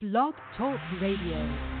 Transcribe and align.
Blog 0.00 0.34
Talk 0.56 0.78
Radio. 1.00 1.77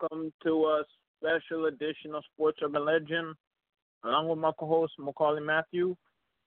Welcome 0.00 0.32
to 0.44 0.50
a 0.50 0.82
special 1.18 1.66
edition 1.66 2.14
of 2.14 2.22
Sports 2.34 2.58
Urban 2.62 2.84
Legend. 2.84 3.34
Along 4.04 4.28
with 4.28 4.38
my 4.38 4.50
co-host 4.58 4.92
Maccorley 5.00 5.44
Mathieu, 5.44 5.96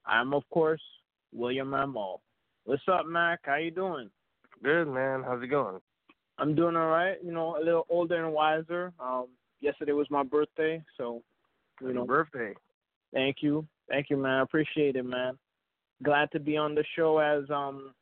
I'm 0.05 0.33
of 0.33 0.43
course 0.51 0.81
William 1.33 1.71
Rameau. 1.71 2.19
What's 2.65 2.83
up, 2.91 3.07
Mac? 3.07 3.39
How 3.43 3.55
you 3.55 3.71
doing? 3.71 4.09
Good 4.63 4.85
man. 4.87 5.23
How's 5.23 5.41
it 5.41 5.47
going? 5.47 5.79
I'm 6.37 6.53
doing 6.53 6.75
all 6.75 6.89
right. 6.89 7.15
You 7.23 7.31
know, 7.31 7.57
a 7.57 7.63
little 7.63 7.85
older 7.89 8.23
and 8.23 8.33
wiser. 8.33 8.93
Um, 8.99 9.27
yesterday 9.61 9.93
was 9.93 10.07
my 10.11 10.23
birthday, 10.23 10.83
so 10.95 11.23
you 11.81 11.93
know, 11.93 12.05
birthday. 12.05 12.53
Thank 13.13 13.37
you, 13.41 13.65
thank 13.89 14.11
you, 14.11 14.17
man. 14.17 14.39
I 14.39 14.41
appreciate 14.43 14.95
it, 14.95 15.05
man. 15.05 15.39
Glad 16.03 16.29
to 16.33 16.39
be 16.39 16.55
on 16.55 16.75
the 16.75 16.83
show 16.95 17.17
as 17.17 17.49
um 17.49 17.93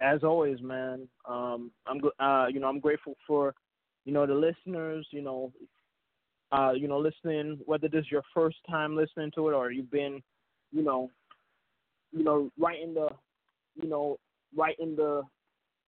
as 0.00 0.24
always, 0.24 0.60
man. 0.62 1.06
Um, 1.28 1.70
I'm 1.86 2.00
uh, 2.18 2.46
you 2.50 2.58
know 2.58 2.66
I'm 2.66 2.80
grateful 2.80 3.14
for 3.26 3.54
you 4.04 4.12
know 4.12 4.26
the 4.26 4.34
listeners. 4.34 5.06
You 5.10 5.22
know, 5.22 5.52
uh, 6.52 6.72
you 6.72 6.88
know 6.88 6.98
listening 6.98 7.58
whether 7.66 7.88
this 7.88 8.00
is 8.00 8.10
your 8.10 8.22
first 8.34 8.56
time 8.68 8.96
listening 8.96 9.32
to 9.34 9.48
it 9.48 9.54
or 9.54 9.70
you've 9.70 9.90
been, 9.90 10.22
you 10.72 10.82
know, 10.82 11.10
you 12.12 12.24
know 12.24 12.50
right 12.58 12.80
in 12.82 12.94
the, 12.94 13.08
you 13.80 13.88
know 13.88 14.18
right 14.56 14.76
in 14.78 14.96
the 14.96 15.22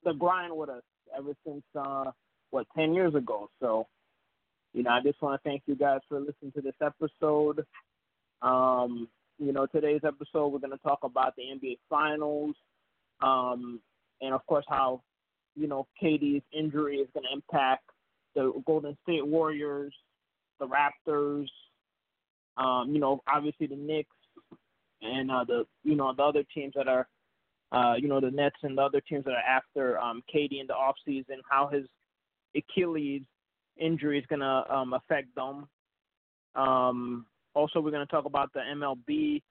the 0.03 0.13
grind 0.13 0.55
with 0.55 0.69
us 0.69 0.83
ever 1.17 1.33
since 1.45 1.63
uh 1.75 2.05
what 2.52 2.67
ten 2.75 2.94
years 2.94 3.16
ago. 3.16 3.49
So, 3.59 3.88
you 4.73 4.83
know 4.83 4.91
I 4.91 5.02
just 5.02 5.22
want 5.22 5.41
to 5.41 5.50
thank 5.50 5.63
you 5.66 5.75
guys 5.75 6.00
for 6.07 6.19
listening 6.19 6.52
to 6.53 6.61
this 6.61 6.75
episode. 6.81 7.66
Um, 8.41 9.07
you 9.38 9.52
know 9.52 9.66
today's 9.66 10.02
episode 10.05 10.47
we're 10.47 10.59
going 10.59 10.72
to 10.72 10.77
talk 10.77 11.00
about 11.03 11.35
the 11.35 11.44
NBA 11.44 11.79
Finals. 11.89 12.55
Um, 13.22 13.79
and 14.22 14.33
of 14.33 14.45
course 14.45 14.66
how 14.67 15.02
you 15.55 15.67
know 15.67 15.88
KD's 16.02 16.44
injury 16.53 16.97
is 16.97 17.07
going 17.13 17.25
to 17.29 17.33
impact 17.33 17.89
the 18.36 18.52
Golden 18.66 18.97
State 19.03 19.25
Warriors, 19.25 19.94
the 20.59 20.67
Raptors, 20.67 21.47
um, 22.58 22.91
you 22.91 23.00
know 23.00 23.22
obviously 23.28 23.67
the 23.67 23.75
Knicks, 23.75 24.16
and 25.02 25.31
uh, 25.31 25.44
the 25.44 25.66
you 25.83 25.95
know 25.95 26.14
the 26.16 26.23
other 26.23 26.44
teams 26.53 26.73
that 26.75 26.88
are 26.88 27.08
uh, 27.72 27.95
you 27.97 28.08
know 28.08 28.19
the 28.19 28.31
Nets 28.31 28.56
and 28.63 28.78
the 28.78 28.81
other 28.81 29.02
teams 29.02 29.25
that 29.25 29.31
are 29.31 29.38
after 29.38 30.00
um, 30.00 30.23
KD 30.33 30.61
in 30.61 30.67
the 30.67 30.73
off 30.73 30.95
season, 31.06 31.38
how 31.50 31.67
his 31.67 31.86
Achilles 32.56 33.23
injury 33.78 34.19
is 34.19 34.25
to 34.41 34.73
um, 34.73 34.94
affect 34.94 35.33
them. 35.36 35.67
Um, 36.56 37.25
also, 37.53 37.80
we're 37.80 37.91
to 38.06 38.11
talk 38.11 38.25
about 38.25 38.52
the 38.53 38.59
MLB. 38.59 39.41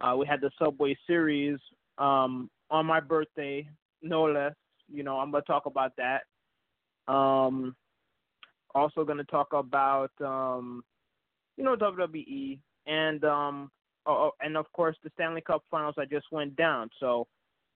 Uh, 0.00 0.16
we 0.16 0.26
had 0.26 0.40
the 0.40 0.50
Subway 0.58 0.96
Series 1.06 1.58
um, 1.98 2.50
on 2.70 2.86
my 2.86 3.00
birthday 3.00 3.66
no 4.04 4.24
less. 4.24 4.54
You 4.92 5.02
know, 5.02 5.18
I'm 5.18 5.30
gonna 5.30 5.42
talk 5.42 5.66
about 5.66 5.92
that. 5.96 6.22
Um, 7.12 7.74
also 8.74 9.04
gonna 9.04 9.24
talk 9.24 9.52
about 9.52 10.10
um, 10.20 10.82
you 11.56 11.64
know 11.64 11.76
WWE 11.76 12.58
and 12.86 13.24
um, 13.24 13.70
oh, 14.06 14.30
and 14.40 14.56
of 14.56 14.70
course 14.72 14.96
the 15.02 15.10
Stanley 15.14 15.40
Cup 15.40 15.62
Finals 15.70 15.94
I 15.98 16.04
just 16.04 16.26
went 16.30 16.56
down. 16.56 16.90
So, 17.00 17.26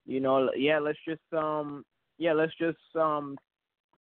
you 0.07 0.21
know, 0.21 0.51
yeah, 0.57 0.79
let's 0.79 0.99
just 1.07 1.23
um, 1.33 1.85
yeah, 2.19 2.33
let's 2.33 2.53
just 2.59 2.79
um, 2.97 3.37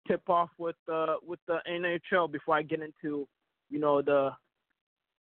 tip 0.07 0.27
off 0.29 0.49
with 0.57 0.75
the 0.87 1.17
with 1.25 1.39
the 1.47 1.59
NHL 1.69 2.31
before 2.31 2.57
I 2.57 2.63
get 2.63 2.81
into 2.81 3.27
you 3.69 3.79
know 3.79 4.01
the 4.01 4.31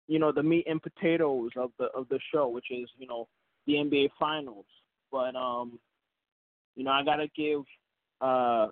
you 0.08 0.20
know 0.20 0.32
the 0.32 0.44
meat 0.44 0.66
and 0.68 0.82
potatoes 0.82 1.52
of 1.56 1.72
the 1.78 1.86
of 1.96 2.08
the 2.10 2.20
show, 2.34 2.48
which 2.48 2.72
is 2.72 2.90
you 2.98 3.08
know 3.08 3.28
the 3.68 3.74
NBA 3.74 4.10
Finals. 4.20 4.66
But 5.12 5.36
um, 5.36 5.80
you 6.76 6.84
know, 6.84 6.92
I 6.92 7.04
gotta 7.04 7.28
give 7.36 7.62
uh, 8.22 8.68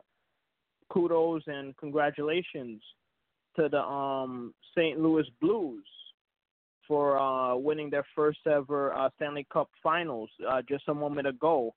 kudos 0.90 1.44
and 1.48 1.76
congratulations 1.78 2.82
to 3.56 3.70
the 3.70 3.80
um, 3.80 4.54
St. 4.76 5.00
Louis 5.00 5.26
Blues 5.42 5.86
for 6.88 7.20
uh, 7.20 7.56
winning 7.56 7.90
their 7.90 8.06
first 8.16 8.40
ever 8.48 8.94
uh, 8.94 9.10
Stanley 9.16 9.46
Cup 9.52 9.70
Finals 9.84 10.30
uh, 10.48 10.62
just 10.68 10.88
a 10.88 10.94
moment 10.94 11.28
ago. 11.28 11.74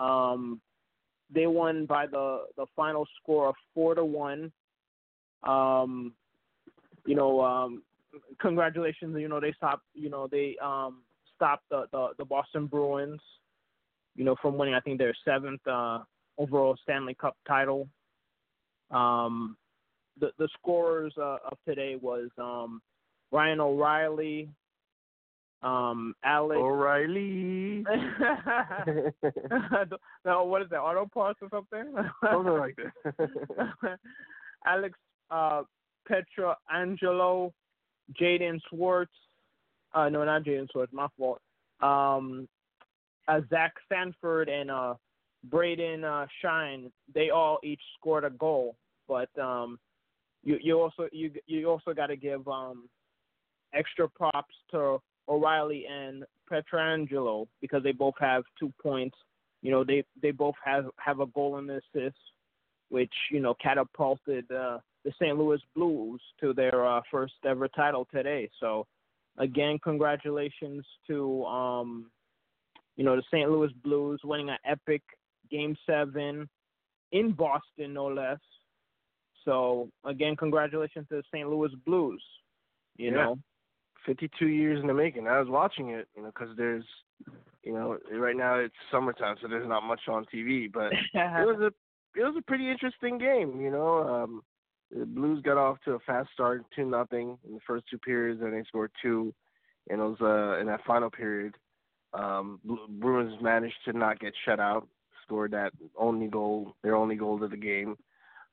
Um, 0.00 0.60
they 1.32 1.46
won 1.46 1.86
by 1.86 2.06
the 2.06 2.44
the 2.56 2.66
final 2.74 3.06
score 3.20 3.48
of 3.48 3.54
four 3.74 3.94
to 3.94 4.04
one. 4.04 4.52
Um, 5.42 6.12
you 7.04 7.14
know, 7.14 7.40
um, 7.40 7.82
congratulations. 8.40 9.16
You 9.18 9.28
know, 9.28 9.40
they 9.40 9.52
stopped. 9.52 9.84
You 9.94 10.10
know, 10.10 10.28
they 10.30 10.56
um, 10.62 11.02
stopped 11.34 11.64
the, 11.70 11.86
the 11.92 12.08
the 12.18 12.24
Boston 12.24 12.66
Bruins 12.66 13.20
you 14.16 14.24
know, 14.24 14.34
from 14.40 14.56
winning 14.56 14.74
I 14.74 14.80
think 14.80 14.98
their 14.98 15.14
seventh 15.24 15.60
uh, 15.66 16.00
overall 16.38 16.76
Stanley 16.82 17.14
Cup 17.14 17.36
title. 17.46 17.88
Um, 18.90 19.56
the 20.18 20.30
the 20.38 20.48
scorers 20.58 21.12
uh, 21.18 21.38
of 21.50 21.58
today 21.66 21.96
was 22.00 22.30
um, 22.38 22.80
Ryan 23.32 23.60
O'Reilly, 23.60 24.48
um, 25.62 26.14
Alex 26.24 26.58
O'Reilly. 26.58 27.84
no, 30.24 30.44
what 30.44 30.62
is 30.62 30.70
that? 30.70 30.80
Auto 30.80 31.06
parts 31.12 31.40
or 31.42 31.48
something? 31.50 31.92
Something 32.22 32.52
like 32.52 32.76
that. 32.76 33.28
Alex 34.66 34.96
uh, 35.30 35.62
Petra 36.06 36.56
Angelo, 36.72 37.52
Jaden 38.20 38.60
Schwartz. 38.68 39.12
Uh, 39.94 40.08
no, 40.08 40.24
not 40.24 40.44
Jaden 40.44 40.68
Schwartz. 40.72 40.92
My 40.92 41.08
fault. 41.18 41.40
Um, 41.80 42.48
uh, 43.28 43.40
Zach 43.50 43.72
Sanford 43.88 44.48
and 44.48 44.70
uh, 44.70 44.94
Braden 45.50 46.04
uh, 46.04 46.26
Shine, 46.42 46.90
they 47.14 47.30
all 47.30 47.58
each 47.62 47.80
scored 47.98 48.24
a 48.24 48.30
goal. 48.30 48.76
But 49.08 49.28
um, 49.38 49.78
you 50.42 50.58
you 50.60 50.80
also 50.80 51.08
you 51.12 51.30
you 51.46 51.68
also 51.68 51.94
got 51.94 52.06
to 52.06 52.16
give 52.16 52.46
um, 52.48 52.88
extra 53.74 54.08
props 54.08 54.54
to 54.72 55.00
O'Reilly 55.28 55.86
and 55.90 56.24
Pietrangelo 56.50 57.46
because 57.60 57.82
they 57.82 57.92
both 57.92 58.14
have 58.20 58.44
two 58.58 58.72
points. 58.82 59.16
You 59.62 59.70
know 59.70 59.84
they 59.84 60.04
they 60.20 60.30
both 60.30 60.56
have 60.64 60.86
have 60.98 61.20
a 61.20 61.26
goal 61.26 61.58
and 61.58 61.70
assist, 61.70 62.16
which 62.88 63.12
you 63.30 63.40
know 63.40 63.54
catapulted 63.62 64.50
uh, 64.50 64.78
the 65.04 65.12
St. 65.20 65.38
Louis 65.38 65.60
Blues 65.74 66.20
to 66.40 66.52
their 66.52 66.84
uh, 66.84 67.00
first 67.10 67.34
ever 67.44 67.68
title 67.68 68.08
today. 68.12 68.50
So 68.58 68.86
again, 69.38 69.78
congratulations 69.82 70.84
to 71.06 71.44
um, 71.44 72.10
you 72.96 73.04
know, 73.04 73.16
the 73.16 73.22
St. 73.30 73.48
Louis 73.48 73.72
Blues 73.84 74.20
winning 74.24 74.50
an 74.50 74.58
epic 74.64 75.02
Game 75.50 75.76
Seven 75.86 76.48
in 77.12 77.32
Boston, 77.32 77.94
no 77.94 78.06
less. 78.06 78.38
So 79.44 79.88
again, 80.04 80.36
congratulations 80.36 81.06
to 81.08 81.16
the 81.16 81.22
St. 81.32 81.48
Louis 81.48 81.70
Blues. 81.84 82.22
You 82.96 83.10
Yeah. 83.10 83.16
know, 83.16 83.38
52 84.04 84.48
years 84.48 84.80
in 84.80 84.86
the 84.86 84.94
making. 84.94 85.26
I 85.28 85.38
was 85.40 85.48
watching 85.48 85.90
it, 85.90 86.08
you 86.16 86.22
know, 86.22 86.28
because 86.28 86.56
there's, 86.56 86.84
you 87.62 87.72
know, 87.72 87.98
right 88.12 88.36
now 88.36 88.56
it's 88.56 88.74
summertime, 88.90 89.36
so 89.40 89.48
there's 89.48 89.68
not 89.68 89.82
much 89.82 90.08
on 90.08 90.24
TV. 90.26 90.70
But 90.72 90.92
it 91.14 91.46
was 91.46 91.60
a 91.60 91.72
it 92.18 92.24
was 92.24 92.36
a 92.38 92.42
pretty 92.42 92.70
interesting 92.70 93.18
game. 93.18 93.60
You 93.60 93.70
know, 93.70 94.02
um, 94.02 94.42
the 94.90 95.04
Blues 95.04 95.42
got 95.42 95.56
off 95.58 95.78
to 95.84 95.92
a 95.92 95.98
fast 96.00 96.30
start, 96.32 96.64
two 96.74 96.84
nothing 96.84 97.38
in 97.46 97.54
the 97.54 97.60
first 97.66 97.84
two 97.90 97.98
periods, 97.98 98.40
and 98.40 98.52
they 98.52 98.62
scored 98.64 98.92
two, 99.02 99.34
and 99.90 100.00
it 100.00 100.04
was 100.04 100.20
uh, 100.20 100.60
in 100.60 100.66
that 100.68 100.84
final 100.86 101.10
period. 101.10 101.54
Um, 102.14 102.60
Bruins 102.98 103.34
managed 103.42 103.74
to 103.84 103.92
not 103.92 104.20
get 104.20 104.32
shut 104.44 104.60
out, 104.60 104.88
scored 105.26 105.52
that 105.52 105.72
only 105.98 106.28
goal, 106.28 106.74
their 106.82 106.96
only 106.96 107.16
goal 107.16 107.42
of 107.42 107.50
the 107.50 107.56
game. 107.56 107.96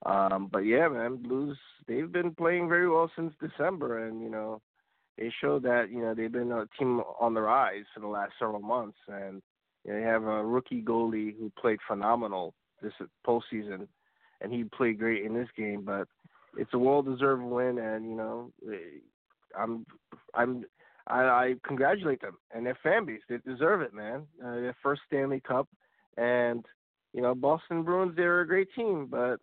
Um, 0.06 0.50
but 0.52 0.60
yeah, 0.60 0.88
man, 0.90 1.18
Blues 1.18 1.58
they've 1.88 2.12
been 2.12 2.36
playing 2.36 2.68
very 2.68 2.90
well 2.90 3.10
since 3.16 3.34
December, 3.40 4.08
and 4.08 4.22
you 4.22 4.30
know 4.30 4.62
they 5.18 5.32
showed 5.42 5.64
that 5.64 5.90
you 5.92 6.02
know 6.02 6.14
they've 6.14 6.32
been 6.32 6.52
a 6.52 6.66
team 6.78 7.02
on 7.20 7.34
the 7.34 7.42
rise 7.42 7.86
for 7.94 8.02
the 8.02 8.08
last 8.08 8.34
several 8.38 8.60
months, 8.60 8.98
and 9.08 9.42
you 9.86 9.94
know, 9.94 10.00
they 10.00 10.06
have 10.06 10.24
a 10.24 10.44
rookie 10.44 10.82
goalie 10.82 11.38
who 11.38 11.52
played 11.60 11.80
phenomenal 11.88 12.54
this 12.82 12.94
postseason, 13.26 13.88
and 14.42 14.52
he 14.52 14.66
played 14.66 15.00
great 15.00 15.24
in 15.24 15.34
this 15.34 15.50
game. 15.56 15.84
But 15.86 16.08
it's 16.58 16.74
a 16.74 16.80
well-deserved 16.80 17.44
win, 17.44 17.78
and 17.78 18.06
you 18.06 18.16
know 18.16 18.52
eh, 18.70 19.00
I'm 19.58 19.86
I'm 20.34 20.66
I, 21.08 21.22
I 21.22 21.56
congratulate 21.66 22.22
them 22.22 22.38
and 22.54 22.66
their 22.66 22.78
fan 22.82 23.06
base. 23.06 23.22
They 23.28 23.38
deserve 23.38 23.82
it, 23.82 23.94
man. 23.94 24.24
Uh, 24.44 24.56
their 24.56 24.76
first 24.82 25.02
Stanley 25.08 25.42
Cup, 25.46 25.68
and 26.18 26.66
you 27.14 27.22
know 27.22 27.36
Boston 27.36 27.84
Bruins 27.84 28.16
they're 28.16 28.42
a 28.42 28.48
great 28.48 28.70
team, 28.76 29.08
but 29.10 29.38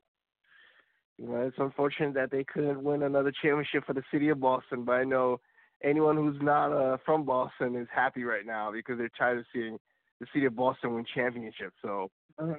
You 1.18 1.28
know, 1.28 1.40
it's 1.42 1.58
unfortunate 1.58 2.14
that 2.14 2.30
they 2.30 2.44
couldn't 2.44 2.82
win 2.82 3.02
another 3.02 3.32
championship 3.42 3.84
for 3.86 3.92
the 3.92 4.02
city 4.10 4.30
of 4.30 4.40
Boston, 4.40 4.84
but 4.84 4.92
I 4.92 5.04
know 5.04 5.38
anyone 5.82 6.16
who's 6.16 6.40
not 6.40 6.72
uh, 6.72 6.96
from 7.04 7.24
Boston 7.24 7.76
is 7.76 7.88
happy 7.94 8.24
right 8.24 8.46
now 8.46 8.72
because 8.72 8.96
they're 8.96 9.10
tired 9.18 9.38
of 9.38 9.44
seeing 9.52 9.78
the 10.20 10.26
city 10.32 10.46
of 10.46 10.56
Boston 10.56 10.94
win 10.94 11.04
championships. 11.14 11.76
So, 11.82 12.10
uh-huh. 12.38 12.54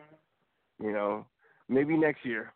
you 0.79 0.91
know, 0.91 1.25
maybe 1.69 1.97
next 1.97 2.23
year. 2.23 2.53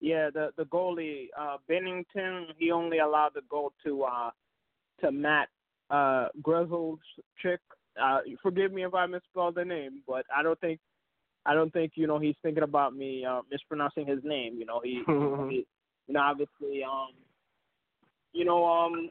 Yeah, 0.00 0.28
the 0.32 0.50
the 0.58 0.64
goalie 0.64 1.28
uh 1.38 1.56
Binnington, 1.70 2.48
he 2.58 2.70
only 2.70 2.98
allowed 2.98 3.32
the 3.34 3.42
goal 3.48 3.72
to 3.84 4.02
uh 4.02 4.30
to 5.00 5.10
Matt 5.10 5.48
uh 5.88 6.28
Grizzle's 6.42 7.00
chick. 7.40 7.60
Uh 8.00 8.18
forgive 8.42 8.72
me 8.72 8.84
if 8.84 8.94
I 8.94 9.06
misspelled 9.06 9.54
the 9.54 9.64
name, 9.64 10.02
but 10.06 10.26
I 10.34 10.42
don't 10.42 10.60
think 10.60 10.80
I 11.46 11.54
don't 11.54 11.72
think, 11.72 11.92
you 11.94 12.06
know, 12.06 12.18
he's 12.18 12.36
thinking 12.42 12.62
about 12.62 12.94
me 12.94 13.24
uh 13.24 13.40
mispronouncing 13.50 14.06
his 14.06 14.20
name, 14.24 14.56
you 14.58 14.66
know, 14.66 14.80
he, 14.82 15.02
he 15.50 15.66
you 16.06 16.14
know, 16.14 16.20
obviously 16.20 16.82
um 16.84 17.10
you 18.32 18.44
know, 18.44 18.66
um 18.66 19.10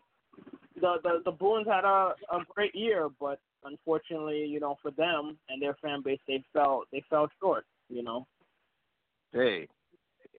the 0.75 0.95
the, 1.03 1.21
the 1.25 1.31
Bruins 1.31 1.67
had 1.67 1.85
a, 1.85 2.13
a 2.31 2.39
great 2.53 2.75
year, 2.75 3.09
but 3.19 3.39
unfortunately, 3.63 4.45
you 4.45 4.59
know, 4.59 4.75
for 4.81 4.91
them 4.91 5.37
and 5.49 5.61
their 5.61 5.75
fan 5.81 6.01
base, 6.03 6.19
they 6.27 6.43
fell 6.53 6.83
they 6.91 7.03
fell 7.09 7.27
short. 7.39 7.65
You 7.89 8.03
know. 8.03 8.27
Hey, 9.31 9.67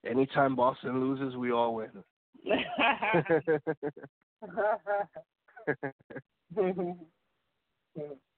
anytime 0.04 0.56
Boston 0.56 1.00
loses, 1.00 1.36
we 1.36 1.52
all 1.52 1.74
win. 1.74 1.90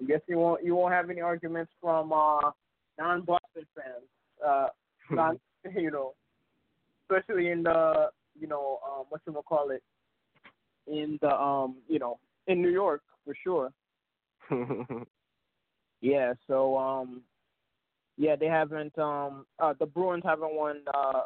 I 0.00 0.04
guess 0.04 0.20
you 0.28 0.38
won't 0.38 0.64
you 0.64 0.74
won't 0.74 0.94
have 0.94 1.10
any 1.10 1.20
arguments 1.20 1.72
from 1.80 2.12
uh, 2.12 2.50
non 2.98 3.22
Boston 3.22 3.66
fans. 3.74 4.06
Uh, 4.44 4.68
non, 5.10 5.40
you 5.76 5.90
know, 5.90 6.14
especially 7.04 7.50
in 7.50 7.62
the 7.62 8.10
you 8.38 8.46
know 8.46 8.78
um, 8.88 9.04
what 9.08 9.20
you 9.26 9.32
call 9.46 9.70
it 9.70 9.82
in 10.86 11.18
the 11.20 11.34
um 11.34 11.76
you 11.88 11.98
know 11.98 12.18
in 12.46 12.62
New 12.62 12.70
York 12.70 13.02
for 13.24 13.34
sure. 13.44 13.72
yeah, 16.00 16.32
so 16.46 16.76
um 16.76 17.22
yeah, 18.16 18.36
they 18.36 18.46
haven't 18.46 18.98
um 18.98 19.46
uh 19.58 19.74
the 19.78 19.86
Bruins 19.86 20.24
haven't 20.24 20.54
won 20.54 20.78
uh 20.94 21.22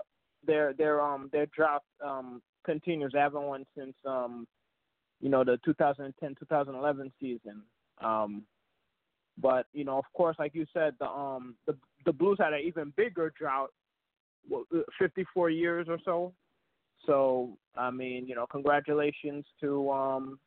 their 0.47 0.73
their 0.73 1.01
um 1.01 1.29
their 1.33 1.47
drought 1.47 1.85
um 2.05 2.43
continues. 2.65 3.13
They 3.13 3.21
haven't 3.21 3.43
won 3.43 3.65
since 3.77 3.95
um 4.07 4.47
you 5.21 5.29
know 5.29 5.45
the 5.45 5.59
2010-2011 5.67 7.13
season. 7.21 7.63
Um 8.01 8.43
but 9.39 9.67
you 9.73 9.85
know, 9.85 9.99
of 9.99 10.05
course, 10.15 10.37
like 10.39 10.55
you 10.55 10.67
said, 10.73 10.95
the 10.99 11.07
um 11.07 11.55
the 11.67 11.77
the 12.05 12.13
Blues 12.13 12.39
had 12.41 12.53
an 12.53 12.61
even 12.65 12.93
bigger 12.97 13.33
drought, 13.39 13.71
54 14.99 15.51
years 15.51 15.87
or 15.89 15.99
so. 16.05 16.33
So 17.07 17.57
I 17.77 17.91
mean, 17.91 18.27
you 18.29 18.35
know, 18.35 18.47
congratulations 18.47 19.45
to 19.61 19.91
um 19.91 20.39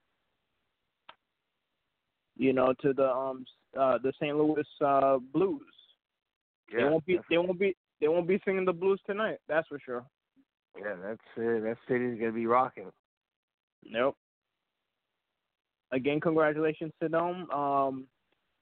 you 2.37 2.53
know, 2.53 2.73
to 2.81 2.93
the 2.93 3.09
um 3.09 3.45
uh 3.79 3.97
the 4.01 4.13
St. 4.21 4.35
Louis 4.35 4.63
uh 4.83 5.17
Blues. 5.33 5.61
Yeah, 6.71 6.77
they 6.77 6.89
won't 6.89 7.05
be 7.05 7.19
they 7.29 7.37
won't 7.37 7.59
be 7.59 7.75
they 8.01 8.07
won't 8.07 8.27
be 8.27 8.41
singing 8.45 8.65
the 8.65 8.73
blues 8.73 8.99
tonight, 9.05 9.37
that's 9.47 9.67
for 9.67 9.79
sure. 9.79 10.05
Yeah, 10.77 10.95
that's 11.01 11.19
uh, 11.37 11.61
that 11.61 11.77
city's 11.87 12.19
gonna 12.19 12.31
be 12.31 12.47
rocking. 12.47 12.91
Nope. 13.83 14.17
Again, 15.91 16.19
congratulations 16.19 16.91
to 17.01 17.07
them. 17.07 17.49
Um 17.51 18.07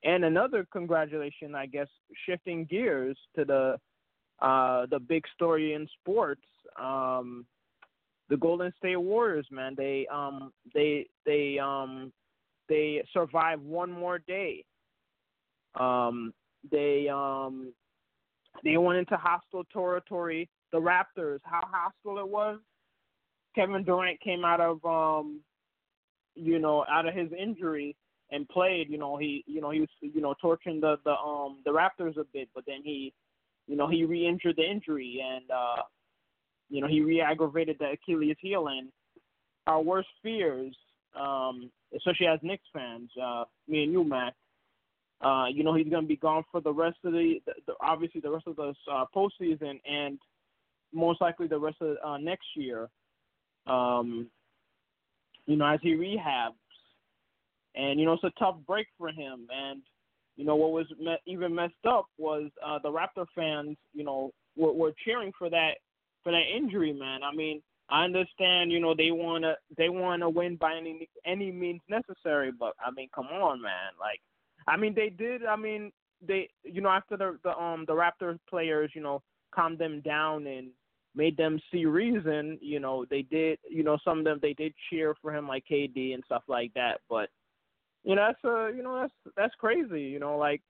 and 0.04 0.26
another 0.26 0.68
congratulation, 0.72 1.56
I 1.56 1.66
guess, 1.66 1.88
shifting 2.26 2.66
gears 2.66 3.18
to 3.36 3.46
the 3.46 3.78
uh 4.42 4.86
the 4.90 5.00
big 5.00 5.24
story 5.34 5.74
in 5.74 5.88
sports. 6.02 6.42
Um 6.82 7.46
the 8.30 8.38
Golden 8.38 8.74
State 8.78 8.98
Warriors, 8.98 9.48
man, 9.52 9.76
they 9.78 10.08
um 10.12 10.52
they 10.74 11.08
they 11.26 11.60
um 11.60 12.12
they 12.70 13.04
survived 13.14 13.64
one 13.64 13.92
more 13.92 14.20
day. 14.20 14.66
Um 15.80 16.34
they 16.72 17.08
um 17.10 17.74
they 18.64 18.78
went 18.78 19.00
into 19.00 19.18
hostile 19.18 19.64
territory. 19.72 20.50
The 20.72 20.80
Raptors, 20.80 21.40
how 21.44 21.62
hostile 21.72 22.20
it 22.20 22.28
was. 22.28 22.60
Kevin 23.56 23.84
Durant 23.84 24.20
came 24.22 24.44
out 24.44 24.60
of 24.60 24.84
um 24.84 25.42
you 26.36 26.58
know, 26.58 26.84
out 26.90 27.08
of 27.08 27.14
his 27.14 27.30
injury 27.38 27.96
and 28.33 28.50
played, 28.50 28.89
you 28.89 28.97
know, 28.97 29.15
he 29.18 29.44
you 29.47 29.62
know, 29.62 29.69
he 29.69 29.80
was 29.80 29.89
you 30.01 30.21
know, 30.21 30.33
torturing 30.41 30.81
the 30.81 30.97
the 31.06 31.12
um 31.12 31.59
the 31.65 31.71
Raptors 31.71 32.18
a 32.18 32.25
bit, 32.33 32.50
but 32.53 32.65
then 32.65 32.81
he 32.83 33.13
you 33.68 33.77
know, 33.77 33.88
he 33.88 34.03
re 34.03 34.27
injured 34.27 34.57
the 34.57 34.69
injury 34.69 35.24
and 35.24 35.50
uh 35.50 35.83
you 36.74 36.81
know, 36.81 36.88
he 36.88 37.01
re-aggravated 37.01 37.77
the 37.80 37.91
Achilles 37.91 38.35
heel, 38.41 38.68
and 38.68 38.89
our 39.68 39.80
worst 39.80 40.07
fears, 40.24 40.75
um, 41.15 41.69
especially 41.95 42.25
as 42.25 42.39
Knicks 42.41 42.63
fans, 42.74 43.12
uh, 43.21 43.44
me 43.68 43.83
and 43.83 43.91
you, 43.91 44.03
Matt, 44.03 44.33
uh, 45.24 45.45
you 45.51 45.63
know, 45.63 45.75
he's 45.75 45.88
going 45.88 46.03
to 46.03 46.07
be 46.07 46.18
gone 46.18 46.44
for 46.51 46.62
the 46.62 46.74
rest 46.74 46.97
of 47.06 47.13
the, 47.13 47.39
the, 47.45 47.53
the 47.68 47.74
obviously 47.80 48.21
the 48.21 48.31
rest 48.31 48.47
of 48.47 48.56
the 48.56 48.74
uh, 48.91 49.06
postseason, 49.15 49.80
and 49.89 50.18
most 50.91 51.21
likely 51.21 51.47
the 51.47 51.59
rest 51.59 51.77
of 51.80 51.95
uh, 52.03 52.18
next 52.18 52.47
year. 52.56 52.89
Um, 53.68 54.27
you 55.45 55.56
know, 55.56 55.68
as 55.68 55.80
he 55.83 55.94
rehabs, 55.94 56.56
and 57.75 58.00
you 58.00 58.06
know, 58.06 58.14
it's 58.14 58.24
a 58.24 58.31
tough 58.40 58.56
break 58.68 58.88
for 58.98 59.10
him. 59.10 59.48
And 59.54 59.81
you 60.36 60.46
know, 60.46 60.56
what 60.56 60.72
was 60.72 60.88
me- 61.00 61.18
even 61.25 61.54
messed 61.54 61.74
up 61.88 62.06
was 62.18 62.50
uh, 62.66 62.80
the 62.80 62.92
Raptor 62.92 63.25
fans, 63.36 63.78
you 63.94 64.04
know, 64.04 64.31
were, 64.56 64.74
were 64.74 64.94
cheering 65.06 65.31
for 65.38 65.50
that 65.50 65.74
for 66.24 66.31
that 66.31 66.44
injury, 66.56 66.94
man. 66.94 67.22
I 67.24 67.34
mean, 67.34 67.62
I 67.90 68.06
understand, 68.06 68.72
you 68.72 68.80
know, 68.80 68.96
they 68.96 69.12
wanna 69.12 69.56
they 69.78 69.90
wanna 69.90 70.30
win 70.30 70.56
by 70.56 70.75
any 70.75 71.08
any 71.25 71.52
means 71.52 71.81
necessary, 71.90 72.52
but 72.52 72.74
I 72.84 72.92
mean, 72.92 73.10
come 73.14 73.28
on, 73.28 73.62
man. 73.62 73.92
Like, 74.00 74.19
I 74.68 74.78
mean, 74.78 74.96
they 74.96 75.10
did. 75.10 75.46
I 75.46 75.56
mean, 75.56 75.92
they, 76.26 76.50
you 76.64 76.81
know, 76.81 76.90
after 76.90 77.18
the 77.18 77.38
the 77.44 77.56
um 77.58 77.86
the 77.86 77.94
Raptors 77.94 78.40
players, 78.50 78.92
you 78.96 79.02
know, 79.02 79.22
calmed 79.54 79.80
them 79.80 80.02
down 80.02 80.48
and 80.48 80.69
made 81.16 81.38
them 81.38 81.60
see 81.72 81.86
reason. 81.86 82.58
You 82.62 82.80
know, 82.80 83.06
they 83.10 83.24
did. 83.24 83.60
You 83.69 83.84
know, 83.84 83.98
some 84.04 84.19
of 84.19 84.26
them 84.26 84.40
they 84.42 84.54
did 84.54 84.74
cheer 84.90 85.14
for 85.22 85.36
him, 85.36 85.48
like 85.48 85.66
KD 85.69 86.14
and 86.14 86.24
stuff 86.26 86.44
like 86.48 86.74
that. 86.74 87.02
But 87.10 87.30
you 88.04 88.16
know, 88.16 88.28
that's 88.28 88.46
uh, 88.46 88.68
you 88.68 88.84
know, 88.84 89.02
that's 89.02 89.36
that's 89.36 89.56
crazy. 89.56 90.02
You 90.02 90.20
know, 90.20 90.38
like, 90.38 90.62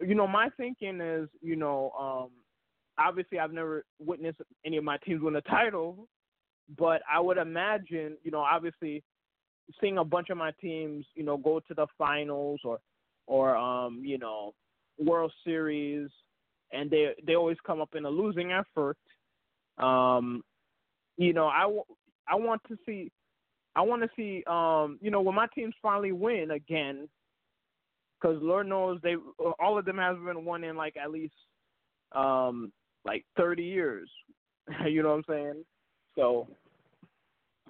you 0.00 0.14
know, 0.14 0.26
my 0.26 0.48
thinking 0.56 1.00
is, 1.00 1.28
you 1.40 1.56
know, 1.56 1.90
um 1.98 2.30
obviously 2.96 3.38
I've 3.38 3.52
never 3.52 3.84
witnessed 3.98 4.40
any 4.64 4.76
of 4.76 4.84
my 4.84 4.98
teams 4.98 5.20
win 5.22 5.36
a 5.36 5.40
title, 5.42 6.08
but 6.78 7.02
I 7.12 7.18
would 7.20 7.38
imagine, 7.38 8.16
you 8.22 8.30
know, 8.30 8.40
obviously 8.40 9.02
seeing 9.80 9.98
a 9.98 10.04
bunch 10.04 10.30
of 10.30 10.36
my 10.36 10.52
teams, 10.60 11.04
you 11.14 11.24
know, 11.24 11.36
go 11.36 11.60
to 11.60 11.74
the 11.74 11.86
finals 11.98 12.60
or 12.64 12.78
or 13.26 13.56
um, 13.56 14.02
you 14.04 14.18
know, 14.18 14.54
World 14.98 15.32
Series 15.44 16.10
and 16.72 16.90
they 16.90 17.14
they 17.26 17.34
always 17.34 17.56
come 17.66 17.80
up 17.80 17.94
in 17.94 18.04
a 18.04 18.10
losing 18.10 18.52
effort. 18.52 18.96
Um, 19.78 20.42
you 21.16 21.32
know, 21.32 21.46
I, 21.46 21.64
I 22.28 22.34
want 22.36 22.60
to 22.68 22.76
see 22.86 23.10
I 23.76 23.82
want 23.82 24.02
to 24.02 24.08
see 24.16 24.44
um, 24.46 24.98
you 25.00 25.10
know, 25.10 25.20
when 25.20 25.34
my 25.34 25.46
teams 25.54 25.74
finally 25.82 26.12
win 26.12 26.52
again 26.52 27.08
cuz 28.22 28.38
Lord 28.40 28.68
knows 28.68 29.00
they 29.02 29.16
all 29.58 29.78
of 29.78 29.84
them 29.84 29.98
have 29.98 30.24
been 30.24 30.44
won 30.44 30.64
in 30.64 30.76
like 30.76 30.96
at 30.96 31.10
least 31.10 31.34
um 32.12 32.72
like 33.04 33.24
30 33.36 33.62
years. 33.62 34.10
you 34.86 35.02
know 35.02 35.10
what 35.10 35.16
I'm 35.16 35.24
saying? 35.28 35.64
So 36.16 36.48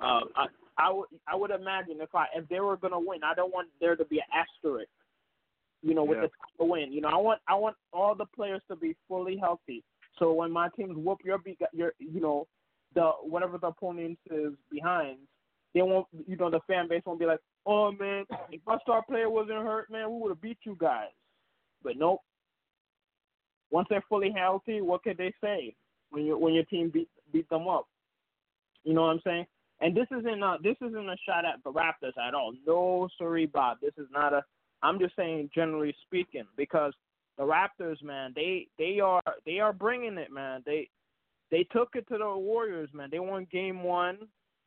um, 0.00 0.24
I 0.36 0.46
I 0.76 0.90
would 0.90 1.08
I 1.28 1.36
would 1.36 1.50
imagine 1.50 1.98
if 2.00 2.14
I 2.14 2.26
if 2.34 2.48
they 2.48 2.60
were 2.60 2.76
gonna 2.76 2.98
win, 2.98 3.22
I 3.24 3.34
don't 3.34 3.52
want 3.52 3.68
there 3.80 3.96
to 3.96 4.04
be 4.04 4.18
an 4.18 4.24
asterisk. 4.32 4.90
You 5.82 5.94
know, 5.94 6.04
with 6.04 6.18
yeah. 6.22 6.28
the 6.58 6.64
win. 6.64 6.92
You 6.92 7.02
know, 7.02 7.08
I 7.08 7.16
want 7.16 7.40
I 7.46 7.54
want 7.54 7.76
all 7.92 8.14
the 8.14 8.26
players 8.26 8.62
to 8.68 8.76
be 8.76 8.96
fully 9.06 9.36
healthy. 9.36 9.84
So 10.18 10.32
when 10.32 10.50
my 10.50 10.68
teams 10.76 10.96
whoop 10.96 11.18
your 11.24 11.40
your 11.72 11.92
you 11.98 12.20
know 12.20 12.46
the 12.94 13.10
whatever 13.22 13.58
the 13.58 13.68
opponent 13.68 14.18
is 14.30 14.52
behind, 14.70 15.18
they 15.74 15.82
won't 15.82 16.06
you 16.26 16.36
know 16.36 16.50
the 16.50 16.60
fan 16.66 16.88
base 16.88 17.02
won't 17.04 17.20
be 17.20 17.26
like, 17.26 17.40
oh 17.66 17.92
man, 17.92 18.24
if 18.50 18.60
our 18.66 18.80
star 18.82 19.02
player 19.02 19.28
wasn't 19.28 19.58
hurt, 19.58 19.90
man, 19.90 20.10
we 20.10 20.20
would 20.20 20.30
have 20.30 20.40
beat 20.40 20.58
you 20.64 20.76
guys. 20.78 21.10
But 21.82 21.96
nope, 21.96 22.20
once 23.70 23.88
they're 23.90 24.04
fully 24.08 24.32
healthy, 24.34 24.80
what 24.80 25.02
could 25.02 25.18
they 25.18 25.34
say 25.42 25.74
when 26.10 26.24
your 26.24 26.38
when 26.38 26.54
your 26.54 26.64
team 26.64 26.90
beat 26.90 27.08
beat 27.32 27.48
them 27.50 27.68
up? 27.68 27.86
You 28.84 28.94
know 28.94 29.02
what 29.02 29.08
I'm 29.08 29.20
saying? 29.24 29.46
And 29.80 29.96
this 29.96 30.06
isn't 30.10 30.42
a, 30.42 30.56
this 30.62 30.76
isn't 30.80 31.08
a 31.08 31.16
shot 31.26 31.44
at 31.44 31.62
the 31.64 31.72
Raptors 31.72 32.16
at 32.16 32.34
all. 32.34 32.52
No, 32.66 33.08
sorry, 33.18 33.46
Bob. 33.46 33.78
This 33.82 33.94
is 33.98 34.06
not 34.12 34.32
a. 34.32 34.42
I'm 34.82 34.98
just 34.98 35.16
saying 35.16 35.50
generally 35.54 35.94
speaking 36.06 36.44
because 36.56 36.92
the 37.36 37.42
Raptors, 37.42 38.02
man, 38.02 38.32
they 38.36 38.68
they 38.78 39.00
are 39.00 39.22
they 39.44 39.58
are 39.58 39.72
bringing 39.72 40.18
it, 40.18 40.30
man. 40.30 40.62
They 40.64 40.88
they 41.50 41.64
took 41.72 41.90
it 41.94 42.06
to 42.08 42.18
the 42.18 42.36
Warriors, 42.36 42.90
man. 42.92 43.08
They 43.10 43.18
won 43.18 43.46
Game 43.50 43.82
One. 43.82 44.18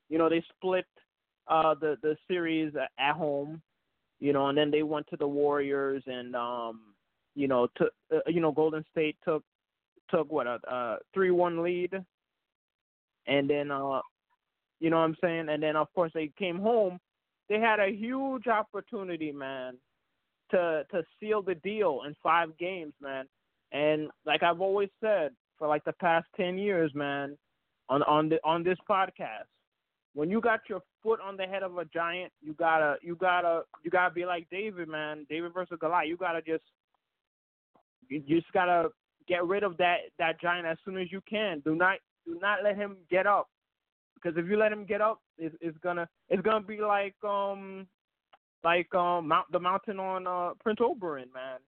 You 0.09 0.17
know, 0.17 0.29
they 0.29 0.43
split 0.55 0.85
uh, 1.47 1.75
the 1.75 1.97
the 2.01 2.15
series 2.27 2.73
at 2.75 3.15
home. 3.15 3.61
You 4.19 4.33
know, 4.33 4.47
and 4.47 4.57
then 4.57 4.71
they 4.71 4.81
went 4.81 5.05
to 5.09 5.17
the 5.17 5.27
Warriors 5.27 6.01
and 6.07 6.35
um, 6.35 6.81
you 7.35 7.47
know, 7.47 7.67
to 7.77 7.85
uh, 8.13 8.19
you 8.27 8.41
know, 8.41 8.51
Golden 8.51 8.83
State 8.91 9.15
took 9.23 9.43
took 10.09 10.31
what 10.31 10.47
a 10.47 10.97
three 11.13 11.31
one 11.31 11.61
lead, 11.63 11.93
and 13.27 13.49
then 13.49 13.69
uh, 13.69 14.01
you 14.79 14.89
know 14.89 14.97
what 14.97 15.03
I'm 15.03 15.17
saying, 15.21 15.49
and 15.49 15.61
then 15.61 15.75
of 15.75 15.87
course 15.93 16.11
they 16.13 16.31
came 16.37 16.59
home. 16.59 16.99
They 17.47 17.59
had 17.59 17.79
a 17.79 17.95
huge 17.95 18.47
opportunity, 18.47 19.31
man, 19.31 19.77
to 20.51 20.83
to 20.91 21.03
seal 21.19 21.41
the 21.43 21.55
deal 21.55 22.01
in 22.07 22.15
five 22.23 22.57
games, 22.57 22.93
man. 23.01 23.25
And 23.71 24.09
like 24.25 24.41
I've 24.41 24.61
always 24.61 24.89
said 24.99 25.31
for 25.59 25.67
like 25.67 25.83
the 25.83 25.93
past 25.93 26.27
ten 26.35 26.57
years, 26.57 26.91
man, 26.95 27.37
on 27.87 28.01
on 28.03 28.29
the 28.29 28.39
on 28.43 28.63
this 28.63 28.79
podcast, 28.89 29.45
when 30.17 30.31
you 30.31 30.41
got 30.41 30.61
your 30.67 30.81
foot 31.03 31.19
on 31.23 31.37
the 31.37 31.43
head 31.43 31.61
of 31.61 31.77
a 31.77 31.85
giant, 31.85 32.33
you 32.41 32.55
gotta 32.55 32.95
you 33.03 33.15
gotta 33.15 33.61
you 33.83 33.91
gotta 33.91 34.11
be 34.11 34.25
like 34.25 34.47
David, 34.49 34.87
man. 34.87 35.27
David 35.29 35.53
versus 35.53 35.77
Goliath. 35.79 36.09
You 36.09 36.17
gotta 36.17 36.41
just 36.41 36.63
you 38.09 38.19
just 38.27 38.51
gotta 38.51 38.89
get 39.27 39.45
rid 39.45 39.61
of 39.61 39.77
that 39.77 39.97
that 40.17 40.41
giant 40.41 40.65
as 40.65 40.79
soon 40.83 40.97
as 40.97 41.11
you 41.11 41.21
can. 41.29 41.59
Do 41.59 41.75
not 41.75 41.99
do 42.25 42.39
not 42.41 42.63
let 42.63 42.75
him 42.75 42.97
get 43.11 43.27
up 43.27 43.47
because 44.15 44.35
if 44.39 44.49
you 44.49 44.57
let 44.57 44.71
him 44.71 44.85
get 44.85 45.01
up, 45.01 45.21
it's, 45.37 45.55
it's 45.61 45.77
gonna 45.83 46.09
it's 46.29 46.41
gonna 46.41 46.65
be 46.65 46.81
like 46.81 47.13
um 47.23 47.85
like 48.63 48.91
um 48.95 49.27
Mount 49.27 49.51
the 49.51 49.59
mountain 49.59 49.99
on 49.99 50.25
uh 50.25 50.55
Prince 50.59 50.79
Oberyn, 50.79 51.31
man. 51.31 51.59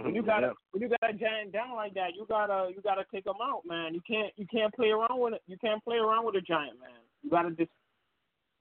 When 0.00 0.14
you 0.14 0.22
got 0.22 0.42
yeah. 0.42 0.52
when 0.70 0.82
you 0.82 0.88
got 0.88 1.10
a 1.10 1.12
giant 1.12 1.52
down 1.52 1.74
like 1.74 1.94
that, 1.94 2.14
you 2.14 2.24
gotta 2.28 2.70
you 2.74 2.80
gotta 2.82 3.04
take 3.12 3.26
him 3.26 3.40
out, 3.42 3.62
man. 3.66 3.94
You 3.94 4.00
can't 4.06 4.32
you 4.36 4.46
can't 4.46 4.72
play 4.72 4.90
around 4.90 5.18
with 5.18 5.34
it. 5.34 5.42
You 5.46 5.56
can't 5.58 5.82
play 5.82 5.96
around 5.96 6.24
with 6.24 6.36
a 6.36 6.40
giant, 6.40 6.78
man. 6.80 7.00
You 7.22 7.30
gotta 7.30 7.50
just 7.50 7.70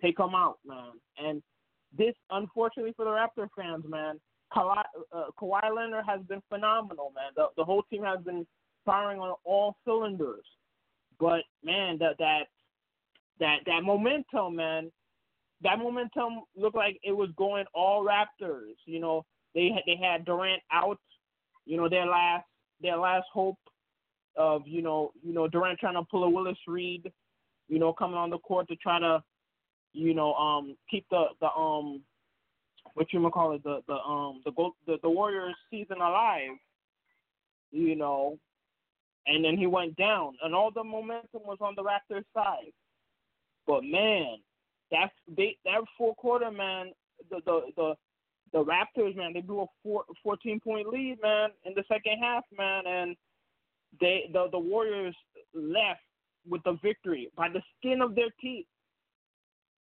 take 0.02 0.20
him 0.20 0.34
out, 0.34 0.58
man. 0.66 0.94
And 1.18 1.44
this, 1.96 2.16
unfortunately 2.32 2.94
for 2.96 3.06
the 3.06 3.12
Raptor 3.12 3.48
fans, 3.56 3.86
man, 3.88 4.20
Kawhi, 4.54 4.82
uh, 5.12 5.26
Kawhi 5.40 5.76
Leonard 5.76 6.06
has 6.08 6.22
been 6.28 6.42
phenomenal, 6.50 7.12
man. 7.16 7.32
The 7.36 7.48
the 7.56 7.64
whole 7.64 7.84
team 7.84 8.04
has 8.04 8.20
been 8.24 8.46
firing 8.84 9.20
on 9.20 9.36
all 9.44 9.76
cylinders. 9.86 10.46
But 11.20 11.44
man, 11.64 12.00
that 12.00 12.18
that 12.18 12.44
that 13.40 13.58
that 13.68 13.84
momentum, 13.84 14.56
man, 14.56 14.92
that 15.62 15.78
momentum 15.78 16.42
looked 16.56 16.76
like 16.76 17.00
it 17.04 17.12
was 17.12 17.30
going 17.38 17.66
all 17.76 18.04
Raptors. 18.04 18.76
You 18.86 19.00
know, 19.00 19.26
they 19.54 19.70
they 19.86 19.96
had 19.96 20.26
Durant 20.26 20.64
out. 20.72 20.98
You 21.68 21.76
know, 21.76 21.90
their 21.90 22.06
last 22.06 22.46
their 22.82 22.98
last 22.98 23.26
hope 23.34 23.60
of 24.38 24.62
you 24.66 24.82
know 24.82 25.12
you 25.22 25.34
know 25.34 25.48
Durant 25.48 25.80
trying 25.80 25.96
to 25.96 26.04
pull 26.10 26.24
a 26.24 26.30
Willis 26.30 26.58
Reed, 26.66 27.12
you 27.68 27.78
know, 27.78 27.92
coming 27.92 28.18
on 28.18 28.30
the 28.30 28.38
court 28.40 28.70
to 28.70 28.76
try 28.78 29.00
to, 29.00 29.22
you 29.94 30.14
know, 30.14 30.34
um 30.36 30.78
keep 30.90 31.06
the 31.12 31.26
the 31.42 31.48
um 31.52 32.02
what 32.94 33.12
you 33.12 33.30
call 33.30 33.52
it 33.52 33.64
the 33.64 33.82
the 33.88 33.96
um 33.96 34.42
the 34.46 34.52
the, 34.86 34.98
the 35.04 35.10
Warriors 35.10 35.56
season 35.70 35.98
alive. 35.98 36.56
You 37.72 37.98
know, 37.98 38.40
and 39.26 39.44
then 39.44 39.58
he 39.58 39.68
went 39.68 39.98
down, 39.98 40.38
and 40.42 40.56
all 40.56 40.72
the 40.72 40.86
momentum 40.86 41.42
was 41.44 41.58
on 41.60 41.76
the 41.76 41.84
Raptors 41.84 42.24
side. 42.34 42.72
But 43.68 43.84
man, 43.84 44.38
that's 44.90 45.12
they 45.36 45.58
that 45.66 45.82
four 45.98 46.16
quarter 46.16 46.50
man, 46.50 46.92
the 47.30 47.42
the 47.46 47.62
the 47.76 47.96
the 48.54 48.64
Raptors 48.64 49.16
man, 49.16 49.34
they 49.34 49.42
blew 49.42 49.62
a 49.62 49.66
four, 49.84 50.04
14 50.24 50.60
point 50.60 50.88
lead 50.88 51.18
man 51.22 51.50
in 51.66 51.74
the 51.76 51.84
second 51.88 52.20
half 52.22 52.44
man, 52.58 52.84
and 52.86 53.16
they 54.00 54.30
the 54.34 54.48
the 54.52 54.60
Warriors 54.60 55.16
left 55.54 56.02
with 56.48 56.64
the 56.64 56.78
victory 56.84 57.30
by 57.36 57.50
the 57.50 57.62
skin 57.78 58.02
of 58.02 58.16
their 58.16 58.30
teeth. 58.40 58.66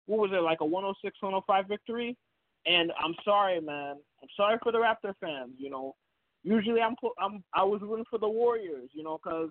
What 0.08 0.20
was 0.20 0.32
it 0.34 0.42
like 0.42 0.62
a 0.62 0.66
106 0.66 1.18
105 1.22 1.68
victory? 1.68 2.18
And 2.66 2.92
I'm 3.00 3.16
sorry, 3.24 3.62
man. 3.62 3.96
I'm 4.22 4.30
sorry 4.36 4.58
for 4.64 4.72
the 4.72 4.80
Raptor 4.80 5.14
fans. 5.20 5.52
You 5.58 5.70
know, 5.70 5.96
usually 6.44 6.82
I'm 6.82 6.96
I'm 7.20 7.44
I 7.54 7.64
was 7.64 7.82
rooting 7.82 8.06
for 8.10 8.20
the 8.20 8.30
Warriors. 8.30 8.90
You 8.94 9.04
know, 9.04 9.20
because 9.24 9.50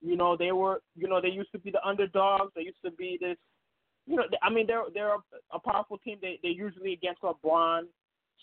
you 0.00 0.16
know 0.16 0.36
they 0.36 0.52
were 0.52 0.80
you 0.96 1.08
know 1.08 1.20
they 1.20 1.28
used 1.28 1.52
to 1.52 1.58
be 1.58 1.70
the 1.70 1.84
underdogs. 1.86 2.52
They 2.54 2.62
used 2.62 2.82
to 2.84 2.90
be 2.90 3.18
this 3.20 3.36
you 4.06 4.16
know, 4.16 4.24
I 4.42 4.50
mean, 4.50 4.66
they're 4.66 4.84
they're 4.92 5.14
a 5.52 5.58
powerful 5.60 5.98
team. 5.98 6.18
They 6.20 6.38
they 6.42 6.48
usually 6.48 6.92
against 6.92 7.22
LeBron, 7.22 7.82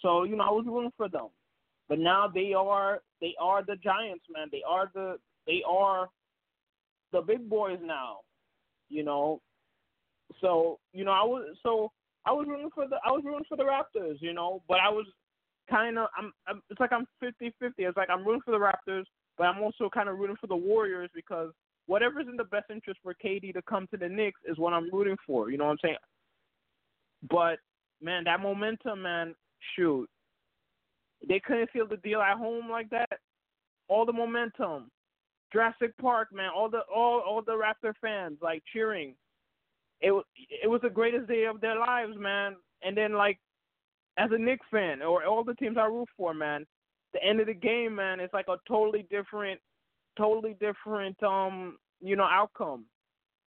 so 0.01 0.23
you 0.23 0.35
know 0.35 0.43
I 0.43 0.51
was 0.51 0.65
rooting 0.67 0.93
for 0.97 1.09
them. 1.09 1.27
But 1.89 1.99
now 1.99 2.27
they 2.33 2.53
are 2.53 3.01
they 3.21 3.33
are 3.39 3.63
the 3.63 3.77
Giants, 3.77 4.25
man. 4.33 4.47
They 4.51 4.61
are 4.67 4.91
the 4.93 5.17
they 5.45 5.63
are 5.67 6.09
the 7.11 7.21
big 7.21 7.49
boys 7.49 7.79
now, 7.81 8.19
you 8.89 9.03
know. 9.03 9.41
So 10.41 10.79
you 10.93 11.05
know 11.05 11.11
I 11.11 11.23
was 11.23 11.55
so 11.63 11.91
I 12.25 12.31
was 12.31 12.45
rooting 12.47 12.69
for 12.75 12.87
the 12.87 12.97
I 13.05 13.11
was 13.11 13.23
rooting 13.25 13.45
for 13.47 13.57
the 13.57 13.63
Raptors, 13.63 14.17
you 14.19 14.33
know, 14.33 14.61
but 14.67 14.79
I 14.79 14.89
was 14.89 15.05
kind 15.69 15.97
of 15.97 16.07
I'm, 16.17 16.33
I'm 16.47 16.61
it's 16.69 16.79
like 16.79 16.91
I'm 16.91 17.07
fifty 17.19 17.53
fifty. 17.59 17.83
It's 17.83 17.97
like 17.97 18.09
I'm 18.09 18.25
rooting 18.25 18.41
for 18.43 18.51
the 18.51 18.57
Raptors, 18.57 19.05
but 19.37 19.45
I'm 19.45 19.61
also 19.61 19.89
kind 19.89 20.09
of 20.09 20.19
rooting 20.19 20.37
for 20.39 20.47
the 20.47 20.55
Warriors 20.55 21.09
because 21.15 21.51
whatever's 21.85 22.27
in 22.27 22.35
the 22.35 22.43
best 22.43 22.65
interest 22.69 22.99
for 23.01 23.15
KD 23.23 23.53
to 23.53 23.61
come 23.61 23.87
to 23.91 23.97
the 23.97 24.09
Knicks 24.09 24.41
is 24.45 24.57
what 24.57 24.73
I'm 24.73 24.89
rooting 24.91 25.17
for. 25.25 25.49
You 25.49 25.57
know 25.57 25.65
what 25.65 25.71
I'm 25.71 25.77
saying? 25.81 25.95
But 27.29 27.59
man, 28.01 28.25
that 28.25 28.41
momentum, 28.41 29.01
man, 29.01 29.33
shoot, 29.75 30.09
they 31.27 31.39
couldn't 31.39 31.71
feel 31.71 31.87
the 31.87 31.97
deal 31.97 32.21
at 32.21 32.37
home 32.37 32.69
like 32.69 32.89
that. 32.89 33.19
All 33.87 34.05
the 34.05 34.13
momentum, 34.13 34.91
Jurassic 35.51 35.97
Park, 35.97 36.29
man, 36.33 36.49
all 36.55 36.69
the 36.69 36.81
all 36.93 37.19
all 37.19 37.41
the 37.41 37.53
Raptor 37.53 37.93
fans 38.01 38.37
like 38.41 38.63
cheering. 38.73 39.15
It 40.01 40.11
was 40.11 40.25
it 40.63 40.69
was 40.69 40.81
the 40.81 40.89
greatest 40.89 41.27
day 41.27 41.45
of 41.45 41.61
their 41.61 41.79
lives, 41.79 42.13
man. 42.17 42.55
And 42.83 42.95
then 42.95 43.13
like, 43.13 43.39
as 44.17 44.29
a 44.31 44.37
Knicks 44.37 44.65
fan 44.69 45.01
or 45.01 45.25
all 45.25 45.43
the 45.43 45.55
teams 45.55 45.77
I 45.77 45.85
root 45.85 46.09
for, 46.15 46.33
man, 46.33 46.65
the 47.13 47.23
end 47.23 47.39
of 47.39 47.47
the 47.47 47.53
game, 47.53 47.95
man, 47.95 48.19
it's 48.19 48.33
like 48.33 48.47
a 48.49 48.57
totally 48.67 49.07
different 49.09 49.59
totally 50.17 50.55
different 50.59 51.21
um 51.23 51.77
you 52.01 52.15
know 52.15 52.27
outcome, 52.29 52.85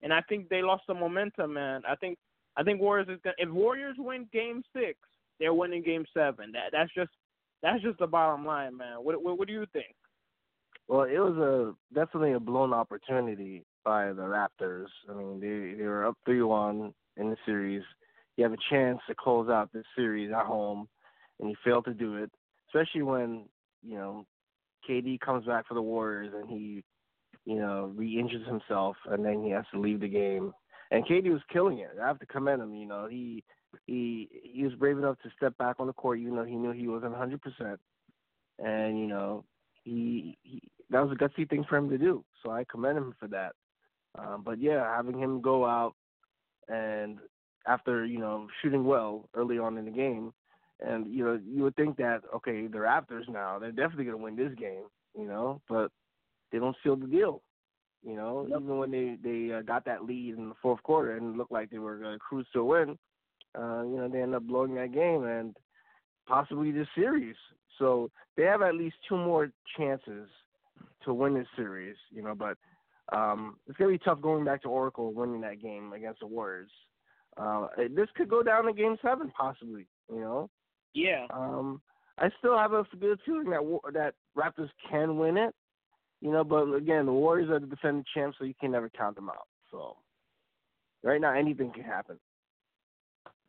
and 0.02 0.14
I 0.14 0.22
think 0.22 0.50
they 0.50 0.62
lost 0.62 0.84
the 0.88 0.94
momentum, 0.94 1.54
man. 1.54 1.82
I 1.88 1.96
think 1.96 2.18
I 2.56 2.64
think 2.64 2.80
Warriors 2.80 3.10
is 3.10 3.20
gonna 3.24 3.36
if 3.38 3.50
Warriors 3.50 3.96
win 4.00 4.28
Game 4.32 4.64
Six, 4.74 4.98
they're 5.40 5.54
winning 5.54 5.84
Game 5.84 6.06
Seven. 6.14 6.52
That 6.52 6.70
that's 6.72 6.94
just 6.94 7.12
that's 7.62 7.82
just 7.82 8.00
the 8.00 8.08
bottom 8.08 8.46
line, 8.46 8.76
man. 8.78 8.98
What 9.02 9.22
what, 9.24 9.38
what 9.38 9.48
do 9.48 9.54
you 9.54 9.66
think? 9.74 9.96
Well, 10.88 11.04
it 11.04 11.20
was 11.20 11.38
a 11.38 11.94
definitely 11.94 12.34
a 12.34 12.40
blown 12.40 12.74
opportunity 12.74 13.64
by 13.86 14.08
the 14.08 14.24
Raptors. 14.24 14.88
I 15.10 15.14
mean, 15.14 15.40
they 15.40 15.78
they 15.78 15.88
were 15.88 16.06
up 16.06 16.18
three 16.26 16.42
one 16.42 16.94
in 17.18 17.30
the 17.30 17.38
series. 17.46 17.84
You 18.38 18.44
have 18.44 18.54
a 18.54 18.58
chance 18.70 19.00
to 19.08 19.16
close 19.16 19.50
out 19.50 19.72
this 19.74 19.86
series 19.96 20.32
at 20.32 20.46
home, 20.46 20.88
and 21.40 21.50
you 21.50 21.56
fail 21.64 21.84
to 21.84 21.94
do 21.94 22.16
it. 22.16 22.32
Especially 22.70 23.02
when 23.02 23.46
you 23.84 23.96
know 23.96 24.26
KD 24.90 25.20
comes 25.20 25.46
back 25.46 25.68
for 25.68 25.74
the 25.74 25.82
Warriors 25.82 26.34
and 26.36 26.50
he, 26.50 26.84
you 27.46 27.56
know, 27.56 27.92
re-injures 27.96 28.48
himself 28.48 28.96
and 29.06 29.24
then 29.24 29.44
he 29.44 29.52
has 29.52 29.66
to 29.74 29.80
leave 29.80 30.00
the 30.00 30.08
game. 30.08 30.52
And 30.92 31.06
KD 31.06 31.32
was 31.32 31.42
killing 31.52 31.80
it. 31.80 31.92
I 32.02 32.08
have 32.08 32.20
to 32.20 32.26
commend 32.26 32.62
him. 32.62 32.74
You 32.74 32.88
know, 32.88 33.08
he 33.10 33.44
he 33.86 34.30
he 34.44 34.64
was 34.64 34.74
brave 34.76 34.98
enough 34.98 35.18
to 35.24 35.30
step 35.36 35.58
back 35.58 35.78
on 35.80 35.88
the 35.88 35.94
court, 35.94 36.20
even 36.20 36.36
though 36.36 36.44
he 36.44 36.56
knew 36.56 36.72
he 36.72 36.88
wasn't 36.88 37.12
100 37.12 37.42
percent. 37.42 37.80
And 38.58 39.00
you 39.00 39.08
know, 39.08 39.46
he, 39.84 40.38
he 40.44 40.62
that 40.90 41.06
was 41.06 41.12
a 41.12 41.24
gutsy 41.24 41.50
thing 41.50 41.66
for 41.68 41.78
him 41.78 41.90
to 41.90 41.98
do. 41.98 42.24
So 42.44 42.52
I 42.52 42.66
commend 42.70 42.98
him 42.98 43.16
for 43.20 43.28
that. 43.28 43.54
Um, 44.18 44.44
but 44.44 44.60
yeah, 44.60 44.96
having 44.96 45.20
him 45.20 45.42
go 45.42 45.66
out 45.66 45.94
and 46.68 47.20
after 47.68 48.06
you 48.06 48.20
know 48.20 48.48
shooting 48.62 48.84
well 48.84 49.30
early 49.34 49.60
on 49.60 49.78
in 49.78 49.86
the 49.86 49.92
game, 49.92 50.34
and 50.80 51.14
you 51.14 51.24
know, 51.24 51.40
you 51.46 51.64
would 51.64 51.76
think 51.76 51.98
that 51.98 52.22
okay, 52.36 52.68
the 52.68 52.78
Raptors 52.78 53.28
now 53.30 53.60
they're 53.60 53.72
definitely 53.72 54.06
going 54.06 54.18
to 54.18 54.24
win 54.24 54.36
this 54.36 54.58
game, 54.58 54.84
you 55.18 55.26
know, 55.26 55.62
but 55.70 55.92
they 56.52 56.60
don't 56.60 56.76
seal 56.84 56.96
the 56.96 57.08
deal. 57.08 57.42
You 58.04 58.16
know, 58.16 58.46
yep. 58.48 58.62
even 58.62 58.78
when 58.78 58.92
they 58.92 59.18
they 59.22 59.54
uh, 59.54 59.62
got 59.62 59.86
that 59.86 60.06
lead 60.06 60.36
in 60.38 60.50
the 60.50 60.56
fourth 60.62 60.82
quarter 60.84 61.18
and 61.18 61.38
looked 61.38 61.52
like 61.52 61.70
they 61.70 61.80
were 61.80 61.98
going 61.98 62.14
to 62.14 62.20
cruise 62.20 62.48
to 62.54 62.60
a 62.60 62.66
win, 62.66 62.98
uh, 63.58 63.84
you 63.84 63.98
know, 63.98 64.08
they 64.12 64.22
end 64.22 64.36
up 64.36 64.44
blowing 64.44 64.76
that 64.76 64.94
game 64.94 65.24
and 65.24 65.56
possibly 66.28 66.72
this 66.72 66.88
series. 66.96 67.36
So 67.78 68.12
they 68.38 68.44
have 68.44 68.62
at 68.62 68.76
least 68.76 68.96
two 69.08 69.18
more 69.18 69.52
chances 69.78 70.28
to 71.06 71.14
win 71.14 71.34
this 71.34 71.48
series, 71.56 71.96
you 72.12 72.22
know, 72.22 72.36
but 72.36 72.58
um, 73.12 73.58
it's 73.68 73.78
gonna 73.78 73.92
be 73.92 73.98
tough 73.98 74.22
going 74.22 74.46
back 74.46 74.62
to 74.64 74.68
Oracle 74.68 75.14
winning 75.14 75.42
that 75.42 75.62
game 75.62 75.94
against 75.94 76.20
the 76.20 76.28
Warriors. 76.28 76.70
Uh, 77.38 77.68
this 77.96 78.10
could 78.16 78.30
go 78.30 78.44
down 78.44 78.66
to 78.66 78.74
Game 78.74 78.98
Seven, 79.02 79.32
possibly. 79.36 79.88
You 80.12 80.20
know, 80.20 80.50
yeah. 80.94 81.26
Um, 81.32 81.82
I 82.18 82.30
still 82.38 82.58
have 82.58 82.74
a 82.74 82.86
good 83.00 83.20
feeling 83.26 83.50
that 83.50 83.80
that 83.94 84.14
Raptors 84.38 84.70
can 84.90 85.18
win 85.18 85.38
it. 85.38 85.56
You 86.22 86.32
know, 86.32 86.44
but 86.44 86.74
again, 86.74 87.06
the 87.06 87.14
Warriors 87.14 87.50
are 87.50 87.60
the 87.60 87.68
defending 87.68 88.04
champs, 88.14 88.38
so 88.38 88.46
you 88.46 88.54
can 88.60 88.72
never 88.72 88.90
count 88.90 89.16
them 89.16 89.30
out. 89.30 89.48
So 89.72 89.96
right 91.04 91.22
now, 91.22 91.34
anything 91.34 91.72
can 91.72 91.84
happen. 91.84 92.20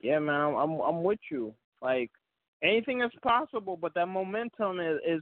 Yeah, 0.00 0.18
man, 0.18 0.54
I'm 0.54 0.80
I'm 0.80 1.02
with 1.02 1.20
you. 1.30 1.54
Like 1.82 2.10
anything 2.62 3.02
is 3.02 3.10
possible, 3.22 3.76
but 3.76 3.94
that 3.94 4.06
momentum 4.06 4.80
is 4.80 4.98
is 5.06 5.20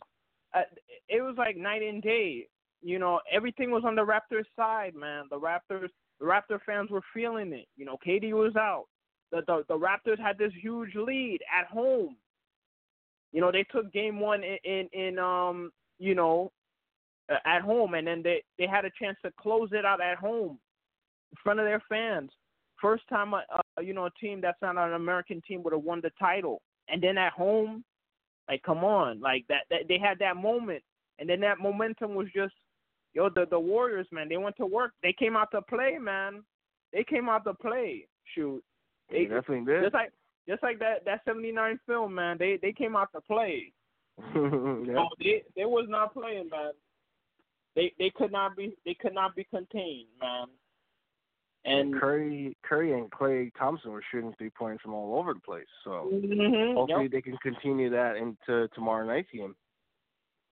uh, 0.54 0.62
it 1.08 1.20
was 1.20 1.34
like 1.36 1.56
night 1.56 1.82
and 1.82 2.02
day. 2.02 2.46
You 2.80 2.98
know, 2.98 3.20
everything 3.30 3.70
was 3.72 3.82
on 3.84 3.96
the 3.96 4.06
Raptors 4.06 4.44
side, 4.54 4.94
man. 4.94 5.24
The 5.30 5.38
Raptors, 5.38 5.88
the 6.20 6.26
Raptor 6.26 6.60
fans 6.64 6.90
were 6.90 7.02
feeling 7.12 7.52
it. 7.52 7.66
You 7.76 7.84
know, 7.84 7.98
KD 8.06 8.32
was 8.32 8.54
out 8.56 8.84
the, 9.30 9.42
the 9.46 9.64
the 9.68 9.78
Raptors 9.78 10.18
had 10.18 10.38
this 10.38 10.52
huge 10.60 10.94
lead 10.94 11.40
at 11.52 11.66
home. 11.66 12.16
You 13.32 13.40
know, 13.40 13.52
they 13.52 13.64
took 13.64 13.92
game 13.92 14.20
one 14.20 14.42
in 14.42 14.58
in, 14.64 14.88
in 14.92 15.18
um 15.18 15.70
you 15.98 16.14
know 16.14 16.50
uh, 17.30 17.36
at 17.44 17.62
home, 17.62 17.94
and 17.94 18.06
then 18.06 18.22
they 18.22 18.42
they 18.58 18.66
had 18.66 18.84
a 18.84 18.90
chance 19.00 19.16
to 19.24 19.32
close 19.40 19.70
it 19.72 19.84
out 19.84 20.00
at 20.00 20.18
home 20.18 20.58
in 21.32 21.36
front 21.42 21.60
of 21.60 21.66
their 21.66 21.82
fans. 21.88 22.30
First 22.80 23.04
time, 23.08 23.34
uh, 23.34 23.40
uh, 23.54 23.60
Uh, 23.78 23.80
you 23.80 23.94
know, 23.94 24.06
a 24.06 24.10
team 24.20 24.40
that's 24.40 24.60
not 24.60 24.76
an 24.76 24.94
American 24.94 25.42
team 25.46 25.62
would 25.62 25.72
have 25.72 25.82
won 25.82 26.00
the 26.02 26.10
title, 26.18 26.62
and 26.88 27.02
then 27.02 27.16
at 27.18 27.32
home, 27.32 27.84
like 28.48 28.62
come 28.62 28.84
on, 28.84 29.20
like 29.20 29.44
that, 29.48 29.64
that 29.70 29.88
they 29.88 29.98
had 29.98 30.18
that 30.18 30.36
moment, 30.36 30.82
and 31.18 31.28
then 31.28 31.40
that 31.40 31.60
momentum 31.60 32.14
was 32.14 32.26
just, 32.34 32.54
yo, 33.14 33.28
the 33.28 33.46
the 33.50 33.58
Warriors, 33.58 34.06
man, 34.10 34.28
they 34.28 34.36
went 34.36 34.56
to 34.56 34.66
work, 34.66 34.92
they 35.02 35.12
came 35.12 35.36
out 35.36 35.50
to 35.52 35.62
play, 35.62 35.98
man, 36.00 36.42
they 36.92 37.04
came 37.04 37.28
out 37.28 37.44
to 37.44 37.54
play. 37.54 38.06
Shoot, 38.34 38.62
they, 39.10 39.24
they 39.24 39.34
definitely 39.34 39.64
did. 39.72 39.82
Just 39.82 39.94
like 39.94 40.12
just 40.48 40.62
like 40.62 40.78
that 40.78 41.04
that 41.04 41.20
'79 41.26 41.78
film, 41.86 42.14
man, 42.14 42.36
they 42.38 42.58
they 42.60 42.72
came 42.72 42.96
out 42.96 43.10
to 43.14 43.20
play. 43.20 43.72
yeah. 44.18 44.96
Oh, 44.98 45.08
they 45.18 45.42
they 45.56 45.64
was 45.64 45.86
not 45.88 46.14
playing, 46.14 46.48
man. 46.50 46.72
They 47.76 47.92
they 47.98 48.10
could 48.14 48.32
not 48.32 48.56
be 48.56 48.74
they 48.84 48.94
could 48.94 49.14
not 49.14 49.36
be 49.36 49.44
contained, 49.44 50.08
man. 50.20 50.46
And 51.64 51.98
Curry, 51.98 52.56
Curry 52.62 52.94
and 52.94 53.10
Klay 53.10 53.50
Thompson 53.58 53.90
were 53.90 54.02
shooting 54.10 54.32
three 54.38 54.50
points 54.50 54.82
from 54.82 54.94
all 54.94 55.18
over 55.18 55.34
the 55.34 55.40
place. 55.40 55.66
So 55.84 56.10
mm-hmm, 56.12 56.76
hopefully 56.76 57.04
yep. 57.04 57.12
they 57.12 57.20
can 57.20 57.36
continue 57.38 57.90
that 57.90 58.16
into 58.16 58.68
tomorrow 58.74 59.04
night's 59.06 59.28
game. 59.32 59.54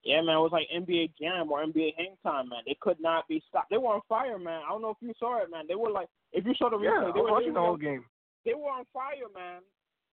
Yeah, 0.03 0.21
man, 0.21 0.37
it 0.37 0.39
was 0.39 0.51
like 0.51 0.67
NBA 0.73 1.13
Jam 1.19 1.51
or 1.51 1.65
NBA 1.65 1.93
Hang 1.97 2.15
Time, 2.23 2.49
man. 2.49 2.59
They 2.65 2.77
could 2.79 2.97
not 2.99 3.27
be 3.27 3.43
stopped. 3.49 3.69
They 3.69 3.77
were 3.77 3.93
on 3.95 4.01
fire, 4.07 4.37
man. 4.37 4.61
I 4.65 4.69
don't 4.69 4.81
know 4.81 4.91
if 4.91 4.97
you 5.01 5.11
saw 5.19 5.41
it, 5.41 5.51
man. 5.51 5.65
They 5.67 5.75
were 5.75 5.91
like, 5.91 6.07
if 6.31 6.45
you 6.45 6.53
saw 6.57 6.69
the 6.69 6.77
replay, 6.77 7.07
yeah, 7.07 7.11
they 7.13 7.19
were 7.19 7.31
watching 7.31 7.53
the 7.53 7.59
whole 7.59 7.77
game. 7.77 8.05
They 8.45 8.53
were 8.53 8.69
on 8.69 8.85
fire, 8.93 9.27
man. 9.35 9.61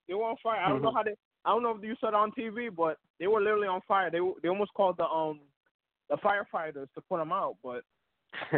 They 0.09 0.15
were 0.15 0.25
on 0.25 0.37
fire. 0.43 0.61
I 0.61 0.69
don't 0.69 0.83
know 0.83 0.93
how 0.93 1.03
they. 1.03 1.15
I 1.45 1.51
don't 1.51 1.63
know 1.63 1.77
if 1.77 1.83
you 1.85 1.95
saw 2.01 2.09
it 2.09 2.15
on 2.15 2.33
TV, 2.33 2.75
but 2.75 2.99
they 3.21 3.27
were 3.27 3.41
literally 3.41 3.69
on 3.69 3.83
fire. 3.87 4.11
They 4.11 4.21
they 4.43 4.49
almost 4.49 4.75
called 4.75 4.97
the 4.97 5.05
um 5.05 5.41
the 6.11 6.17
firefighters 6.17 6.89
to 6.95 7.01
put 7.09 7.19
them 7.19 7.33
out, 7.33 7.57
but 7.63 7.83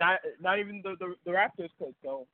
not 0.00 0.20
not 0.40 0.58
even 0.58 0.80
the, 0.82 0.94
the 0.98 1.14
the 1.24 1.30
Raptors 1.30 1.70
could. 1.78 1.94
So 2.02 2.26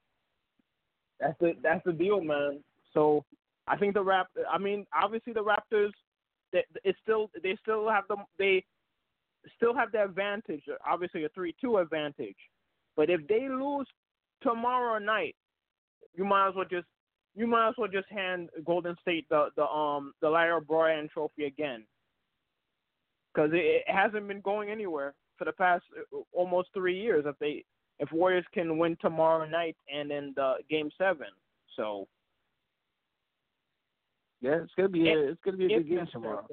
that's 1.18 1.38
the 1.40 1.52
that's 1.62 1.84
the 1.84 1.92
deal, 1.92 2.20
man. 2.20 2.62
So 2.94 3.24
I 3.66 3.76
think 3.76 3.94
the 3.94 4.02
Rap. 4.02 4.28
I 4.50 4.58
mean, 4.58 4.86
obviously 4.94 5.32
the 5.32 5.44
Raptors. 5.44 5.92
They, 6.52 6.64
it's 6.82 6.98
still 7.02 7.30
they 7.42 7.56
still 7.62 7.88
have 7.88 8.04
the 8.08 8.16
they 8.38 8.64
still 9.56 9.74
have 9.74 9.92
the 9.92 10.04
advantage. 10.04 10.62
Obviously 10.88 11.24
a 11.24 11.28
three 11.30 11.54
two 11.60 11.78
advantage. 11.78 12.36
But 12.96 13.10
if 13.10 13.26
they 13.28 13.48
lose 13.48 13.86
tomorrow 14.42 14.98
night, 14.98 15.36
you 16.14 16.24
might 16.24 16.48
as 16.48 16.54
well 16.54 16.66
just 16.70 16.86
you 17.34 17.46
might 17.46 17.68
as 17.68 17.74
well 17.78 17.88
just 17.88 18.08
hand 18.10 18.48
Golden 18.64 18.96
State 19.00 19.28
the 19.28 19.48
the 19.56 19.64
um 19.64 20.12
the 20.20 20.28
Larry 20.28 20.52
O'Brien 20.52 21.08
Trophy 21.12 21.44
again, 21.44 21.84
because 23.32 23.50
it, 23.52 23.84
it 23.86 23.94
hasn't 23.94 24.26
been 24.26 24.40
going 24.40 24.70
anywhere 24.70 25.14
for 25.40 25.46
the 25.46 25.52
past 25.52 25.84
uh, 25.98 26.18
almost 26.32 26.68
three 26.74 27.00
years. 27.00 27.24
If 27.26 27.38
they 27.38 27.64
if 27.98 28.12
Warriors 28.12 28.44
can 28.52 28.76
win 28.76 28.96
tomorrow 29.00 29.48
night 29.48 29.76
and 29.92 30.12
in 30.12 30.34
the 30.36 30.56
game 30.68 30.90
seven, 30.98 31.28
so 31.76 32.06
yeah, 34.42 34.58
it's 34.62 34.72
gonna 34.76 34.90
be 34.90 35.08
a, 35.08 35.30
it's 35.30 35.40
gonna 35.42 35.56
be 35.56 35.72
a 35.72 35.78
good 35.78 35.88
game 35.88 36.08
tomorrow. 36.12 36.46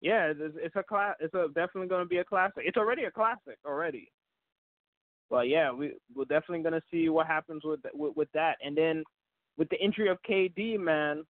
Yeah, 0.00 0.32
it's, 0.36 0.56
it's 0.56 0.76
a 0.76 0.82
class. 0.82 1.16
It's 1.20 1.34
a 1.34 1.48
definitely 1.48 1.88
going 1.88 2.04
to 2.04 2.08
be 2.08 2.18
a 2.18 2.24
classic. 2.24 2.64
It's 2.64 2.76
already 2.76 3.04
a 3.04 3.10
classic 3.10 3.58
already. 3.66 4.10
But 5.28 5.48
yeah, 5.48 5.72
we 5.72 5.94
we're 6.14 6.24
definitely 6.24 6.62
going 6.62 6.80
to 6.80 6.86
see 6.90 7.08
what 7.08 7.26
happens 7.26 7.62
with, 7.64 7.80
with 7.92 8.16
with 8.16 8.28
that, 8.32 8.56
and 8.64 8.76
then 8.76 9.04
with 9.58 9.68
the 9.68 9.82
injury 9.82 10.08
of 10.08 10.18
KD, 10.28 10.78
man. 10.78 11.24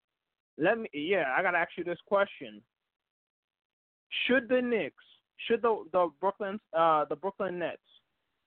Let 0.59 0.79
me. 0.79 0.89
Yeah, 0.93 1.25
I 1.37 1.43
got 1.43 1.53
to 1.53 1.59
ask 1.59 1.71
you 1.77 1.85
this 1.85 1.99
question. 2.07 2.61
Should 4.27 4.49
the 4.49 4.63
Knicks, 4.63 5.05
should 5.47 5.63
the 5.63 5.85
the 5.93 6.09
Brooklyn 6.21 6.61
uh 6.77 7.05
the 7.07 7.17
Brooklyn 7.17 7.59
Nets, 7.59 7.79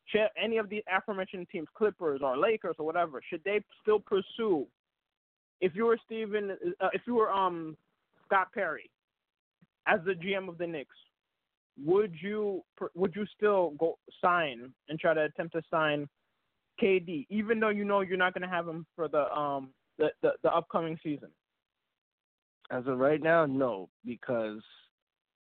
should 0.06 0.28
any 0.42 0.58
of 0.58 0.70
the 0.70 0.84
aforementioned 0.96 1.48
teams, 1.52 1.68
Clippers 1.76 2.22
or 2.24 2.38
Lakers 2.38 2.76
or 2.80 2.86
whatever, 2.86 3.22
should 3.30 3.44
they 3.44 3.62
still 3.82 4.00
pursue? 4.00 4.66
If 5.60 5.76
you 5.76 5.86
were 5.86 5.98
Steven, 6.06 6.52
uh, 6.80 6.90
if 6.94 7.02
you 7.08 7.16
were 7.16 7.32
um 7.32 7.76
Scott 8.26 8.48
Perry, 8.54 8.90
as 9.88 10.00
the 10.06 10.14
GM 10.14 10.50
of 10.50 10.58
the 10.58 10.68
Knicks, 10.68 10.96
would 11.84 12.14
you 12.22 12.64
would 12.96 13.16
you 13.16 13.26
still 13.36 13.72
go 13.80 13.98
sign 14.24 14.74
and 14.90 15.00
try 15.00 15.14
to 15.14 15.24
attempt 15.24 15.54
to 15.54 15.62
sign 15.70 16.08
KD, 16.82 17.26
even 17.30 17.60
though 17.60 17.70
you 17.70 17.86
know 17.86 18.02
you're 18.02 18.18
not 18.18 18.34
going 18.34 18.48
to 18.48 18.56
have 18.56 18.68
him 18.68 18.86
for 18.96 19.08
the 19.08 19.32
um 19.32 19.70
the, 19.98 20.10
the 20.22 20.32
the 20.44 20.54
upcoming 20.54 20.98
season? 21.04 21.30
As 22.70 22.86
of 22.86 22.98
right 22.98 23.22
now, 23.22 23.46
no, 23.46 23.90
because 24.06 24.62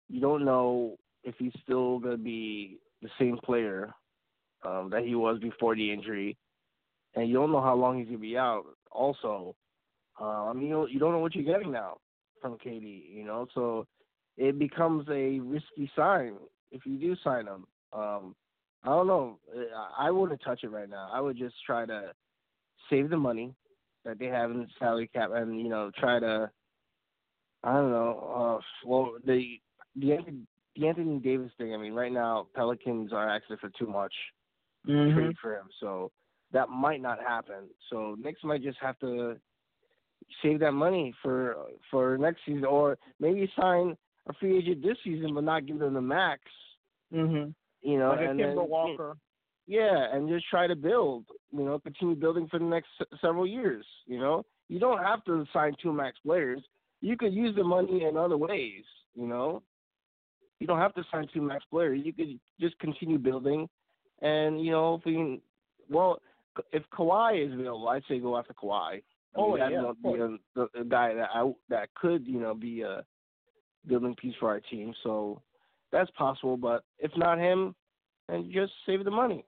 you 0.09 0.21
don't 0.21 0.45
know 0.45 0.97
if 1.27 1.35
he's 1.39 1.53
still 1.63 1.99
going 1.99 2.17
to 2.17 2.23
be 2.23 2.79
the 3.03 3.09
same 3.19 3.37
player 3.45 3.93
um, 4.65 4.89
that 4.91 5.05
he 5.05 5.15
was 5.15 5.39
before 5.41 5.75
the 5.75 5.93
injury, 5.93 6.39
and 7.15 7.29
you 7.29 7.35
don't 7.35 7.53
know 7.53 7.61
how 7.61 7.75
long 7.75 7.99
he's 7.99 8.07
going 8.07 8.19
to 8.19 8.23
be 8.23 8.39
out. 8.39 8.65
Also, 8.91 9.55
uh, 10.21 10.49
I 10.49 10.53
mean, 10.55 10.69
you 10.69 10.73
don't, 10.73 10.91
you 10.91 10.99
don't 10.99 11.13
know 11.13 11.19
what 11.19 11.35
you're 11.35 11.45
getting 11.45 11.73
now 11.73 11.99
from 12.41 12.57
KD, 12.65 13.13
you 13.13 13.25
know, 13.25 13.47
so 13.55 13.87
it 14.39 14.59
becomes 14.59 15.07
a 15.11 15.41
risky 15.41 15.91
sign 15.97 16.37
if 16.71 16.87
you 16.87 16.99
do 16.99 17.17
sign 17.23 17.47
him. 17.47 17.67
Um, 17.93 18.35
I 18.85 18.91
don't 18.91 19.07
know. 19.09 19.39
I 19.99 20.11
wouldn't 20.11 20.41
touch 20.45 20.61
it 20.63 20.71
right 20.71 20.89
now. 20.89 21.11
I 21.13 21.21
would 21.21 21.37
just 21.37 21.57
try 21.65 21.87
to 21.87 22.13
save 22.89 23.11
the 23.11 23.17
money 23.17 23.53
that 24.05 24.19
they 24.19 24.27
have 24.27 24.53
in 24.53 24.61
the 24.61 24.67
salary 24.79 25.11
cap, 25.13 25.31
and 25.35 25.61
you 25.61 25.69
know, 25.69 25.91
try 25.99 26.21
to. 26.21 26.51
I 27.65 27.73
don't 27.73 27.91
know. 27.91 28.61
Uh, 28.61 28.89
well, 28.89 29.15
the 29.25 29.59
the 29.97 30.13
the 30.77 30.89
Anthony 30.89 31.19
Davis 31.19 31.51
thing. 31.59 31.75
I 31.75 31.77
mean, 31.77 31.93
right 31.93 32.13
now 32.13 32.49
Pelicans 32.55 33.13
are 33.13 33.29
asking 33.29 33.57
for 33.59 33.71
too 33.79 33.87
much 33.87 34.13
mm-hmm. 34.89 35.17
trade 35.17 35.37
for 35.41 35.55
him, 35.55 35.67
so 35.81 36.11
that 36.53 36.69
might 36.69 37.01
not 37.01 37.19
happen. 37.21 37.69
So 37.91 38.17
Knicks 38.19 38.45
might 38.45 38.63
just 38.63 38.79
have 38.81 38.99
to 39.01 39.37
save 40.43 40.61
that 40.61 40.73
money 40.73 41.15
for 41.23 41.57
for 41.91 42.19
next 42.19 42.41
season, 42.47 42.65
or 42.65 42.99
maybe 43.21 43.51
sign 43.59 43.97
a 44.29 44.33
free 44.35 44.59
agent 44.59 44.83
this 44.83 44.97
season, 45.05 45.35
but 45.35 45.45
not 45.45 45.67
give 45.67 45.79
them 45.79 45.95
the 45.95 46.01
max. 46.01 46.43
Mhm. 47.13 47.55
You 47.83 47.99
know, 47.99 48.11
like 48.11 48.21
and 48.21 48.41
Kemba 48.41 48.57
then, 48.57 48.69
Walker. 48.69 49.17
Yeah, 49.67 50.15
and 50.15 50.29
just 50.29 50.49
try 50.49 50.67
to 50.67 50.77
build. 50.77 51.27
You 51.53 51.65
know, 51.65 51.79
continue 51.79 52.15
building 52.15 52.49
for 52.49 52.59
the 52.59 52.65
next 52.65 52.89
several 53.21 53.47
years. 53.47 53.87
You 54.07 54.19
know, 54.19 54.45
you 54.69 54.79
don't 54.79 55.03
have 55.03 55.25
to 55.25 55.47
sign 55.53 55.75
two 55.81 55.93
max 55.93 56.19
players. 56.25 56.63
You 57.01 57.17
could 57.17 57.33
use 57.33 57.55
the 57.55 57.65
money 57.65 58.05
in 58.05 58.17
other 58.17 58.37
ways. 58.37 58.85
You 59.15 59.27
know, 59.27 59.63
you 60.61 60.67
don't 60.67 60.79
have 60.79 60.95
to 60.95 61.05
sign 61.13 61.29
two 61.33 61.43
max 61.43 61.65
players. 61.71 62.01
You 62.05 62.13
could 62.13 62.39
just 62.61 62.79
continue 62.79 63.19
building, 63.19 63.69
and 64.23 64.61
you 64.61 64.71
know, 64.71 64.95
if 64.95 65.05
we 65.05 65.15
can, 65.15 65.41
well, 65.91 66.21
if 66.73 66.83
Kawhi 66.97 67.47
is 67.47 67.53
available, 67.53 67.89
I'd 67.89 68.03
say 68.09 68.19
go 68.19 68.37
after 68.37 68.55
Kawhi. 68.55 68.95
I 68.95 69.03
oh 69.37 69.51
mean, 69.51 69.71
yeah, 69.71 69.83
that's 69.85 69.99
the, 70.03 70.39
the, 70.55 70.69
the 70.79 70.85
guy 70.85 71.15
that 71.15 71.29
I 71.35 71.53
that 71.69 71.95
could 71.95 72.27
you 72.27 72.41
know 72.41 72.55
be 72.55 72.83
a 72.83 73.05
building 73.87 74.15
piece 74.21 74.35
for 74.41 74.49
our 74.49 74.61
team. 74.61 74.95
So 75.03 75.43
that's 75.93 76.11
possible, 76.13 76.57
but 76.57 76.85
if 76.99 77.11
not 77.17 77.39
him, 77.39 77.75
then 78.29 78.51
just 78.53 78.73
save 78.87 79.05
the 79.05 79.11
money. 79.11 79.45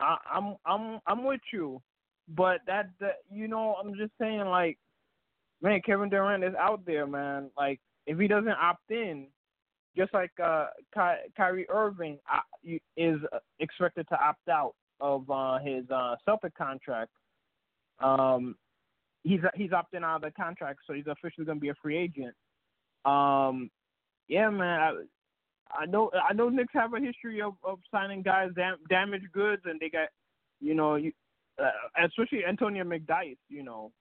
I, 0.00 0.16
I'm 0.32 0.56
I'm 0.64 1.00
I'm 1.06 1.24
with 1.24 1.40
you, 1.52 1.82
but 2.28 2.60
that 2.66 2.90
that 3.00 3.16
you 3.30 3.48
know 3.48 3.74
I'm 3.74 3.94
just 3.96 4.12
saying 4.20 4.40
like, 4.40 4.78
man, 5.60 5.80
Kevin 5.84 6.08
Durant 6.08 6.44
is 6.44 6.54
out 6.58 6.84
there, 6.86 7.06
man. 7.06 7.50
Like 7.56 7.80
if 8.08 8.18
he 8.18 8.26
doesn't 8.26 8.48
opt 8.48 8.90
in, 8.90 9.26
just 9.96 10.12
like 10.14 10.32
uh 10.42 10.66
Ky- 10.94 11.30
Kyrie 11.36 11.68
Irving 11.68 12.18
uh, 12.32 12.40
is 12.96 13.20
expected 13.60 14.08
to 14.08 14.18
opt 14.20 14.48
out 14.48 14.74
of 15.00 15.30
uh 15.30 15.58
his 15.58 15.84
uh 15.90 16.16
Celtic 16.24 16.56
contract. 16.56 17.12
Um, 18.00 18.56
he's 19.24 19.40
he's 19.54 19.70
opting 19.70 20.02
out 20.02 20.16
of 20.16 20.22
the 20.22 20.30
contract, 20.30 20.80
so 20.86 20.94
he's 20.94 21.06
officially 21.06 21.44
going 21.44 21.58
to 21.58 21.62
be 21.62 21.68
a 21.68 21.74
free 21.82 21.96
agent. 21.96 22.34
Um, 23.04 23.70
yeah, 24.28 24.50
man. 24.50 24.80
I, 24.80 25.82
I 25.82 25.86
know 25.86 26.10
I 26.28 26.32
know 26.32 26.48
Knicks 26.48 26.72
have 26.72 26.94
a 26.94 27.00
history 27.00 27.42
of, 27.42 27.54
of 27.62 27.78
signing 27.90 28.22
guys 28.22 28.50
dam- 28.56 28.78
damaged 28.88 29.30
goods, 29.32 29.62
and 29.66 29.78
they 29.78 29.90
got, 29.90 30.08
you 30.60 30.74
know, 30.74 30.94
you, 30.94 31.12
uh, 31.62 31.70
especially 32.06 32.44
Antonio 32.46 32.84
McDyess. 32.84 33.36
You 33.50 33.64
know, 33.64 33.92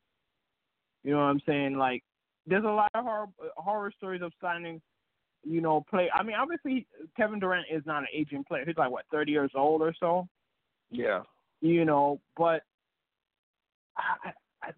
you 1.04 1.12
know 1.12 1.18
what 1.18 1.24
I'm 1.24 1.42
saying? 1.46 1.78
Like, 1.78 2.04
there's 2.48 2.64
a 2.64 2.68
lot 2.68 2.90
of 2.96 3.04
horror 3.04 3.28
horror 3.58 3.94
stories 3.96 4.22
of 4.22 4.32
signing, 4.42 4.82
you 5.44 5.62
know, 5.62 5.84
play. 5.90 6.10
I 6.14 6.24
mean, 6.24 6.36
obviously 6.36 6.88
Kevin 7.16 7.40
Durant 7.40 7.68
is 7.70 7.84
not 7.86 8.04
an 8.04 8.08
aging 8.14 8.46
player. 8.46 8.64
He's 8.66 8.78
like 8.78 8.92
what 8.92 9.06
30 9.12 9.32
years 9.32 9.52
old 9.54 9.82
or 9.82 9.94
so. 10.00 10.28
Yeah. 10.90 11.22
You 11.62 11.86
know, 11.86 12.20
but 12.38 12.62
I, 13.98 14.32
I, 14.64 14.72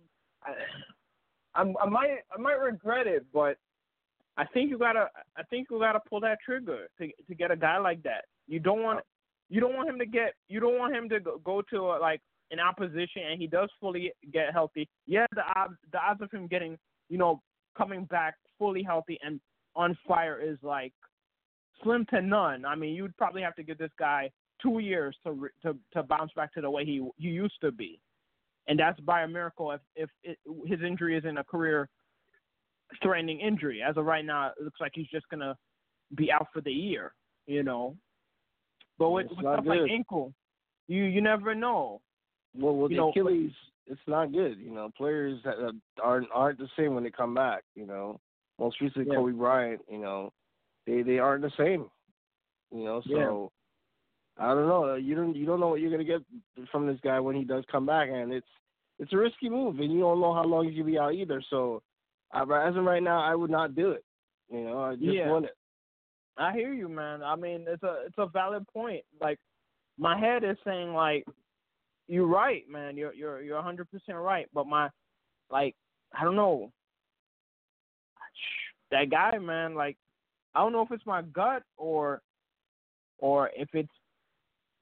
I, 1.53 1.61
I 1.61 1.89
might 1.89 2.19
I 2.35 2.39
might 2.39 2.59
regret 2.59 3.07
it, 3.07 3.25
but 3.33 3.57
I 4.37 4.45
think 4.45 4.69
you 4.69 4.77
gotta 4.77 5.07
I 5.37 5.43
think 5.43 5.67
you 5.69 5.79
gotta 5.79 5.99
pull 6.09 6.21
that 6.21 6.39
trigger 6.43 6.87
to 6.97 7.07
to 7.27 7.35
get 7.35 7.51
a 7.51 7.55
guy 7.55 7.77
like 7.77 8.01
that. 8.03 8.25
You 8.47 8.59
don't 8.59 8.81
want 8.81 9.01
you 9.49 9.59
don't 9.59 9.75
want 9.75 9.89
him 9.89 9.99
to 9.99 10.05
get 10.05 10.33
you 10.47 10.59
don't 10.59 10.77
want 10.77 10.95
him 10.95 11.09
to 11.09 11.19
go, 11.19 11.41
go 11.43 11.61
to 11.69 11.77
a, 11.91 11.99
like 11.99 12.21
an 12.51 12.59
opposition 12.59 13.23
and 13.29 13.39
he 13.39 13.47
does 13.47 13.69
fully 13.79 14.11
get 14.31 14.53
healthy. 14.53 14.87
Yeah, 15.05 15.25
the 15.35 15.43
odds 15.55 15.73
the 15.91 15.99
odds 15.99 16.21
of 16.21 16.31
him 16.31 16.47
getting 16.47 16.77
you 17.09 17.17
know 17.17 17.41
coming 17.77 18.05
back 18.05 18.35
fully 18.57 18.83
healthy 18.83 19.17
and 19.23 19.39
on 19.75 19.97
fire 20.07 20.39
is 20.41 20.57
like 20.61 20.93
slim 21.83 22.05
to 22.09 22.21
none. 22.21 22.65
I 22.65 22.75
mean, 22.75 22.93
you'd 22.93 23.15
probably 23.17 23.41
have 23.41 23.55
to 23.55 23.63
give 23.63 23.77
this 23.77 23.91
guy 23.97 24.29
two 24.61 24.79
years 24.79 25.15
to 25.25 25.49
to 25.63 25.75
to 25.93 26.03
bounce 26.03 26.31
back 26.35 26.53
to 26.53 26.61
the 26.61 26.69
way 26.69 26.85
he 26.85 27.07
he 27.17 27.29
used 27.29 27.59
to 27.61 27.71
be, 27.71 27.99
and 28.67 28.79
that's 28.79 28.99
by 29.01 29.23
a 29.23 29.27
miracle 29.27 29.71
if 29.71 29.81
if 29.95 30.09
it, 30.23 30.37
his 30.65 30.81
injury 30.81 31.17
isn't 31.17 31.37
a 31.37 31.43
career 31.43 31.89
threatening 33.01 33.39
injury. 33.39 33.81
As 33.81 33.97
of 33.97 34.05
right 34.05 34.25
now, 34.25 34.47
it 34.47 34.63
looks 34.63 34.81
like 34.81 34.91
he's 34.95 35.07
just 35.07 35.27
gonna 35.29 35.55
be 36.15 36.31
out 36.31 36.47
for 36.53 36.61
the 36.61 36.71
year. 36.71 37.13
You 37.47 37.63
know, 37.63 37.95
but 38.97 39.09
with, 39.09 39.27
with 39.29 39.39
stuff 39.39 39.63
good. 39.63 39.81
like 39.81 39.91
ankle, 39.91 40.33
you 40.87 41.03
you 41.03 41.21
never 41.21 41.55
know. 41.55 42.01
Well, 42.55 42.75
with 42.75 42.91
you 42.91 42.97
know, 42.97 43.09
Achilles, 43.09 43.51
it's 43.89 44.01
not 44.07 44.31
good. 44.31 44.59
You 44.59 44.71
know, 44.71 44.89
players 44.95 45.39
that 45.43 45.55
uh, 45.55 45.71
aren't 46.01 46.27
aren't 46.33 46.59
the 46.59 46.69
same 46.77 46.95
when 46.95 47.03
they 47.03 47.11
come 47.11 47.33
back. 47.33 47.63
You 47.75 47.85
know, 47.85 48.19
most 48.59 48.79
recently 48.81 49.09
Yeah. 49.09 49.17
Kobe 49.17 49.33
Bryant. 49.33 49.81
You 49.89 49.99
know, 49.99 50.31
they 50.85 51.01
they 51.01 51.19
aren't 51.19 51.41
the 51.41 51.51
same. 51.57 51.89
You 52.71 52.83
know, 52.85 53.01
so 53.09 53.51
I 54.37 54.53
don't 54.53 54.67
know. 54.67 54.95
You 54.95 55.15
don't 55.15 55.35
you 55.35 55.45
don't 55.45 55.59
know 55.59 55.69
what 55.69 55.81
you're 55.81 55.91
gonna 55.91 56.03
get 56.03 56.21
from 56.71 56.87
this 56.87 56.99
guy 57.03 57.19
when 57.19 57.35
he 57.35 57.43
does 57.43 57.63
come 57.71 57.85
back, 57.85 58.09
and 58.09 58.31
it's 58.31 58.47
it's 58.99 59.13
a 59.13 59.17
risky 59.17 59.49
move, 59.49 59.79
and 59.79 59.91
you 59.91 59.99
don't 59.99 60.21
know 60.21 60.33
how 60.33 60.43
long 60.43 60.65
he's 60.67 60.75
gonna 60.75 60.85
be 60.85 60.99
out 60.99 61.13
either. 61.13 61.41
So, 61.49 61.81
uh, 62.33 62.43
as 62.43 62.75
of 62.75 62.83
right 62.83 63.03
now, 63.03 63.21
I 63.21 63.35
would 63.35 63.49
not 63.49 63.75
do 63.75 63.91
it. 63.91 64.03
You 64.51 64.63
know, 64.63 64.81
I 64.81 64.95
just 64.95 65.05
Yeah. 65.05 65.29
want 65.29 65.45
it. 65.45 65.55
I 66.37 66.53
hear 66.53 66.73
you, 66.73 66.87
man. 66.87 67.21
I 67.23 67.35
mean, 67.35 67.65
it's 67.67 67.83
a 67.83 68.03
it's 68.05 68.17
a 68.17 68.27
valid 68.27 68.65
point. 68.67 69.03
Like 69.19 69.39
my 69.97 70.17
head 70.17 70.43
is 70.43 70.57
saying 70.63 70.93
like 70.93 71.25
you're 72.09 72.25
right, 72.25 72.63
man. 72.69 72.97
You're 72.97 73.13
you're 73.13 73.41
you're 73.41 73.61
100% 73.61 73.85
right, 74.09 74.47
but 74.53 74.67
my 74.67 74.89
like 75.49 75.75
I 76.19 76.23
don't 76.23 76.35
know. 76.35 76.71
That 78.91 79.11
guy, 79.11 79.37
man, 79.37 79.75
like 79.75 79.95
I 80.55 80.59
don't 80.59 80.73
know 80.73 80.81
if 80.81 80.91
it's 80.91 81.05
my 81.05 81.21
gut 81.21 81.63
or 81.77 82.21
or 83.19 83.51
if 83.55 83.69
it's 83.73 83.89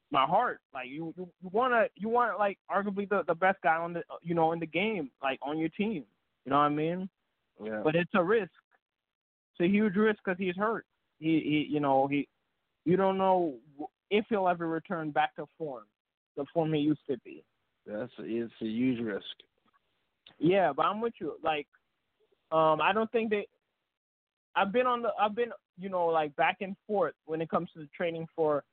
my 0.09 0.25
heart. 0.25 0.61
Like 0.73 0.87
you 0.87 1.13
you, 1.17 1.27
you 1.43 1.49
want 1.51 1.73
to 1.73 1.87
you 1.95 2.07
want 2.07 2.39
like 2.39 2.57
arguably 2.71 3.07
the 3.09 3.23
the 3.27 3.35
best 3.35 3.57
guy 3.61 3.75
on 3.75 3.93
the 3.93 4.03
you 4.23 4.33
know 4.33 4.53
in 4.53 4.59
the 4.59 4.65
game, 4.65 5.11
like 5.21 5.39
on 5.41 5.57
your 5.57 5.69
team. 5.69 6.05
You 6.45 6.51
know 6.51 6.57
what 6.57 6.63
I 6.63 6.69
mean? 6.69 7.09
Yeah. 7.61 7.81
but 7.83 7.95
it's 7.95 8.11
a 8.13 8.23
risk. 8.23 8.51
It's 9.53 9.65
a 9.65 9.67
huge 9.67 9.95
risk 9.95 10.19
because 10.23 10.37
he's 10.37 10.55
hurt. 10.55 10.85
He, 11.19 11.41
he, 11.43 11.73
you 11.73 11.79
know, 11.79 12.07
he, 12.07 12.27
you 12.85 12.95
don't 12.95 13.17
know 13.17 13.55
if 14.11 14.25
he'll 14.29 14.47
ever 14.47 14.67
return 14.67 15.11
back 15.11 15.35
to 15.35 15.45
form, 15.57 15.83
the 16.37 16.45
form 16.53 16.73
he 16.73 16.79
used 16.79 17.05
to 17.09 17.17
be. 17.25 17.43
That's 17.85 18.11
it's 18.19 18.53
a 18.61 18.65
huge 18.65 18.99
risk. 18.99 19.25
Yeah, 20.39 20.71
but 20.71 20.85
I'm 20.85 21.01
with 21.01 21.13
you. 21.19 21.33
Like, 21.43 21.67
um, 22.51 22.79
I 22.81 22.93
don't 22.93 23.11
think 23.11 23.29
they. 23.29 23.47
I've 24.55 24.71
been 24.71 24.87
on 24.87 25.01
the. 25.01 25.09
I've 25.19 25.35
been, 25.35 25.51
you 25.79 25.89
know, 25.89 26.05
like 26.07 26.35
back 26.35 26.57
and 26.61 26.75
forth 26.85 27.15
when 27.25 27.41
it 27.41 27.49
comes 27.49 27.69
to 27.73 27.79
the 27.79 27.89
training 27.95 28.27
for, 28.35 28.63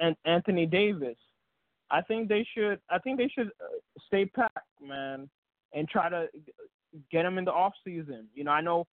An- 0.00 0.16
Anthony 0.24 0.66
Davis. 0.66 1.16
I 1.90 2.00
think 2.00 2.28
they 2.28 2.46
should. 2.56 2.80
I 2.90 2.98
think 2.98 3.18
they 3.18 3.28
should 3.28 3.48
uh, 3.48 3.78
stay 4.06 4.26
packed, 4.26 4.58
man, 4.80 5.28
and 5.74 5.88
try 5.88 6.08
to 6.08 6.28
get 7.10 7.24
him 7.24 7.38
in 7.38 7.44
the 7.44 7.52
off 7.52 7.72
season. 7.84 8.28
You 8.34 8.44
know, 8.44 8.52
I 8.52 8.60
know 8.60 8.86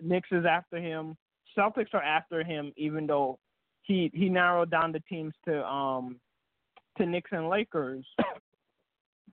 Knicks 0.00 0.28
is 0.30 0.44
after 0.44 0.78
him. 0.78 1.16
Celtics 1.56 1.94
are 1.94 2.02
after 2.02 2.42
him, 2.42 2.72
even 2.76 3.06
though 3.06 3.38
he 3.82 4.10
he 4.14 4.28
narrowed 4.28 4.70
down 4.70 4.92
the 4.92 5.00
teams 5.08 5.34
to 5.46 5.64
um 5.66 6.20
to 6.98 7.06
Knicks 7.06 7.30
and 7.32 7.48
Lakers. 7.48 8.04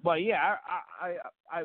but 0.03 0.21
yeah, 0.21 0.55
I 1.01 1.05
I 1.05 1.07
I, 1.07 1.59
I 1.61 1.63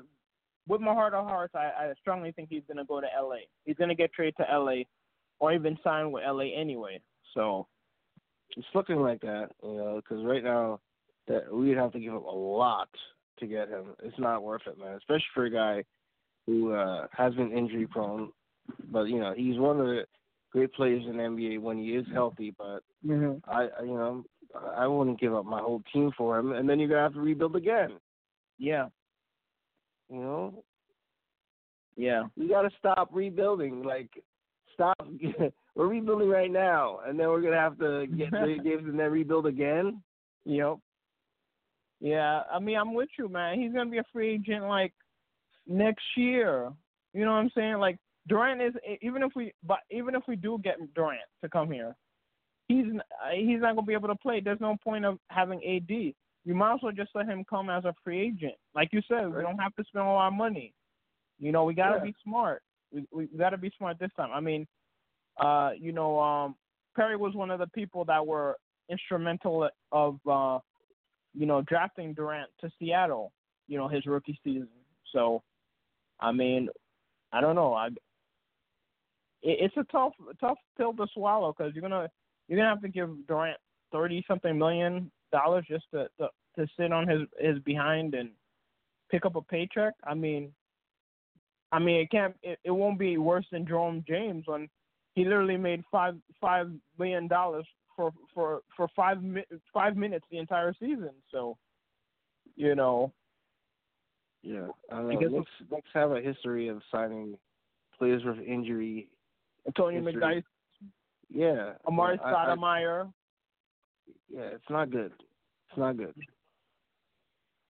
with 0.66 0.80
my 0.80 0.94
heart 0.94 1.14
of 1.14 1.26
hearts, 1.26 1.54
I, 1.54 1.70
I 1.76 1.92
strongly 2.00 2.32
think 2.32 2.48
he's 2.48 2.62
gonna 2.66 2.84
go 2.84 3.00
to 3.00 3.06
LA. 3.20 3.36
He's 3.64 3.76
gonna 3.76 3.94
get 3.94 4.12
traded 4.12 4.36
to 4.38 4.58
LA, 4.58 4.82
or 5.40 5.52
even 5.52 5.78
sign 5.84 6.10
with 6.10 6.24
LA 6.26 6.54
anyway. 6.56 7.00
So 7.34 7.66
It's 8.56 8.66
looking 8.74 9.00
like 9.00 9.20
that, 9.22 9.50
you 9.62 9.76
know, 9.76 9.96
because 9.96 10.24
right 10.24 10.42
now 10.42 10.80
that 11.28 11.52
we'd 11.52 11.76
have 11.76 11.92
to 11.92 12.00
give 12.00 12.14
up 12.14 12.24
a 12.24 12.30
lot 12.30 12.88
to 13.38 13.46
get 13.46 13.68
him. 13.68 13.94
It's 14.02 14.18
not 14.18 14.42
worth 14.42 14.62
it, 14.66 14.78
man. 14.78 14.94
Especially 14.96 15.24
for 15.34 15.44
a 15.44 15.50
guy 15.50 15.84
who 16.46 16.72
uh, 16.72 17.06
has 17.12 17.34
been 17.34 17.56
injury 17.56 17.86
prone, 17.86 18.30
but 18.90 19.04
you 19.04 19.18
know 19.18 19.34
he's 19.36 19.58
one 19.58 19.80
of 19.80 19.86
the 19.86 20.04
great 20.52 20.72
players 20.72 21.02
in 21.08 21.16
the 21.16 21.22
NBA 21.22 21.60
when 21.60 21.78
he 21.78 21.90
is 21.90 22.06
healthy. 22.12 22.54
But 22.56 22.80
mm-hmm. 23.06 23.38
I, 23.50 23.68
I 23.78 23.82
you 23.82 23.94
know, 23.94 24.24
I 24.76 24.86
wouldn't 24.86 25.20
give 25.20 25.34
up 25.34 25.44
my 25.44 25.60
whole 25.60 25.82
team 25.92 26.12
for 26.16 26.38
him, 26.38 26.52
and 26.52 26.68
then 26.68 26.78
you're 26.78 26.88
gonna 26.88 27.02
have 27.02 27.14
to 27.14 27.20
rebuild 27.20 27.56
again. 27.56 27.92
yeah, 28.58 28.88
You 30.10 30.20
know, 30.20 30.64
yeah, 31.96 32.24
we 32.36 32.48
got 32.48 32.62
to 32.62 32.70
stop 32.78 33.08
rebuilding. 33.12 33.82
Like, 33.82 34.10
stop. 34.72 34.96
we're 35.74 35.86
rebuilding 35.86 36.28
right 36.28 36.50
now, 36.50 37.00
and 37.06 37.18
then 37.18 37.28
we're 37.28 37.42
gonna 37.42 37.56
have 37.56 37.78
to 37.78 38.06
get 38.06 38.30
three 38.42 38.58
games 38.58 38.84
and 38.84 38.98
then 38.98 39.10
rebuild 39.10 39.46
again. 39.46 40.02
yep. 40.44 40.78
Yeah, 42.00 42.42
I 42.52 42.58
mean, 42.58 42.76
I'm 42.76 42.92
with 42.92 43.08
you, 43.18 43.28
man. 43.28 43.58
He's 43.58 43.72
gonna 43.72 43.90
be 43.90 43.98
a 43.98 44.04
free 44.12 44.34
agent 44.34 44.64
like 44.64 44.92
next 45.66 46.04
year. 46.16 46.70
You 47.12 47.24
know 47.24 47.30
what 47.30 47.38
I'm 47.38 47.50
saying? 47.54 47.76
Like 47.76 47.98
Durant 48.28 48.60
is 48.60 48.74
even 49.00 49.22
if 49.22 49.32
we 49.34 49.52
but 49.66 49.78
even 49.90 50.14
if 50.14 50.22
we 50.26 50.36
do 50.36 50.58
get 50.62 50.76
Durant 50.94 51.20
to 51.42 51.48
come 51.48 51.70
here, 51.70 51.96
he's 52.74 52.86
he's 53.34 53.60
not 53.60 53.74
gonna 53.74 53.86
be 53.86 53.94
able 53.94 54.08
to 54.08 54.16
play. 54.16 54.40
There's 54.40 54.60
no 54.60 54.76
point 54.82 55.04
of 55.04 55.18
having 55.28 55.58
AD. 55.64 56.14
You 56.46 56.54
might 56.54 56.74
as 56.74 56.80
well 56.82 56.92
just 56.92 57.10
let 57.14 57.26
him 57.26 57.44
come 57.48 57.70
as 57.70 57.84
a 57.84 57.94
free 58.02 58.20
agent. 58.20 58.54
Like 58.74 58.90
you 58.92 59.00
said, 59.08 59.32
we 59.32 59.42
don't 59.42 59.58
have 59.58 59.74
to 59.76 59.84
spend 59.84 60.06
a 60.06 60.08
lot 60.08 60.28
of 60.28 60.34
money. 60.34 60.74
You 61.38 61.52
know, 61.52 61.64
we 61.64 61.74
gotta 61.74 61.96
Yeah. 61.96 62.04
be 62.04 62.14
smart. 62.22 62.62
We 62.92 63.06
we 63.10 63.26
gotta 63.26 63.56
be 63.56 63.70
smart 63.76 63.98
this 63.98 64.12
time. 64.16 64.30
I 64.32 64.40
mean, 64.40 64.66
uh, 65.38 65.72
you 65.76 65.92
know, 65.92 66.18
um, 66.20 66.56
Perry 66.94 67.16
was 67.16 67.34
one 67.34 67.50
of 67.50 67.58
the 67.58 67.66
people 67.68 68.04
that 68.04 68.24
were 68.24 68.56
instrumental 68.88 69.68
of 69.92 70.26
uh, 70.26 70.58
you 71.34 71.46
know, 71.46 71.62
drafting 71.62 72.14
Durant 72.14 72.50
to 72.60 72.70
Seattle. 72.78 73.32
You 73.66 73.78
know, 73.78 73.88
his 73.88 74.04
rookie 74.06 74.38
season. 74.44 74.68
So, 75.12 75.42
I 76.20 76.32
mean, 76.32 76.68
I 77.32 77.40
don't 77.40 77.54
know. 77.54 77.72
I 77.72 77.88
it, 79.44 79.58
it's 79.60 79.76
a 79.76 79.84
tough 79.84 80.12
tough 80.40 80.58
pill 80.76 80.92
to 80.94 81.06
swallow 81.14 81.54
because 81.56 81.74
you're 81.74 81.82
gonna 81.82 82.10
you're 82.48 82.58
gonna 82.58 82.68
have 82.68 82.82
to 82.82 82.88
give 82.88 83.10
Durant 83.26 83.58
thirty 83.92 84.24
something 84.26 84.58
million 84.58 85.10
dollars 85.32 85.64
just 85.68 85.84
to, 85.92 86.08
to 86.18 86.28
to 86.56 86.66
sit 86.78 86.92
on 86.92 87.08
his 87.08 87.22
his 87.38 87.58
behind 87.60 88.14
and 88.14 88.30
pick 89.10 89.24
up 89.26 89.36
a 89.36 89.42
paycheck. 89.42 89.94
I 90.04 90.14
mean, 90.14 90.52
I 91.72 91.78
mean 91.78 92.00
it 92.00 92.10
can't 92.10 92.34
it, 92.42 92.58
it 92.64 92.70
won't 92.70 92.98
be 92.98 93.18
worse 93.18 93.46
than 93.50 93.66
Jerome 93.66 94.04
James 94.06 94.44
when 94.46 94.68
he 95.14 95.24
literally 95.24 95.56
made 95.56 95.82
five 95.90 96.16
five 96.40 96.70
million 96.98 97.28
dollars 97.28 97.66
for 97.96 98.12
for 98.34 98.60
for 98.76 98.88
five 98.96 99.22
mi- 99.22 99.44
five 99.72 99.96
minutes 99.96 100.26
the 100.30 100.38
entire 100.38 100.74
season. 100.80 101.10
So, 101.30 101.56
you 102.56 102.74
know, 102.74 103.12
Yeah, 104.42 104.66
I 104.90 104.96
don't 104.96 105.10
I 105.10 105.14
know. 105.14 105.20
guess 105.20 105.30
Knicks, 105.30 105.50
Knicks 105.70 105.88
have 105.94 106.10
a 106.12 106.20
history 106.20 106.68
of 106.68 106.82
signing 106.90 107.38
players 107.96 108.24
with 108.24 108.38
injury. 108.40 109.08
Antonio 109.66 110.02
History. 110.02 110.20
McDyess, 110.20 110.42
Yeah, 111.30 111.72
Amar'e 111.86 112.18
I- 112.22 112.32
Stoudemire. 112.32 113.12
yeah, 114.28 114.42
it's 114.42 114.70
not 114.70 114.90
good. 114.90 115.12
It's 115.68 115.78
not 115.78 115.96
good. 115.96 116.14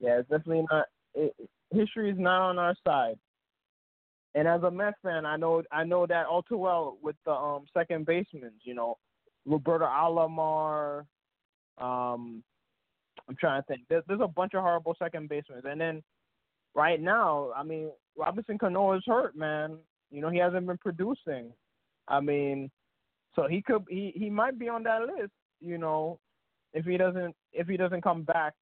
Yeah, 0.00 0.18
it's 0.18 0.28
definitely 0.28 0.66
not. 0.70 0.86
It, 1.14 1.34
history 1.72 2.10
is 2.10 2.18
not 2.18 2.42
on 2.50 2.58
our 2.58 2.74
side. 2.86 3.18
And 4.34 4.48
as 4.48 4.62
a 4.62 4.70
Mets 4.70 4.96
fan, 5.02 5.24
I 5.24 5.36
know 5.36 5.62
I 5.70 5.84
know 5.84 6.06
that 6.06 6.26
all 6.26 6.42
too 6.42 6.56
well 6.56 6.98
with 7.02 7.16
the 7.24 7.32
um 7.32 7.66
second 7.72 8.06
basemen. 8.06 8.52
You 8.62 8.74
know, 8.74 8.98
Roberto 9.46 9.84
Alomar. 9.84 11.06
Um, 11.78 12.42
I'm 13.28 13.36
trying 13.38 13.62
to 13.62 13.66
think. 13.66 13.82
There's, 13.88 14.04
there's 14.06 14.20
a 14.20 14.28
bunch 14.28 14.54
of 14.54 14.62
horrible 14.62 14.94
second 14.98 15.28
basemen, 15.28 15.62
and 15.64 15.80
then 15.80 16.02
right 16.74 17.00
now, 17.00 17.50
I 17.56 17.62
mean, 17.62 17.90
Robinson 18.16 18.58
Cano 18.58 18.92
is 18.92 19.02
hurt, 19.06 19.36
man. 19.36 19.78
You 20.10 20.20
know, 20.20 20.30
he 20.30 20.38
hasn't 20.38 20.66
been 20.66 20.78
producing. 20.78 21.52
I 22.08 22.20
mean, 22.20 22.70
so 23.34 23.48
he 23.48 23.62
could 23.62 23.84
he 23.88 24.12
he 24.14 24.30
might 24.30 24.58
be 24.58 24.68
on 24.68 24.82
that 24.84 25.02
list. 25.02 25.32
You 25.60 25.78
know, 25.78 26.18
if 26.72 26.84
he 26.84 26.96
doesn't 26.96 27.34
if 27.52 27.66
he 27.66 27.76
doesn't 27.76 28.02
come 28.02 28.22
back 28.22 28.54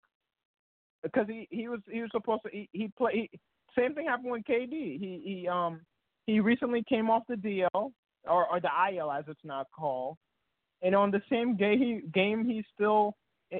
because 1.02 1.26
he 1.28 1.48
he 1.50 1.68
was 1.68 1.80
he 1.90 2.00
was 2.00 2.10
supposed 2.12 2.42
to 2.44 2.50
he, 2.50 2.68
he 2.72 2.88
play 2.96 3.28
he, 3.30 3.40
same 3.76 3.94
thing 3.94 4.06
happened 4.06 4.30
with 4.30 4.44
KD. 4.44 4.70
He 4.70 5.20
he 5.24 5.48
um 5.48 5.80
he 6.26 6.40
recently 6.40 6.84
came 6.88 7.10
off 7.10 7.22
the 7.28 7.34
DL 7.34 7.92
or 8.24 8.46
or 8.46 8.60
the 8.60 8.70
IL 8.92 9.10
as 9.10 9.24
it's 9.28 9.40
now 9.44 9.66
called, 9.74 10.16
and 10.82 10.94
on 10.94 11.10
the 11.10 11.22
same 11.30 11.56
game 11.56 11.78
he 11.78 12.02
game 12.12 12.44
he 12.44 12.64
still 12.74 13.14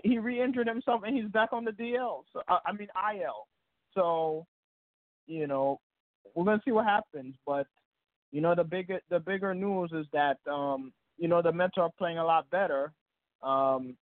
he 0.05 0.19
re-injured 0.19 0.67
himself 0.67 1.03
and 1.05 1.15
he's 1.17 1.31
back 1.31 1.53
on 1.53 1.65
the 1.65 1.73
DL. 1.73 2.23
So 2.33 2.43
I, 2.49 2.59
I 2.67 2.73
mean 2.73 2.89
IL. 3.15 3.47
So 3.95 4.47
you 5.27 5.47
know 5.47 5.81
we're 6.35 6.45
gonna 6.45 6.63
see 6.65 6.73
what 6.73 6.87
happens, 6.87 7.35
but 7.47 7.67
you 8.31 8.41
know 8.41 8.55
the 8.55 8.65
bigger 8.65 9.01
the 9.11 9.21
bigger 9.21 9.55
news 9.55 9.91
is 9.93 10.07
that 10.13 10.39
um 10.51 10.93
you 11.19 11.29
know 11.29 11.43
the 11.43 11.53
Mets 11.53 11.75
are 11.77 11.91
playing 11.99 12.19
a 12.19 12.25
lot 12.25 12.49
better. 12.51 12.93
Um, 13.43 13.97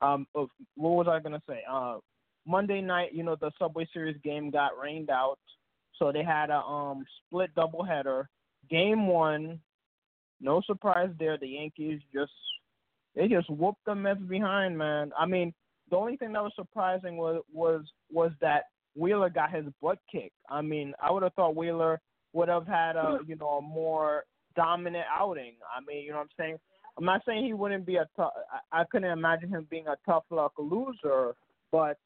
um, 0.00 0.26
what 0.32 0.48
was 0.76 1.06
I 1.08 1.20
gonna 1.20 1.42
say? 1.48 1.62
Uh, 1.70 1.98
Monday 2.46 2.80
night, 2.80 3.12
you 3.12 3.22
know, 3.22 3.36
the 3.36 3.50
Subway 3.58 3.86
Series 3.92 4.16
game 4.24 4.50
got 4.50 4.78
rained 4.80 5.10
out, 5.10 5.38
so 5.98 6.12
they 6.12 6.24
had 6.24 6.50
a 6.50 6.58
um 6.58 7.04
split 7.26 7.54
doubleheader. 7.54 8.24
Game 8.70 9.06
one, 9.06 9.60
no 10.40 10.60
surprise 10.66 11.10
there. 11.18 11.38
The 11.38 11.48
Yankees 11.48 12.00
just 12.12 12.32
they 13.14 13.28
just 13.28 13.50
whooped 13.50 13.84
the 13.86 13.94
Mets 13.94 14.20
behind, 14.20 14.78
man. 14.78 15.12
I 15.18 15.26
mean, 15.26 15.52
the 15.90 15.96
only 15.96 16.16
thing 16.16 16.32
that 16.32 16.42
was 16.42 16.52
surprising 16.54 17.16
was 17.16 17.42
was 17.52 17.82
was 18.10 18.30
that 18.40 18.64
Wheeler 18.94 19.30
got 19.30 19.52
his 19.52 19.64
butt 19.82 19.98
kicked. 20.10 20.34
I 20.48 20.62
mean, 20.62 20.94
I 21.02 21.10
would 21.10 21.22
have 21.22 21.34
thought 21.34 21.56
Wheeler 21.56 22.00
would 22.32 22.48
have 22.48 22.66
had 22.66 22.96
a 22.96 23.18
you 23.26 23.36
know 23.36 23.58
a 23.58 23.62
more 23.62 24.24
dominant 24.56 25.06
outing. 25.12 25.54
I 25.74 25.80
mean, 25.86 26.04
you 26.04 26.10
know 26.10 26.18
what 26.18 26.22
I'm 26.22 26.28
saying? 26.38 26.58
I'm 26.96 27.04
not 27.04 27.22
saying 27.26 27.44
he 27.44 27.52
wouldn't 27.52 27.86
be 27.86 27.96
a 27.96 28.08
tough. 28.16 28.32
I, 28.72 28.80
I 28.80 28.84
couldn't 28.84 29.10
imagine 29.10 29.50
him 29.50 29.66
being 29.70 29.86
a 29.86 29.96
tough 30.04 30.24
luck 30.30 30.52
loser, 30.58 31.34
but 31.70 31.98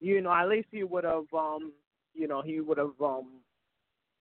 you 0.00 0.20
know, 0.20 0.32
at 0.32 0.48
least 0.48 0.68
he 0.70 0.84
would 0.84 1.04
have, 1.04 1.24
um, 1.36 1.72
you 2.14 2.28
know, 2.28 2.42
he 2.42 2.60
would 2.60 2.78
have, 2.78 2.92
um, 3.02 3.40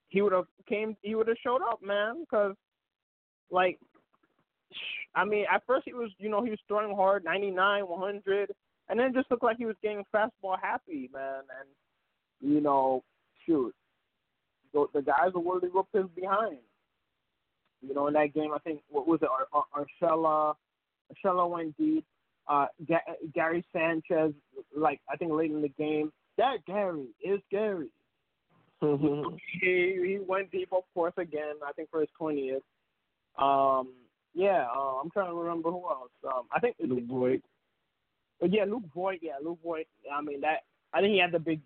he 0.09 0.21
would 0.21 0.31
have 0.31 0.45
came, 0.67 0.95
he 1.01 1.15
would 1.15 1.27
have 1.27 1.37
showed 1.43 1.61
up, 1.61 1.81
man, 1.83 2.21
because, 2.21 2.55
like, 3.51 3.79
I 5.15 5.25
mean, 5.25 5.45
at 5.53 5.63
first 5.65 5.83
he 5.85 5.93
was, 5.93 6.11
you 6.17 6.29
know, 6.29 6.43
he 6.43 6.49
was 6.49 6.59
throwing 6.67 6.95
hard, 6.95 7.23
99, 7.23 7.87
100, 7.87 8.51
and 8.89 8.99
then 8.99 9.13
just 9.13 9.29
looked 9.29 9.43
like 9.43 9.57
he 9.57 9.65
was 9.65 9.75
getting 9.81 10.03
fastball 10.13 10.57
happy, 10.61 11.09
man, 11.13 11.41
and 11.59 11.69
you 12.41 12.61
know, 12.61 13.03
shoot, 13.45 13.73
the, 14.73 14.85
the 14.93 15.01
guys 15.01 15.31
are 15.33 15.39
worthy 15.39 15.67
whooped 15.67 15.95
his 15.95 16.05
behind. 16.15 16.57
You 17.87 17.93
know, 17.93 18.07
in 18.07 18.13
that 18.13 18.33
game, 18.33 18.51
I 18.53 18.59
think 18.59 18.81
what 18.89 19.07
was 19.07 19.19
it? 19.21 19.29
Ar- 19.29 19.47
Ar- 19.53 19.85
Urshela, 20.01 20.55
Urshela 21.13 21.49
went 21.49 21.77
deep. 21.77 22.05
Uh, 22.47 22.67
Ga- 22.87 23.15
Gary 23.33 23.65
Sanchez, 23.73 24.33
like 24.75 25.01
I 25.11 25.15
think 25.15 25.31
late 25.31 25.51
in 25.51 25.61
the 25.61 25.69
game, 25.69 26.11
that 26.37 26.57
Gary 26.67 27.07
is 27.23 27.39
Gary. 27.51 27.89
Mm-hmm. 28.83 29.35
he 29.61 29.97
he 30.05 30.19
went 30.27 30.51
deep, 30.51 30.69
of 30.71 30.83
course, 30.93 31.13
again. 31.17 31.55
I 31.65 31.71
think 31.73 31.89
for 31.89 32.01
his 32.01 32.09
twentieth. 32.17 32.63
Um, 33.37 33.93
yeah, 34.33 34.67
uh, 34.75 34.99
I'm 35.01 35.09
trying 35.11 35.29
to 35.29 35.35
remember 35.35 35.71
who 35.71 35.83
else. 35.89 36.11
Um, 36.25 36.43
I 36.51 36.59
think 36.59 36.75
Luke 36.79 37.07
Voit. 37.07 37.41
But 38.39 38.53
yeah, 38.53 38.65
Luke 38.65 38.83
Voit. 38.93 39.19
Yeah, 39.21 39.37
Luke 39.43 39.59
Voit. 39.63 39.87
I 40.13 40.21
mean 40.21 40.41
that. 40.41 40.63
I 40.93 41.01
think 41.01 41.13
he 41.13 41.19
had 41.19 41.31
the 41.31 41.39
big 41.39 41.61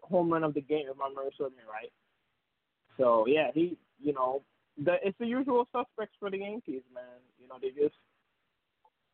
home 0.00 0.32
run 0.32 0.44
of 0.44 0.54
the 0.54 0.60
game, 0.60 0.86
if 0.90 0.96
my 0.96 1.08
memory 1.08 1.32
serves 1.36 1.56
me 1.56 1.62
right. 1.70 1.92
So 2.98 3.26
yeah, 3.26 3.50
he. 3.52 3.76
You 4.00 4.12
know, 4.12 4.42
the 4.82 4.94
it's 5.02 5.18
the 5.18 5.26
usual 5.26 5.68
suspects 5.72 6.14
for 6.18 6.30
the 6.30 6.38
Yankees, 6.38 6.82
man. 6.92 7.04
You 7.40 7.48
know, 7.48 7.56
they 7.60 7.70
just 7.70 7.94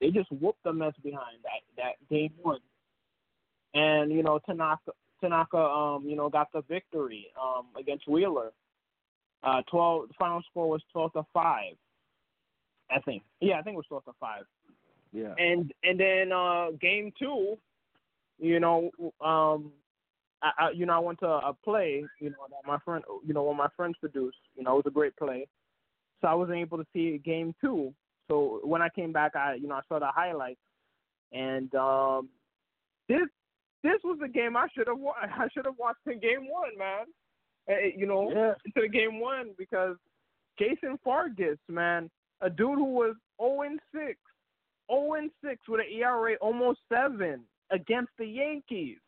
they 0.00 0.10
just 0.10 0.30
whooped 0.32 0.62
the 0.64 0.72
Mets 0.72 0.98
behind 0.98 1.38
that 1.44 1.60
that 1.76 2.08
game 2.08 2.32
one, 2.42 2.60
and 3.74 4.10
you 4.10 4.22
know 4.22 4.38
Tanaka 4.46 4.92
Tanaka 5.20 5.58
um 5.58 6.04
you 6.06 6.16
know 6.16 6.28
got 6.28 6.52
the 6.52 6.62
victory 6.62 7.26
um 7.40 7.66
against 7.78 8.08
Wheeler. 8.08 8.52
Uh, 9.42 9.62
twelve. 9.70 10.08
The 10.08 10.14
final 10.18 10.42
score 10.50 10.68
was 10.68 10.82
twelve 10.92 11.14
to 11.14 11.24
five. 11.32 11.74
I 12.90 13.00
think. 13.00 13.22
Yeah, 13.40 13.58
I 13.58 13.62
think 13.62 13.74
it 13.74 13.78
was 13.78 13.86
twelve 13.86 14.04
to 14.04 14.12
five. 14.20 14.44
Yeah. 15.12 15.34
And 15.38 15.72
and 15.82 15.98
then 15.98 16.32
uh 16.32 16.72
game 16.80 17.12
two, 17.18 17.56
you 18.38 18.60
know, 18.60 18.90
um 19.20 19.72
I, 20.42 20.50
I 20.58 20.70
you 20.70 20.86
know 20.86 20.94
I 20.94 20.98
went 20.98 21.20
to 21.20 21.26
a 21.26 21.54
play, 21.64 22.04
you 22.20 22.30
know, 22.30 22.46
that 22.50 22.66
my 22.66 22.78
friend 22.84 23.04
you 23.26 23.34
know, 23.34 23.42
one 23.44 23.54
of 23.54 23.58
my 23.58 23.68
friends 23.76 23.96
produced, 24.00 24.38
you 24.56 24.62
know, 24.62 24.72
it 24.72 24.84
was 24.84 24.84
a 24.86 24.90
great 24.90 25.16
play. 25.16 25.46
So 26.20 26.28
I 26.28 26.34
wasn't 26.34 26.58
able 26.58 26.78
to 26.78 26.86
see 26.92 27.18
game 27.24 27.54
two. 27.60 27.94
So 28.28 28.60
when 28.64 28.82
I 28.82 28.88
came 28.88 29.12
back 29.12 29.36
I 29.36 29.54
you 29.54 29.68
know, 29.68 29.74
I 29.76 29.82
saw 29.88 29.98
the 29.98 30.08
highlights 30.08 30.60
and 31.32 31.74
um 31.74 32.28
this 33.08 33.28
this 33.82 33.98
was 34.04 34.18
the 34.20 34.28
game 34.28 34.56
I 34.56 34.66
should 34.74 34.88
have 34.88 34.98
wa- 34.98 35.14
I 35.22 35.48
should 35.52 35.66
have 35.66 35.78
watched 35.78 36.06
in 36.06 36.20
game 36.20 36.48
one, 36.48 36.76
man. 36.78 37.06
Uh, 37.68 37.86
you 37.96 38.06
know, 38.06 38.30
Yeah. 38.30 38.54
to 38.74 38.82
the 38.82 38.88
game 38.88 39.20
one 39.20 39.50
because 39.58 39.96
Jason 40.58 40.98
Vargas, 41.04 41.58
man, 41.68 42.10
a 42.40 42.50
dude 42.50 42.78
who 42.78 42.84
was 42.84 43.16
0 43.40 43.62
and 43.62 43.80
6, 43.92 44.18
0 44.90 45.14
and 45.14 45.30
6 45.44 45.60
with 45.68 45.80
an 45.80 45.86
ERA 45.92 46.34
almost 46.40 46.80
seven 46.92 47.42
against 47.70 48.10
the 48.18 48.26
Yankees. 48.26 48.98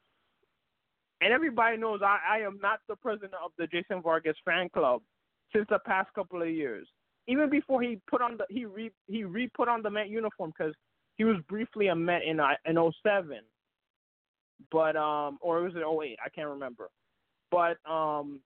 And 1.23 1.33
everybody 1.33 1.77
knows 1.77 2.01
I, 2.03 2.19
I 2.29 2.39
am 2.39 2.59
not 2.61 2.81
the 2.89 2.97
president 2.97 3.35
of 3.45 3.53
the 3.57 3.69
Jason 3.69 4.03
Vargas 4.03 4.37
fan 4.45 4.69
club 4.69 5.03
since 5.55 5.67
the 5.71 5.79
past 5.87 6.13
couple 6.15 6.43
of 6.43 6.49
years. 6.49 6.89
Even 7.29 7.49
before 7.49 7.81
he 7.81 8.01
put 8.11 8.21
on 8.21 8.37
the 8.37 8.45
he 8.51 8.65
re 8.65 8.91
he 9.07 9.23
re 9.23 9.49
put 9.57 9.69
on 9.69 9.83
the 9.83 9.91
Met 9.91 10.09
uniform 10.09 10.53
because 10.57 10.75
he 11.17 11.25
was 11.25 11.37
briefly 11.49 11.89
a 11.89 11.95
Met 11.95 12.23
in 12.25 12.41
uh, 12.41 12.55
in 12.67 12.77
07. 13.05 13.39
But 14.73 14.97
um 14.97 15.39
or 15.41 15.61
it 15.61 15.63
was 15.63 15.75
it 15.77 15.87
08? 15.87 16.19
I 16.25 16.29
can't 16.29 16.49
remember. 16.49 16.91
But 17.53 17.77
um 17.89 18.41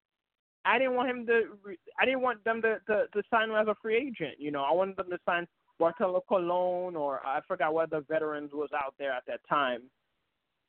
I 0.66 0.78
didn't 0.78 0.96
want 0.96 1.10
him 1.10 1.26
to. 1.28 1.44
Re- 1.64 1.78
I 2.00 2.06
didn't 2.06 2.22
want 2.22 2.44
them 2.44 2.62
to, 2.64 2.80
to 2.88 3.06
to 3.14 3.24
sign 3.32 3.52
him 3.52 3.56
as 3.56 3.68
a 3.68 3.76
free 3.82 3.96
agent. 3.96 4.40
You 4.40 4.52
know, 4.52 4.64
I 4.64 4.74
wanted 4.74 4.98
them 4.98 5.10
to 5.12 5.20
sign 5.26 5.48
Bartolo 5.80 6.24
Colon 6.28 6.96
or 6.96 7.26
I 7.26 7.40
forgot 7.48 7.74
what 7.74 7.92
the 7.92 8.04
veterans 8.10 8.52
was 8.52 8.70
out 8.74 8.96
there 9.00 9.12
at 9.12 9.24
that 9.28 9.40
time. 9.48 9.84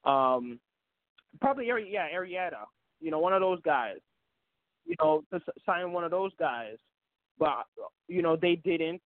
Um, 0.05 0.61
probably 1.41 1.67
yeah 1.67 2.09
Arrieta. 2.15 2.65
You 3.01 3.11
know, 3.11 3.19
one 3.19 3.33
of 3.33 3.41
those 3.41 3.61
guys. 3.63 3.97
You 4.85 4.95
know, 5.01 5.23
to 5.33 5.41
sign 5.65 5.93
one 5.93 6.05
of 6.05 6.13
those 6.13 6.31
guys, 6.39 6.77
but 7.39 7.65
you 8.09 8.23
know 8.23 8.37
they 8.37 8.57
didn't, 8.57 9.01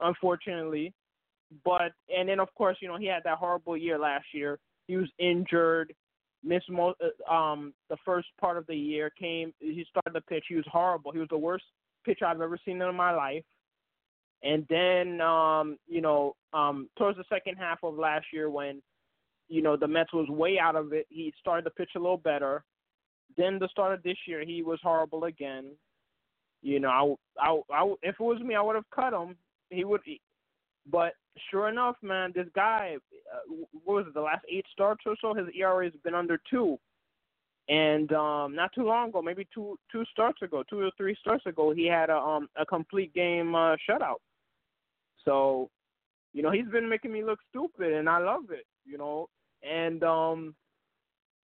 unfortunately. 0.00 0.92
But 1.64 1.92
and 2.16 2.28
then 2.28 2.40
of 2.40 2.52
course 2.54 2.76
you 2.80 2.88
know 2.88 2.96
he 2.96 3.06
had 3.06 3.24
that 3.24 3.38
horrible 3.38 3.76
year 3.76 3.98
last 3.98 4.26
year. 4.32 4.58
He 4.86 4.96
was 4.96 5.08
injured 5.18 5.92
missed 6.46 6.70
most 6.70 6.98
uh, 7.00 7.32
um 7.32 7.74
the 7.90 7.96
first 8.04 8.28
part 8.40 8.56
of 8.56 8.66
the 8.66 8.76
year 8.76 9.10
came 9.18 9.52
he 9.58 9.84
started 9.88 10.14
the 10.14 10.20
pitch 10.22 10.44
he 10.48 10.54
was 10.54 10.64
horrible 10.70 11.12
he 11.12 11.18
was 11.18 11.28
the 11.30 11.36
worst 11.36 11.64
pitcher 12.04 12.24
i've 12.24 12.40
ever 12.40 12.58
seen 12.64 12.80
in 12.80 12.94
my 12.94 13.12
life 13.12 13.42
and 14.42 14.64
then 14.68 15.20
um 15.20 15.76
you 15.88 16.00
know 16.00 16.34
um 16.52 16.88
towards 16.96 17.18
the 17.18 17.24
second 17.28 17.56
half 17.56 17.78
of 17.82 17.98
last 17.98 18.26
year 18.32 18.48
when 18.48 18.80
you 19.48 19.62
know 19.62 19.76
the 19.76 19.86
mets 19.86 20.12
was 20.12 20.28
way 20.28 20.58
out 20.58 20.76
of 20.76 20.92
it 20.92 21.06
he 21.08 21.32
started 21.38 21.62
to 21.62 21.70
pitch 21.70 21.90
a 21.96 22.00
little 22.00 22.16
better 22.16 22.64
then 23.36 23.58
the 23.58 23.68
start 23.68 23.94
of 23.94 24.02
this 24.02 24.16
year 24.26 24.44
he 24.44 24.62
was 24.62 24.78
horrible 24.82 25.24
again 25.24 25.70
you 26.62 26.80
know 26.80 27.18
i 27.40 27.48
i, 27.48 27.60
I 27.72 27.94
if 28.02 28.16
it 28.18 28.20
was 28.20 28.40
me 28.40 28.54
i 28.54 28.62
would 28.62 28.76
have 28.76 28.90
cut 28.94 29.12
him 29.12 29.36
he 29.70 29.84
would 29.84 30.00
but 30.90 31.14
sure 31.50 31.68
enough, 31.68 31.96
man, 32.02 32.32
this 32.34 32.46
guy, 32.54 32.96
uh, 33.32 33.64
what 33.84 33.96
was 33.96 34.06
it, 34.08 34.14
the 34.14 34.20
last 34.20 34.44
eight 34.50 34.66
starts 34.72 35.02
or 35.06 35.16
so, 35.20 35.34
his 35.34 35.46
ERA 35.54 35.84
has 35.84 35.92
been 36.04 36.14
under 36.14 36.40
two. 36.48 36.78
And 37.68 38.12
um 38.12 38.54
not 38.54 38.72
too 38.72 38.84
long 38.84 39.08
ago, 39.08 39.20
maybe 39.20 39.44
two 39.52 39.76
two 39.90 40.04
starts 40.12 40.40
ago, 40.40 40.62
two 40.70 40.78
or 40.78 40.90
three 40.96 41.16
starts 41.20 41.44
ago, 41.46 41.72
he 41.72 41.84
had 41.84 42.10
a 42.10 42.16
um 42.16 42.48
a 42.56 42.64
complete 42.64 43.12
game 43.12 43.56
uh, 43.56 43.74
shutout. 43.90 44.20
So, 45.24 45.68
you 46.32 46.42
know, 46.42 46.52
he's 46.52 46.68
been 46.68 46.88
making 46.88 47.12
me 47.12 47.24
look 47.24 47.40
stupid, 47.50 47.92
and 47.92 48.08
I 48.08 48.18
love 48.18 48.52
it. 48.52 48.66
You 48.84 48.98
know, 48.98 49.28
and 49.66 50.02
um, 50.02 50.54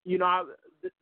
you 0.05 0.17
know, 0.17 0.25
I, 0.25 0.43
th- 0.81 0.93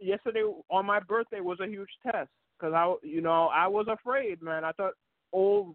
yesterday 0.00 0.42
on 0.70 0.86
my 0.86 1.00
birthday 1.00 1.40
was 1.40 1.58
a 1.60 1.66
huge 1.66 1.90
test 2.02 2.30
because 2.58 2.74
I, 2.74 2.94
you 3.02 3.20
know, 3.20 3.46
I 3.46 3.66
was 3.66 3.86
afraid, 3.88 4.42
man. 4.42 4.64
I 4.64 4.72
thought 4.72 4.94
old 5.32 5.74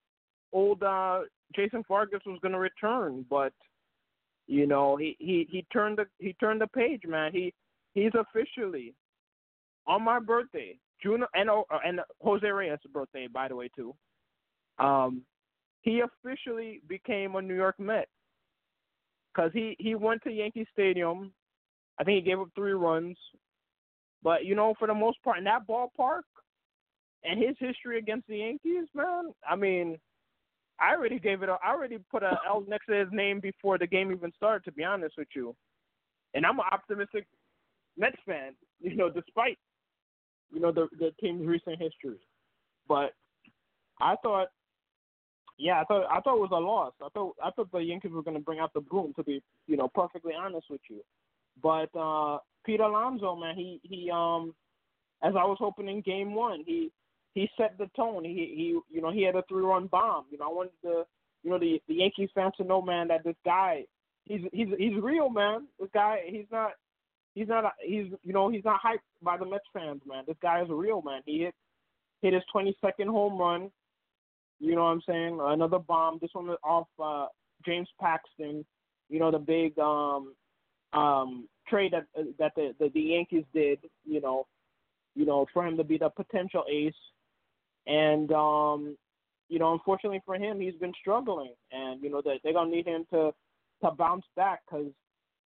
old 0.52 0.84
uh 0.84 1.22
Jason 1.56 1.84
Vargas 1.88 2.22
was 2.26 2.40
going 2.42 2.52
to 2.54 2.60
return, 2.60 3.26
but 3.30 3.54
you 4.48 4.68
know 4.68 4.96
he 4.96 5.16
he 5.20 5.48
he 5.50 5.66
turned 5.72 5.98
the 5.98 6.06
he 6.20 6.34
turned 6.40 6.62
the 6.62 6.68
page, 6.68 7.02
man. 7.08 7.32
He 7.32 7.54
he's 7.94 8.12
officially 8.16 8.94
on 9.88 10.04
my 10.04 10.20
birthday, 10.20 10.78
June 11.02 11.24
and 11.34 11.50
uh, 11.50 11.64
and 11.86 12.02
Jose 12.22 12.48
Reyes' 12.48 12.80
birthday, 12.94 13.28
by 13.28 13.48
the 13.48 13.56
way, 13.56 13.70
too. 13.76 13.94
Um, 14.80 15.24
he 15.82 16.02
officially 16.02 16.82
became 16.88 17.36
a 17.36 17.42
New 17.42 17.56
York 17.56 17.80
Met 17.80 18.08
because 19.34 19.52
he 19.54 19.76
he 19.80 19.96
went 19.96 20.22
to 20.24 20.32
Yankee 20.32 20.68
Stadium. 20.72 21.32
I 22.00 22.04
think 22.04 22.24
he 22.24 22.30
gave 22.30 22.40
up 22.40 22.50
three 22.56 22.74
runs, 22.74 23.18
but 24.24 24.46
you 24.46 24.56
know 24.56 24.74
for 24.80 24.88
the 24.88 24.94
most 24.94 25.22
part 25.24 25.38
in 25.38 25.44
that 25.46 25.68
ballpark 25.68 26.24
and 27.24 27.42
his 27.42 27.56
history 27.60 27.98
against 27.98 28.28
the 28.28 28.38
Yankees, 28.38 28.88
man. 28.94 29.32
I 29.50 29.56
mean 29.56 29.98
I 30.80 30.94
already 30.94 31.20
gave 31.20 31.44
it. 31.44 31.50
A, 31.50 31.58
I 31.64 31.72
already 31.72 31.98
put 32.12 32.24
a 32.24 32.38
L 32.48 32.64
next 32.68 32.88
to 32.88 32.94
his 32.94 33.10
name 33.12 33.40
before 33.40 33.78
the 33.78 33.88
game 33.88 34.12
even 34.12 34.32
started. 34.36 34.66
To 34.66 34.72
be 34.72 34.84
honest 34.84 35.16
with 35.18 35.30
you, 35.36 35.56
and 36.34 36.46
I'm 36.46 36.60
an 36.60 36.66
optimistic 36.72 37.28
Mets 37.98 38.18
fan. 38.26 38.54
You 38.84 38.98
know, 38.98 39.10
despite 39.10 39.58
you 40.54 40.60
know 40.60 40.74
the 40.74 40.90
the 41.00 41.12
team's 41.22 41.48
recent 41.48 41.82
history, 41.82 42.20
but 42.86 43.14
I 44.02 44.18
thought, 44.22 44.50
yeah, 45.58 45.82
I 45.82 45.84
thought 45.86 46.06
I 46.12 46.20
thought 46.20 46.38
it 46.38 46.50
was 46.50 46.52
a 46.52 46.56
loss. 46.56 46.94
I 47.04 47.10
thought 47.14 47.36
I 47.44 47.52
thought 47.52 47.72
the 47.72 47.80
Yankees 47.80 48.12
were 48.12 48.24
going 48.24 48.38
to 48.38 48.44
bring 48.44 48.60
out 48.60 48.74
the 48.74 48.82
broom. 48.82 49.14
To 49.16 49.24
be 49.24 49.42
you 49.68 49.78
know 49.78 49.88
perfectly 49.94 50.34
honest 50.38 50.68
with 50.70 50.82
you, 50.90 51.02
but 51.62 51.90
uh 51.98 52.40
Pete 52.66 52.80
Alonso, 52.80 53.36
man, 53.36 53.56
he 53.56 53.80
he 53.84 54.10
um 54.12 54.54
as 55.22 55.34
I 55.36 55.46
was 55.46 55.58
hoping 55.60 55.88
in 55.88 56.02
Game 56.02 56.34
One, 56.34 56.64
he 56.66 56.92
he 57.34 57.50
set 57.58 57.78
the 57.78 57.90
tone. 57.96 58.24
He 58.24 58.34
he 58.34 58.80
you 58.90 59.02
know 59.02 59.12
he 59.12 59.24
had 59.24 59.36
a 59.36 59.44
three 59.48 59.64
run 59.64 59.88
bomb. 59.88 60.26
You 60.32 60.38
know 60.38 60.46
I 60.46 60.54
wanted 60.54 60.74
the 60.82 61.06
you 61.44 61.50
know 61.50 61.60
the 61.60 61.82
the 61.88 61.96
Yankees 61.96 62.30
fans 62.34 62.54
to 62.58 62.64
know 62.64 62.82
man 62.82 63.08
that 63.10 63.24
this 63.24 63.36
guy 63.46 63.86
he's 64.26 64.42
he's 64.52 64.68
he's 64.78 65.02
real 65.02 65.30
man. 65.30 65.68
This 65.80 65.90
guy 65.94 66.22
he's 66.28 66.46
not 66.52 66.72
he's 67.36 67.48
not 67.48 67.74
he's 67.80 68.08
you 68.24 68.34
know 68.34 68.50
he's 68.50 68.66
not 68.66 68.82
hyped 68.82 69.00
by 69.22 69.38
the 69.38 69.46
Mets 69.46 69.66
fans 69.74 70.02
man. 70.08 70.24
This 70.28 70.38
guy 70.42 70.62
is 70.62 70.68
real 70.70 71.02
man. 71.02 71.22
He 71.26 71.40
hit 71.40 71.56
hit 72.22 72.34
his 72.34 72.44
22nd 72.56 73.08
home 73.08 73.38
run. 73.38 73.70
You 74.64 74.76
know 74.76 74.84
what 74.86 74.92
I'm 74.92 75.02
saying? 75.06 75.40
Another 75.42 75.78
bomb. 75.78 76.20
This 76.22 76.30
one 76.32 76.48
off 76.64 76.88
uh, 76.98 77.28
James 77.66 77.90
Paxton. 78.00 78.66
You 79.10 79.20
know 79.20 79.30
the 79.30 79.38
big 79.38 79.78
um, 79.78 80.34
um, 80.94 81.50
trade 81.68 81.92
that 81.92 82.06
that 82.40 82.54
the, 82.56 82.74
the 82.80 82.90
the 82.94 83.02
Yankees 83.02 83.44
did. 83.54 83.80
You 84.06 84.22
know, 84.22 84.48
you 85.16 85.26
know 85.26 85.46
for 85.54 85.68
him 85.68 85.76
to 85.76 85.84
be 85.84 85.98
the 85.98 86.10
potential 86.10 86.64
ace, 86.72 86.94
and 87.88 88.32
um, 88.32 88.96
you 89.50 89.60
know 89.60 89.74
unfortunately 89.74 90.22
for 90.26 90.36
him 90.36 90.62
he's 90.62 90.80
been 90.80 90.94
struggling, 90.98 91.54
and 91.74 92.02
you 92.02 92.10
know 92.10 92.22
that 92.22 92.38
they're 92.42 92.54
gonna 92.54 92.72
need 92.72 92.88
him 92.88 93.06
to 93.12 93.32
to 93.84 93.92
bounce 93.92 94.24
back 94.38 94.62
because 94.66 94.88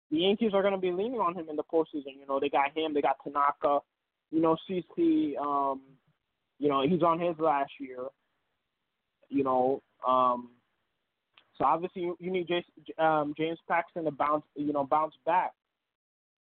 the 0.10 0.18
Yankees 0.18 0.56
are 0.56 0.64
to 0.68 0.78
be 0.80 0.92
leaning 0.92 1.20
on 1.20 1.36
him 1.36 1.46
in 1.52 1.56
the 1.56 1.64
postseason. 1.72 2.18
You 2.20 2.26
know, 2.28 2.40
they 2.40 2.50
got 2.50 2.76
him, 2.76 2.96
they 2.96 3.02
got 3.02 3.18
Tanaka, 3.24 3.80
you 4.32 4.42
know, 4.42 4.58
CC. 4.68 5.38
Um, 5.38 5.82
you 6.58 6.68
know, 6.68 6.82
he's 6.82 7.04
on 7.04 7.20
his 7.20 7.38
last 7.38 7.72
year. 7.80 8.00
You 9.34 9.44
know, 9.44 9.82
um, 10.08 10.50
so 11.58 11.66
obviously 11.66 12.12
you, 12.20 12.32
need 12.32 12.48
James, 12.48 12.66
um, 12.98 13.34
James 13.38 13.60
Paxton 13.68 14.06
to 14.06 14.12
bounce, 14.12 14.44
you 14.56 14.74
know, 14.74 14.86
bounce 14.86 15.14
back. 15.26 15.52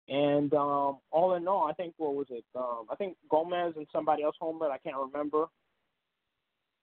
And 0.10 0.54
um, 0.54 0.98
all 1.12 1.36
in 1.36 1.48
all, 1.48 1.68
I 1.70 1.74
think 1.74 1.94
what 1.98 2.16
was 2.16 2.28
it? 2.30 2.44
Um, 2.56 2.88
I 2.92 2.96
think 2.96 3.16
Gomez 3.30 3.74
and 3.78 3.88
somebody 3.92 4.24
else 4.24 4.36
homered. 4.42 4.72
I 4.72 4.78
can't 4.78 4.98
remember. 4.98 5.46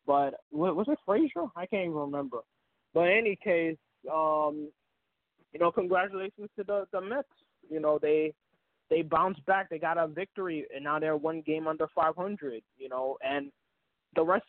But 0.06 0.34
was 0.50 0.86
it 0.88 0.98
Frazier? 1.04 1.46
I 1.54 1.66
can't 1.66 1.84
even 1.84 1.94
remember. 1.94 2.38
But 2.94 3.08
in 3.08 3.18
any 3.18 3.36
case, 3.36 3.76
um, 4.10 4.70
you 5.52 5.60
know, 5.60 5.70
congratulations 5.70 6.48
to 6.56 6.64
the 6.64 6.86
the 6.92 7.00
Mets. 7.00 7.28
You 7.68 7.80
know, 7.80 7.98
they 8.00 8.32
they 8.88 9.02
bounced 9.02 9.44
back. 9.46 9.68
They 9.68 9.78
got 9.78 9.98
a 9.98 10.08
victory, 10.08 10.66
and 10.74 10.82
now 10.82 10.98
they're 10.98 11.16
one 11.16 11.42
game 11.42 11.68
under 11.68 11.86
500. 11.94 12.62
You 12.78 12.88
know, 12.88 13.18
and 13.22 13.52
the 14.14 14.24
rest 14.24 14.46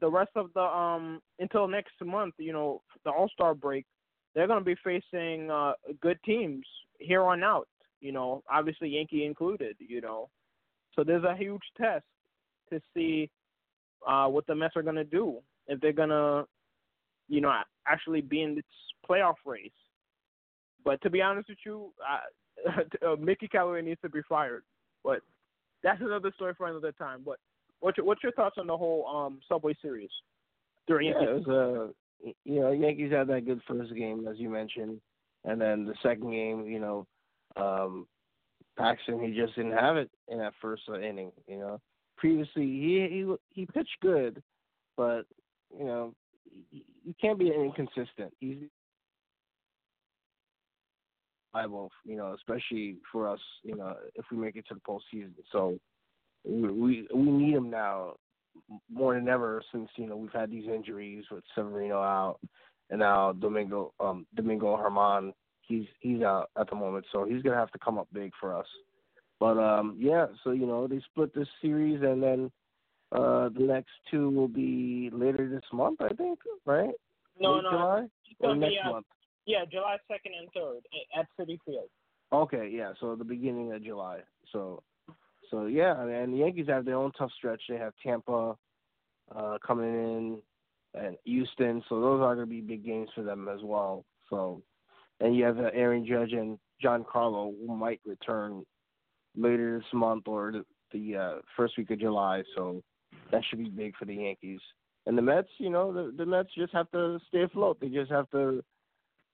the 0.00 0.10
rest 0.10 0.30
of 0.36 0.50
the 0.54 0.60
um 0.60 1.20
until 1.38 1.66
next 1.66 1.94
month, 2.04 2.34
you 2.38 2.52
know, 2.52 2.82
the 3.04 3.10
All 3.10 3.28
Star 3.28 3.54
break, 3.54 3.86
they're 4.34 4.46
going 4.46 4.58
to 4.58 4.64
be 4.64 4.76
facing 4.84 5.50
uh 5.50 5.72
good 6.00 6.18
teams 6.24 6.64
here 6.98 7.22
on 7.22 7.42
out. 7.42 7.68
You 8.00 8.12
know, 8.12 8.42
obviously 8.50 8.88
Yankee 8.88 9.24
included. 9.24 9.76
You 9.78 10.00
know, 10.00 10.28
so 10.94 11.04
there's 11.04 11.24
a 11.24 11.36
huge 11.36 11.62
test 11.76 12.04
to 12.70 12.80
see 12.94 13.30
uh 14.06 14.26
what 14.26 14.46
the 14.46 14.54
Mets 14.54 14.76
are 14.76 14.82
going 14.82 14.96
to 14.96 15.04
do 15.04 15.38
if 15.66 15.80
they're 15.80 15.92
going 15.92 16.08
to, 16.08 16.44
you 17.28 17.40
know, 17.40 17.52
actually 17.86 18.20
be 18.20 18.42
in 18.42 18.54
this 18.54 18.64
playoff 19.08 19.34
race. 19.46 19.70
But 20.84 21.00
to 21.02 21.10
be 21.10 21.22
honest 21.22 21.48
with 21.48 21.58
you, 21.64 21.92
uh, 23.06 23.16
Mickey 23.16 23.48
Callaway 23.48 23.82
needs 23.82 24.00
to 24.02 24.08
be 24.08 24.20
fired. 24.28 24.64
But 25.04 25.20
that's 25.82 26.00
another 26.00 26.32
story 26.34 26.54
for 26.56 26.66
another 26.66 26.92
time. 26.92 27.22
But 27.24 27.38
what's 27.80 27.96
your, 27.96 28.06
what's 28.06 28.22
your 28.22 28.32
thoughts 28.32 28.56
on 28.58 28.66
the 28.66 28.76
whole 28.76 29.06
um, 29.06 29.40
Subway 29.48 29.74
Series 29.82 30.10
during 30.86 31.08
yeah, 31.08 31.22
it 31.22 31.46
was 31.46 31.92
uh, 32.24 32.28
you 32.44 32.60
know 32.60 32.72
Yankees 32.72 33.12
had 33.12 33.28
that 33.28 33.46
good 33.46 33.60
first 33.66 33.94
game 33.94 34.26
as 34.28 34.38
you 34.38 34.48
mentioned, 34.48 35.00
and 35.44 35.60
then 35.60 35.84
the 35.84 35.94
second 36.02 36.30
game, 36.30 36.66
you 36.66 36.78
know, 36.78 37.06
um, 37.56 38.06
Paxton 38.78 39.20
he 39.20 39.34
just 39.34 39.54
didn't 39.56 39.72
have 39.72 39.96
it 39.96 40.10
in 40.28 40.38
that 40.38 40.54
first 40.60 40.82
uh, 40.88 40.98
inning. 41.00 41.32
You 41.46 41.58
know, 41.58 41.80
previously 42.16 42.64
he 42.64 43.06
he 43.10 43.34
he 43.50 43.66
pitched 43.66 43.96
good, 44.00 44.42
but 44.96 45.22
you 45.76 45.84
know 45.84 46.14
you 46.70 47.14
can't 47.20 47.38
be 47.38 47.48
inconsistent. 47.48 48.32
He's 48.40 48.58
viable, 51.52 51.90
you 52.04 52.16
know, 52.16 52.34
especially 52.34 52.96
for 53.10 53.28
us, 53.28 53.40
you 53.62 53.76
know, 53.76 53.96
if 54.14 54.24
we 54.30 54.36
make 54.36 54.56
it 54.56 54.64
to 54.68 54.74
the 54.74 54.80
postseason. 54.80 55.32
So 55.52 55.78
we 56.44 56.68
we, 56.70 57.08
we 57.14 57.30
need 57.30 57.54
him 57.54 57.70
now 57.70 58.14
more 58.92 59.14
than 59.14 59.28
ever 59.28 59.62
since 59.72 59.88
you 59.96 60.06
know 60.06 60.16
we've 60.16 60.32
had 60.32 60.50
these 60.50 60.66
injuries 60.66 61.24
with 61.30 61.44
Severino 61.54 62.00
out 62.00 62.38
and 62.90 63.00
now 63.00 63.32
Domingo 63.32 63.92
um 64.00 64.26
Domingo 64.34 64.76
Germán 64.76 65.32
he's 65.62 65.86
he's 66.00 66.22
out 66.22 66.50
at 66.58 66.68
the 66.68 66.76
moment, 66.76 67.06
so 67.12 67.24
he's 67.24 67.42
gonna 67.42 67.56
have 67.56 67.72
to 67.72 67.78
come 67.78 67.98
up 67.98 68.08
big 68.12 68.32
for 68.40 68.56
us. 68.56 68.66
But 69.38 69.58
um 69.58 69.96
yeah, 69.98 70.26
so 70.44 70.50
you 70.52 70.66
know 70.66 70.86
they 70.86 71.00
split 71.10 71.34
this 71.34 71.48
series 71.62 72.02
and 72.02 72.22
then 72.22 72.50
uh 73.12 73.48
the 73.48 73.64
next 73.64 73.90
two 74.10 74.30
will 74.30 74.48
be 74.48 75.10
later 75.12 75.48
this 75.48 75.68
month, 75.72 76.00
I 76.00 76.14
think, 76.14 76.38
right? 76.64 76.90
No, 77.38 77.54
Late 77.54 77.64
no, 77.64 77.70
July? 77.70 78.06
or 78.40 78.56
next 78.56 78.76
uh, 78.84 78.90
month. 78.90 79.06
Yeah, 79.46 79.64
July 79.70 79.96
second 80.06 80.32
and 80.38 80.48
third 80.52 80.80
at 81.18 81.26
Citi 81.38 81.58
Field. 81.64 81.88
Okay, 82.32 82.70
yeah, 82.72 82.92
so 83.00 83.16
the 83.16 83.24
beginning 83.24 83.72
of 83.72 83.82
July. 83.82 84.20
So, 84.52 84.82
so 85.50 85.66
yeah, 85.66 86.00
and 86.00 86.32
the 86.32 86.38
Yankees 86.38 86.66
have 86.68 86.84
their 86.84 86.96
own 86.96 87.12
tough 87.12 87.30
stretch. 87.36 87.62
They 87.68 87.76
have 87.76 87.92
Tampa 88.02 88.56
uh, 89.34 89.58
coming 89.66 89.94
in 89.94 90.38
and 90.94 91.16
Houston, 91.24 91.82
so 91.88 92.00
those 92.00 92.20
are 92.20 92.34
going 92.34 92.46
to 92.48 92.50
be 92.50 92.60
big 92.60 92.84
games 92.84 93.08
for 93.14 93.22
them 93.22 93.48
as 93.48 93.60
well. 93.62 94.04
So, 94.28 94.62
and 95.20 95.36
you 95.36 95.44
have 95.44 95.58
uh, 95.58 95.70
Aaron 95.72 96.06
Judge 96.06 96.32
and 96.32 96.58
Giancarlo 96.82 97.54
who 97.58 97.76
might 97.76 98.00
return 98.04 98.64
later 99.36 99.78
this 99.78 99.92
month 99.92 100.26
or 100.26 100.52
the, 100.52 100.64
the 100.92 101.16
uh, 101.16 101.34
first 101.56 101.78
week 101.78 101.90
of 101.90 102.00
July. 102.00 102.42
So 102.56 102.82
that 103.30 103.42
should 103.48 103.60
be 103.60 103.70
big 103.70 103.96
for 103.96 104.04
the 104.04 104.14
Yankees. 104.14 104.60
And 105.06 105.16
the 105.16 105.22
Mets, 105.22 105.48
you 105.58 105.70
know, 105.70 105.92
the 105.92 106.12
the 106.16 106.26
Mets 106.26 106.50
just 106.56 106.72
have 106.72 106.90
to 106.90 107.18
stay 107.28 107.42
afloat. 107.42 107.78
They 107.80 107.88
just 107.88 108.10
have 108.10 108.28
to 108.30 108.62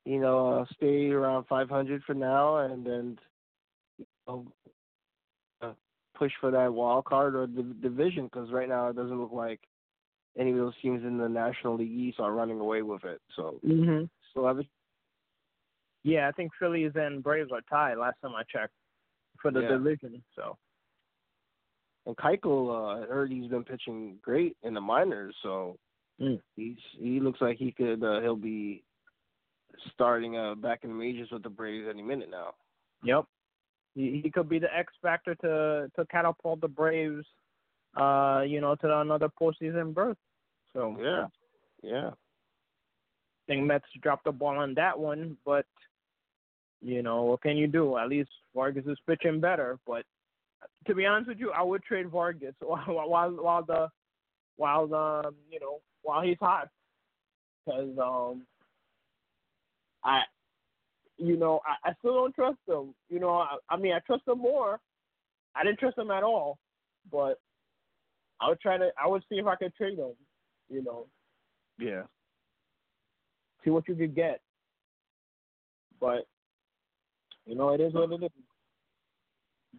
you 0.06 0.20
know, 0.20 0.60
uh, 0.60 0.64
stay 0.76 1.10
around 1.10 1.46
500 1.48 2.02
for 2.04 2.14
now, 2.14 2.58
and 2.58 2.86
then 2.86 3.18
push 6.18 6.32
for 6.40 6.50
that 6.50 6.72
wild 6.72 7.04
card 7.04 7.34
or 7.34 7.46
the 7.46 7.62
division. 7.82 8.24
Because 8.24 8.50
right 8.50 8.68
now 8.68 8.88
it 8.88 8.96
doesn't 8.96 9.20
look 9.20 9.32
like 9.32 9.60
any 10.38 10.50
of 10.50 10.56
those 10.56 10.74
teams 10.82 11.02
in 11.04 11.18
the 11.18 11.28
National 11.28 11.76
League 11.76 11.90
East 11.90 12.20
are 12.20 12.32
running 12.32 12.60
away 12.60 12.82
with 12.82 13.04
it. 13.04 13.20
So 13.34 13.60
mm-hmm. 13.66 14.04
still 14.30 14.46
have 14.46 14.58
it. 14.58 14.66
Yeah, 16.02 16.28
I 16.28 16.32
think 16.32 16.52
Phillies 16.58 16.92
and 16.94 17.22
Braves 17.22 17.50
are 17.52 17.62
tied. 17.68 17.98
Last 17.98 18.16
time 18.22 18.34
I 18.36 18.42
checked 18.42 18.74
for 19.40 19.50
the 19.50 19.60
yeah. 19.60 19.68
division. 19.68 20.22
So. 20.36 20.56
And 22.06 22.16
Keuchel, 22.16 23.02
uh, 23.02 23.06
heard 23.08 23.32
he's 23.32 23.50
been 23.50 23.64
pitching 23.64 24.16
great 24.22 24.56
in 24.62 24.74
the 24.74 24.80
minors, 24.80 25.34
so 25.42 25.76
mm. 26.20 26.40
he's 26.54 26.76
he 26.96 27.18
looks 27.18 27.40
like 27.40 27.56
he 27.56 27.72
could 27.72 28.04
uh, 28.04 28.20
he'll 28.20 28.36
be 28.36 28.84
starting 29.92 30.36
uh, 30.36 30.54
back 30.54 30.80
in 30.84 30.90
the 30.90 30.94
majors 30.94 31.28
with 31.32 31.42
the 31.42 31.48
Braves 31.48 31.88
any 31.90 32.02
minute 32.02 32.30
now. 32.30 32.54
Yep, 33.02 33.24
he, 33.96 34.20
he 34.22 34.30
could 34.30 34.48
be 34.48 34.58
the 34.58 34.72
X 34.76 34.92
factor 35.02 35.34
to 35.36 35.90
to 35.96 36.06
catapult 36.06 36.60
the 36.60 36.68
Braves, 36.68 37.24
uh, 37.96 38.42
you 38.46 38.60
know, 38.60 38.76
to 38.76 39.00
another 39.00 39.30
postseason 39.40 39.92
berth. 39.94 40.18
So 40.72 40.96
yeah, 41.00 41.26
yeah. 41.82 42.10
I 42.10 43.52
think 43.52 43.64
Mets 43.64 43.86
dropped 44.02 44.24
the 44.24 44.32
ball 44.32 44.58
on 44.58 44.74
that 44.74 44.98
one, 44.98 45.36
but 45.44 45.66
you 46.82 47.02
know 47.02 47.22
what 47.22 47.42
can 47.42 47.56
you 47.56 47.66
do? 47.66 47.96
At 47.96 48.08
least 48.08 48.30
Vargas 48.54 48.84
is 48.86 48.98
pitching 49.06 49.40
better. 49.40 49.78
But 49.86 50.04
to 50.86 50.94
be 50.94 51.06
honest 51.06 51.28
with 51.28 51.38
you, 51.38 51.50
I 51.52 51.62
would 51.62 51.82
trade 51.82 52.10
Vargas 52.10 52.54
while 52.60 53.08
while, 53.08 53.30
while 53.30 53.64
the 53.64 53.88
while 54.56 54.86
the 54.86 55.32
you 55.50 55.58
know 55.58 55.80
while 56.02 56.22
he's 56.22 56.38
hot 56.38 56.68
because 57.64 57.96
um 57.98 58.42
I, 60.04 60.20
you 61.18 61.36
know, 61.36 61.60
I, 61.66 61.90
I 61.90 61.94
still 61.98 62.14
don't 62.14 62.34
trust 62.34 62.58
them. 62.66 62.94
You 63.08 63.20
know, 63.20 63.36
I, 63.36 63.56
I 63.70 63.76
mean, 63.76 63.92
I 63.92 64.00
trust 64.00 64.24
them 64.26 64.38
more. 64.38 64.80
I 65.54 65.64
didn't 65.64 65.78
trust 65.78 65.96
them 65.96 66.10
at 66.10 66.22
all, 66.22 66.58
but 67.10 67.40
I 68.40 68.48
would 68.48 68.60
try 68.60 68.76
to. 68.76 68.90
I 69.02 69.06
would 69.06 69.22
see 69.28 69.36
if 69.36 69.46
I 69.46 69.56
could 69.56 69.74
trade 69.74 69.98
them. 69.98 70.12
You 70.68 70.82
know. 70.82 71.06
Yeah. 71.78 72.02
See 73.64 73.70
what 73.70 73.88
you 73.88 73.94
could 73.94 74.14
get. 74.14 74.40
But 76.00 76.26
you 77.46 77.54
know, 77.54 77.70
it 77.70 77.80
is 77.80 77.94
what 77.94 78.12
it 78.12 78.24
is. 78.24 78.30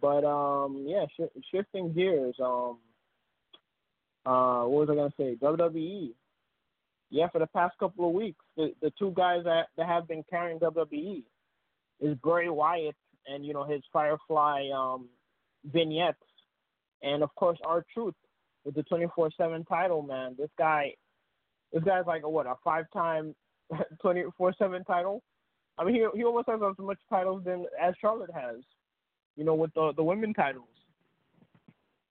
But 0.00 0.24
um, 0.24 0.84
yeah, 0.86 1.06
sh- 1.16 1.40
shifting 1.52 1.92
gears. 1.92 2.36
Um, 2.42 2.78
uh, 4.26 4.64
what 4.64 4.88
was 4.88 4.90
I 4.90 4.94
gonna 4.94 5.12
say? 5.16 5.36
WWE 5.40 6.12
yeah, 7.10 7.28
for 7.28 7.38
the 7.38 7.46
past 7.46 7.76
couple 7.78 8.06
of 8.06 8.14
weeks, 8.14 8.44
the 8.56 8.72
the 8.82 8.92
two 8.98 9.12
guys 9.16 9.44
that, 9.44 9.68
that 9.76 9.86
have 9.86 10.06
been 10.06 10.24
carrying 10.28 10.58
WWE 10.58 11.22
is 12.00 12.14
Bray 12.16 12.48
Wyatt 12.48 12.96
and 13.26 13.44
you 13.44 13.54
know 13.54 13.64
his 13.64 13.82
Firefly 13.92 14.68
um, 14.74 15.08
vignettes, 15.64 16.18
and 17.02 17.22
of 17.22 17.34
course 17.34 17.58
our 17.64 17.84
Truth 17.94 18.14
with 18.64 18.74
the 18.74 18.82
twenty 18.82 19.06
four 19.14 19.30
seven 19.36 19.64
title. 19.64 20.02
Man, 20.02 20.34
this 20.38 20.50
guy, 20.58 20.92
this 21.72 21.82
guy's 21.82 22.06
like 22.06 22.24
a 22.24 22.28
what 22.28 22.46
a 22.46 22.54
five 22.62 22.86
time 22.92 23.34
twenty 24.02 24.24
four 24.36 24.54
seven 24.58 24.84
title. 24.84 25.22
I 25.78 25.84
mean, 25.84 25.94
he 25.94 26.06
he 26.14 26.24
almost 26.24 26.48
has 26.48 26.60
as 26.62 26.74
much 26.78 26.98
titles 27.08 27.42
than 27.44 27.64
as 27.80 27.94
Charlotte 28.00 28.30
has, 28.34 28.56
you 29.36 29.44
know, 29.44 29.54
with 29.54 29.72
the 29.74 29.92
the 29.96 30.04
women 30.04 30.34
titles. 30.34 30.66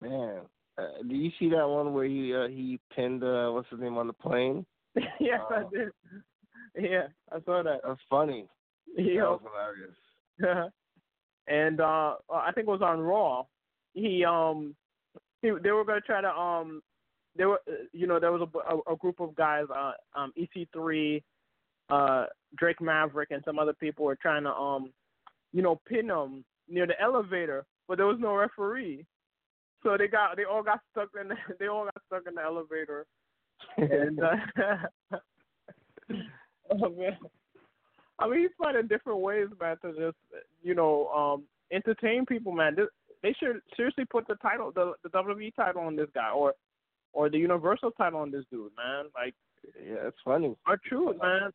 Man, 0.02 0.42
uh, 0.78 1.04
do 1.08 1.16
you 1.16 1.32
see 1.40 1.50
that 1.50 1.68
one 1.68 1.94
where 1.94 2.06
he 2.06 2.34
uh, 2.34 2.48
he 2.48 2.80
pinned 2.96 3.24
uh, 3.24 3.50
what's 3.50 3.70
his 3.70 3.80
name 3.80 3.98
on 3.98 4.08
the 4.08 4.14
plane? 4.14 4.66
yes, 5.20 5.42
I 5.50 5.64
did. 5.74 5.90
Yeah, 6.80 7.08
I 7.32 7.40
saw 7.46 7.64
that. 7.64 7.82
That's 7.86 8.00
funny. 8.10 8.48
Yeah. 8.98 9.22
That 9.22 9.30
was 9.30 9.42
hilarious. 10.40 10.72
and 11.48 11.82
uh 11.82 12.16
I 12.34 12.52
think 12.54 12.68
it 12.68 12.72
was 12.72 12.82
on 12.82 13.00
Raw. 13.00 13.44
He 13.94 14.24
um 14.26 14.76
he, 15.42 15.52
they 15.62 15.72
were 15.72 15.86
gonna 15.86 16.02
try 16.02 16.22
to 16.22 16.30
um 16.30 16.82
there 17.38 17.50
were, 17.50 17.62
you 17.94 18.08
know, 18.08 18.20
there 18.20 18.32
was 18.32 18.42
a, 18.42 18.76
a, 18.76 18.94
a 18.94 18.98
group 18.98 19.20
of 19.20 19.36
guys, 19.36 19.66
uh, 19.74 19.92
um, 20.16 20.34
EC3, 20.38 21.22
uh, 21.90 22.26
Drake 22.58 22.82
Maverick, 22.82 23.32
and 23.32 23.44
some 23.46 23.60
other 23.60 23.74
people 23.74 24.06
were 24.06 24.16
trying 24.16 24.44
to, 24.44 24.54
um, 24.54 24.92
you 25.54 25.62
know, 25.62 25.80
pin 25.88 26.08
them 26.08 26.44
near 26.68 26.88
the 26.88 27.00
elevator, 27.02 27.66
but 27.88 27.98
there 27.98 28.08
was 28.08 28.18
no 28.20 28.36
referee, 28.36 29.06
so 29.84 29.96
they 29.98 30.08
got, 30.08 30.36
they 30.36 30.44
all 30.44 30.64
got 30.64 30.80
stuck 30.92 31.10
in, 31.20 31.30
the, 31.30 31.36
they 31.60 31.68
all 31.68 31.86
got 31.86 32.02
stuck 32.08 32.24
in 32.28 32.36
the 32.36 32.42
elevator, 32.42 33.06
and 33.78 34.20
uh, 34.20 34.36
oh 36.72 36.90
man, 36.90 37.18
I 38.20 38.28
mean, 38.28 38.40
he's 38.40 38.50
finding 38.58 38.88
different 38.88 39.20
ways, 39.20 39.48
man, 39.60 39.78
to 39.84 39.92
just, 39.92 40.18
you 40.64 40.74
know, 40.74 41.08
um, 41.10 41.44
entertain 41.72 42.26
people, 42.26 42.52
man. 42.52 42.76
This, 42.76 42.88
they 43.24 43.34
should 43.40 43.62
seriously 43.76 44.06
put 44.06 44.28
the 44.28 44.36
title, 44.36 44.72
the 44.74 44.94
the 45.04 45.10
WWE 45.10 45.56
title 45.56 45.82
on 45.82 45.96
this 45.96 46.10
guy, 46.14 46.30
or 46.30 46.54
or 47.14 47.30
the 47.30 47.38
Universal 47.38 47.92
title 47.92 48.20
on 48.20 48.32
this 48.32 48.46
dude, 48.52 48.72
man. 48.78 49.06
Like, 49.16 49.34
yeah, 49.76 50.08
it's 50.08 50.18
funny. 50.24 50.56
Our 50.66 50.78
truth, 50.88 51.18
man. 51.22 51.52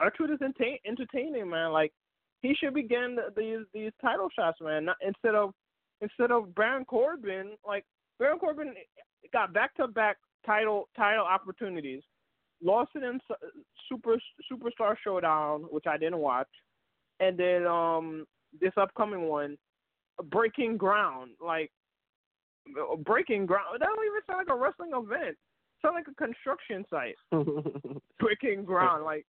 R-Truth 0.00 0.40
is 0.40 0.78
entertaining, 0.86 1.50
man. 1.50 1.72
Like, 1.72 1.92
he 2.40 2.54
should 2.54 2.72
be 2.72 2.82
getting 2.82 3.18
these 3.36 3.66
these 3.74 3.92
title 4.00 4.28
shots, 4.34 4.58
man. 4.60 4.86
Not, 4.86 4.96
instead 5.06 5.34
of 5.34 5.52
instead 6.00 6.30
of 6.30 6.54
Baron 6.54 6.84
Corbin, 6.86 7.52
like 7.66 7.84
Baron 8.18 8.38
Corbin 8.38 8.74
got 9.32 9.52
back 9.52 9.74
to 9.76 9.86
back 9.86 10.16
title 10.44 10.88
title 10.96 11.24
opportunities. 11.24 12.02
Lost 12.62 12.90
it 12.94 13.02
in 13.02 13.20
Super 13.88 14.16
Superstar 14.50 14.94
Showdown, 15.02 15.62
which 15.70 15.86
I 15.86 15.96
didn't 15.96 16.18
watch, 16.18 16.48
and 17.18 17.38
then 17.38 17.66
um 17.66 18.26
this 18.60 18.72
upcoming 18.76 19.28
one, 19.28 19.56
Breaking 20.30 20.76
Ground, 20.76 21.32
like 21.44 21.70
Breaking 23.04 23.46
Ground. 23.46 23.78
That 23.78 23.86
don't 23.86 24.04
even 24.04 24.20
sound 24.26 24.46
like 24.46 24.54
a 24.54 24.60
wrestling 24.60 24.90
event. 24.92 25.30
It 25.30 25.36
sounds 25.82 25.94
like 25.94 26.08
a 26.08 26.22
construction 26.22 26.84
site. 26.90 27.16
breaking 28.18 28.64
Ground, 28.64 29.04
like 29.04 29.24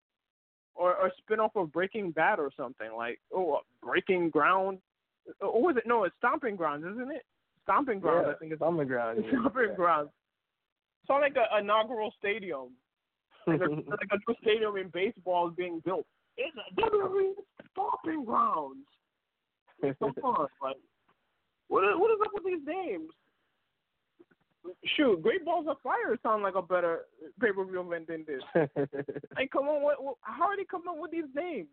or 0.75 0.95
or 0.95 1.11
spin 1.19 1.39
off 1.39 1.55
of 1.55 1.71
Breaking 1.71 2.11
Bad 2.11 2.39
or 2.39 2.51
something. 2.57 2.89
Like 2.95 3.19
oh, 3.33 3.59
Breaking 3.83 4.29
Ground. 4.29 4.79
Or 5.39 5.61
was 5.61 5.77
it? 5.77 5.83
No, 5.85 6.03
it's 6.03 6.15
Stomping 6.17 6.55
Grounds, 6.55 6.85
isn't 6.85 7.11
it? 7.11 7.23
Stomping 7.63 7.99
Grounds, 7.99 8.25
yeah, 8.27 8.33
I 8.33 8.37
think 8.37 8.51
it's 8.51 8.59
Stomping 8.59 8.87
Grounds. 8.87 9.23
Stomping 9.29 9.67
yeah. 9.69 9.75
Grounds. 9.75 10.09
Sound 11.11 11.21
like 11.21 11.35
an 11.35 11.63
inaugural 11.63 12.13
stadium. 12.17 12.69
Like 13.45 13.59
a, 13.59 13.63
like 13.69 14.09
a 14.11 14.17
new 14.27 14.35
stadium 14.41 14.77
in 14.77 14.87
baseball 14.89 15.49
is 15.49 15.55
being 15.55 15.81
built. 15.83 16.05
It's 16.37 16.55
a 16.55 16.81
WWE 16.81 17.33
Stomping 17.71 18.23
Grounds. 18.23 18.85
It's 19.83 19.99
so 19.99 20.11
fun. 20.21 20.47
Like, 20.61 20.77
what 21.67 21.83
is, 21.83 21.89
what 21.95 22.11
is 22.11 22.17
up 22.25 22.31
with 22.33 22.45
these 22.45 22.65
names? 22.65 23.09
Shoot, 24.95 25.21
Great 25.21 25.43
Balls 25.43 25.65
of 25.67 25.77
Fire 25.81 26.17
sound 26.21 26.43
like 26.43 26.55
a 26.55 26.61
better 26.61 27.01
pay 27.41 27.51
per 27.51 27.65
view 27.65 27.81
event 27.81 28.07
than 28.07 28.25
this. 28.25 28.43
like, 29.35 29.51
come 29.51 29.67
on, 29.67 29.81
what, 29.81 30.01
what, 30.03 30.15
how 30.21 30.45
are 30.45 30.55
they 30.55 30.63
coming 30.63 30.87
up 30.87 30.97
with 30.99 31.11
these 31.11 31.23
names? 31.35 31.67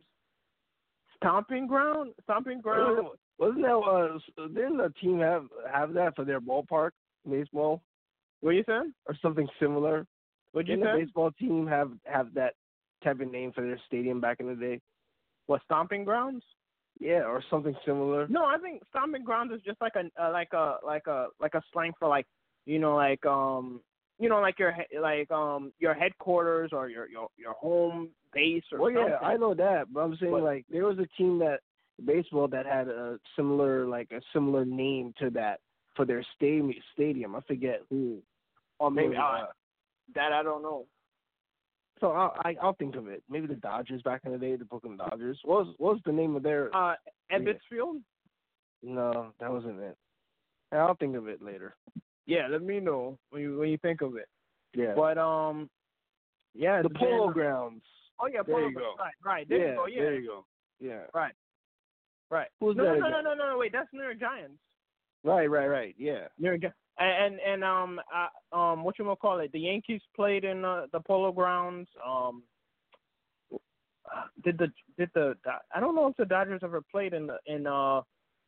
Stomping 1.17 1.67
Ground, 1.67 2.13
Stomping 2.25 2.61
Ground. 2.61 3.09
Wasn't 3.39 3.63
that 3.63 3.77
uh? 3.77 4.47
Didn't 4.49 4.79
the 4.79 4.93
team 5.01 5.21
have 5.21 5.47
have 5.73 5.93
that 5.95 6.17
for 6.17 6.25
their 6.25 6.41
ballpark 6.41 6.91
baseball? 7.29 7.83
What 8.41 8.53
you 8.53 8.65
said? 8.67 8.93
Or 9.07 9.17
something 9.21 9.49
similar? 9.61 10.07
What 10.53 10.67
you 10.67 10.77
Didn't 10.77 10.93
the 10.99 11.05
baseball 11.05 11.31
team 11.33 11.67
have 11.67 11.93
have 12.05 12.33
that 12.35 12.55
type 13.05 13.21
of 13.21 13.31
name 13.31 13.53
for 13.53 13.63
their 13.63 13.81
stadium 13.87 14.21
back 14.21 14.41
in 14.41 14.47
the 14.49 14.55
day? 14.55 14.81
What 15.47 15.63
Stomping 15.65 16.05
Grounds? 16.05 16.43
Yeah, 17.01 17.23
or 17.25 17.43
something 17.51 17.77
similar. 17.87 18.27
No, 18.29 18.45
I 18.45 18.57
think 18.59 18.83
stomping 18.91 19.23
grounds 19.23 19.53
is 19.53 19.61
just 19.65 19.81
like 19.81 19.93
a 19.95 20.11
uh, 20.23 20.33
like 20.33 20.53
a 20.53 20.79
like 20.85 21.07
a 21.07 21.27
like 21.41 21.55
a 21.55 21.63
slang 21.73 21.93
for 21.99 22.09
like 22.09 22.27
you 22.67 22.79
know 22.81 22.97
like 22.97 23.25
um 23.25 23.81
you 24.19 24.29
know 24.29 24.41
like 24.41 24.59
your 24.59 24.75
like 25.01 25.31
um 25.31 25.73
your 25.79 25.95
headquarters 25.95 26.71
or 26.73 26.89
your 26.89 27.09
your 27.09 27.29
your 27.37 27.53
home 27.53 28.09
base 28.35 28.65
or 28.73 28.81
well 28.81 28.91
something. 28.93 29.15
yeah 29.21 29.27
i 29.27 29.37
know 29.37 29.55
that 29.55 29.85
but 29.93 30.01
i'm 30.01 30.17
saying 30.21 30.33
But- 30.33 30.43
like 30.43 30.67
there 30.71 30.87
was 30.87 30.99
a 30.99 31.07
team 31.17 31.39
that 31.39 31.61
baseball 32.05 32.49
that 32.49 32.67
had 32.67 32.89
a 32.89 33.19
similar 33.37 33.87
like 33.87 34.11
a 34.11 34.21
similar 34.33 34.65
name 34.65 35.15
to 35.21 35.31
that 35.31 35.61
for 35.99 36.07
their 36.07 36.25
stadium 36.37 36.73
stadium 36.95 37.35
i 37.37 37.41
forget 37.41 37.83
who 37.91 38.23
or 38.79 38.91
maybe 38.91 39.17
uh, 39.17 39.21
I, 39.21 39.47
that 40.15 40.33
I 40.33 40.43
don't 40.45 40.63
know. 40.63 40.87
so 42.01 42.13
I'll, 42.13 42.33
I, 42.45 42.55
I'll 42.63 42.75
think 42.75 42.95
of 42.95 43.09
it 43.09 43.23
maybe 43.29 43.49
the 43.49 43.57
dodgers 43.57 44.01
back 44.03 44.21
in 44.25 44.31
the 44.33 44.39
day 44.39 44.55
the 44.57 44.65
brooklyn 44.65 44.97
dodgers 44.97 45.39
what 45.45 45.67
was 45.67 45.75
what 45.79 45.93
was 45.95 46.03
the 46.07 46.13
name 46.13 46.37
of 46.37 46.45
their 46.45 46.75
Uh, 46.75 46.95
Ebbets 47.33 47.59
Field. 47.69 47.97
no 48.83 49.33
that 49.41 49.51
wasn't 49.53 49.81
it 49.81 49.97
i'll 50.73 50.95
think 50.95 51.17
of 51.17 51.27
it 51.29 51.43
later 51.43 51.75
Yeah, 52.27 52.47
let 52.49 52.63
me 52.63 52.79
know 52.79 53.19
when 53.31 53.43
you 53.43 53.59
when 53.59 53.71
you 53.71 53.79
think 53.79 54.01
of 54.03 54.17
it. 54.17 54.29
yeah 54.75 54.95
But 54.95 55.17
um, 55.19 55.69
yeah, 56.55 56.83
the 56.83 56.91
polo 56.91 57.33
grounds 57.33 57.83
Oh 58.21 58.27
yeah, 58.27 58.43
There 58.47 58.55
polo 58.55 58.71
grounds. 58.71 58.99
Right, 58.99 59.15
right. 59.25 59.49
There 59.49 59.59
yeah 59.59 59.71
you 59.71 59.77
go. 59.77 59.87
Yeah, 59.87 60.03
there 60.03 60.15
you 60.21 60.27
go 60.29 60.45
yeah 60.81 61.03
right, 61.15 61.35
right. 62.31 62.49
Who's 62.61 62.77
no, 62.77 62.85
that 62.85 63.01
no, 63.01 63.09
no, 63.09 63.21
no, 63.23 63.35
no, 63.35 63.45
no. 63.53 63.59
Wait, 63.59 63.73
that's 63.73 63.89
New 63.93 64.03
York 64.03 64.21
Giants. 64.21 64.61
Right 65.25 65.51
right 65.51 65.67
right 65.67 65.95
yeah 65.99 66.29
New 66.39 66.49
York 66.49 66.61
Gi- 66.63 66.69
and 66.99 67.35
and, 67.35 67.41
and 67.41 67.65
um 67.65 68.01
uh, 68.15 68.57
um 68.57 68.85
what 68.85 68.99
you 68.99 69.05
gonna 69.05 69.17
call 69.17 69.41
it? 69.41 69.53
The 69.53 69.61
Yankees 69.61 70.01
played 70.15 70.45
in 70.45 70.65
uh, 70.65 70.87
the 70.93 71.01
Polo 71.01 71.33
Grounds. 71.33 71.89
Um, 72.07 72.43
did 74.45 74.59
the 74.59 74.69
did 74.97 75.11
the 75.15 75.35
I 75.75 75.81
don't 75.81 75.95
know 75.95 76.07
if 76.09 76.17
the 76.17 76.25
Dodgers 76.25 76.61
ever 76.65 76.83
played 76.91 77.13
in 77.13 77.27
the 77.27 77.39
in 77.47 77.67
uh 77.67 78.03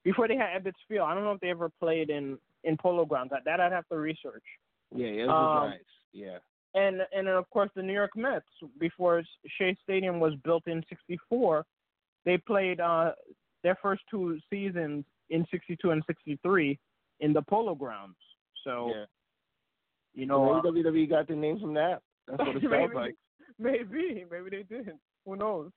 before 0.05 0.29
they 0.29 0.37
had 0.37 0.63
Ebbets 0.63 0.73
Field. 0.89 1.07
I 1.09 1.15
don't 1.15 1.25
know 1.25 1.33
if 1.33 1.41
they 1.41 1.51
ever 1.51 1.71
played 1.81 2.11
in 2.11 2.39
in 2.65 2.77
Polo 2.77 3.05
Grounds. 3.05 3.31
That 3.31 3.45
that 3.45 3.61
I'd 3.61 3.73
have 3.73 3.89
to 3.89 3.97
research. 3.97 4.45
yeah 4.95 5.07
yeah 5.09 5.23
it 5.25 5.27
was 5.27 5.57
Um, 5.63 5.69
Giants 5.71 5.85
yeah 6.13 6.39
and 6.75 7.01
and 7.13 7.27
then 7.27 7.35
of 7.35 7.49
course 7.51 7.71
the 7.75 7.83
New 7.83 7.93
York 7.93 8.17
Mets 8.17 8.47
before 8.79 9.23
Shea 9.59 9.77
Stadium 9.83 10.21
was 10.21 10.35
built 10.45 10.67
in 10.67 10.83
'64, 10.89 11.65
they 12.25 12.39
played 12.39 12.81
uh, 12.81 13.13
their 13.63 13.77
first 13.83 14.03
two 14.11 14.39
seasons 14.49 15.05
in 15.31 15.47
'62 15.51 15.91
and 15.91 16.03
'63 16.07 16.79
in 17.21 17.33
the 17.33 17.43
Polo 17.43 17.75
Grounds. 17.75 18.17
So 18.65 18.93
yeah 18.95 19.05
you 20.15 20.27
So 20.27 20.29
know, 20.29 20.55
uh, 20.55 20.63
maybe 20.63 20.83
WWE 20.83 21.11
got 21.11 21.29
the 21.29 21.35
name 21.37 21.61
from 21.61 21.75
that. 21.75 22.03
That's 22.27 22.39
what 22.39 22.57
it 22.57 22.63
sounds 22.63 22.71
maybe, 22.71 22.95
like. 22.95 23.15
maybe 23.59 24.25
maybe 24.31 24.51
they 24.51 24.63
didn't. 24.63 24.99
Who 25.25 25.37
knows? 25.37 25.71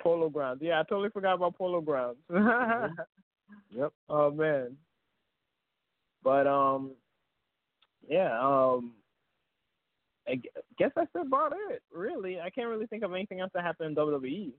Polo 0.00 0.28
Grounds. 0.28 0.60
Yeah, 0.62 0.80
I 0.80 0.82
totally 0.84 1.10
forgot 1.10 1.34
about 1.34 1.56
Polo 1.56 1.80
Grounds. 1.80 2.18
Yep. 3.74 3.92
Oh 4.08 4.30
man. 4.30 4.76
But 6.22 6.46
um, 6.46 6.92
yeah. 8.08 8.38
Um, 8.40 8.92
I 10.28 10.36
gu- 10.36 10.48
guess 10.78 10.92
that's 10.94 11.10
about 11.20 11.52
it. 11.68 11.82
Really, 11.92 12.40
I 12.40 12.48
can't 12.50 12.68
really 12.68 12.86
think 12.86 13.02
of 13.02 13.12
anything 13.12 13.40
else 13.40 13.50
that 13.54 13.64
happened 13.64 13.98
in 13.98 14.04
WWE. 14.04 14.52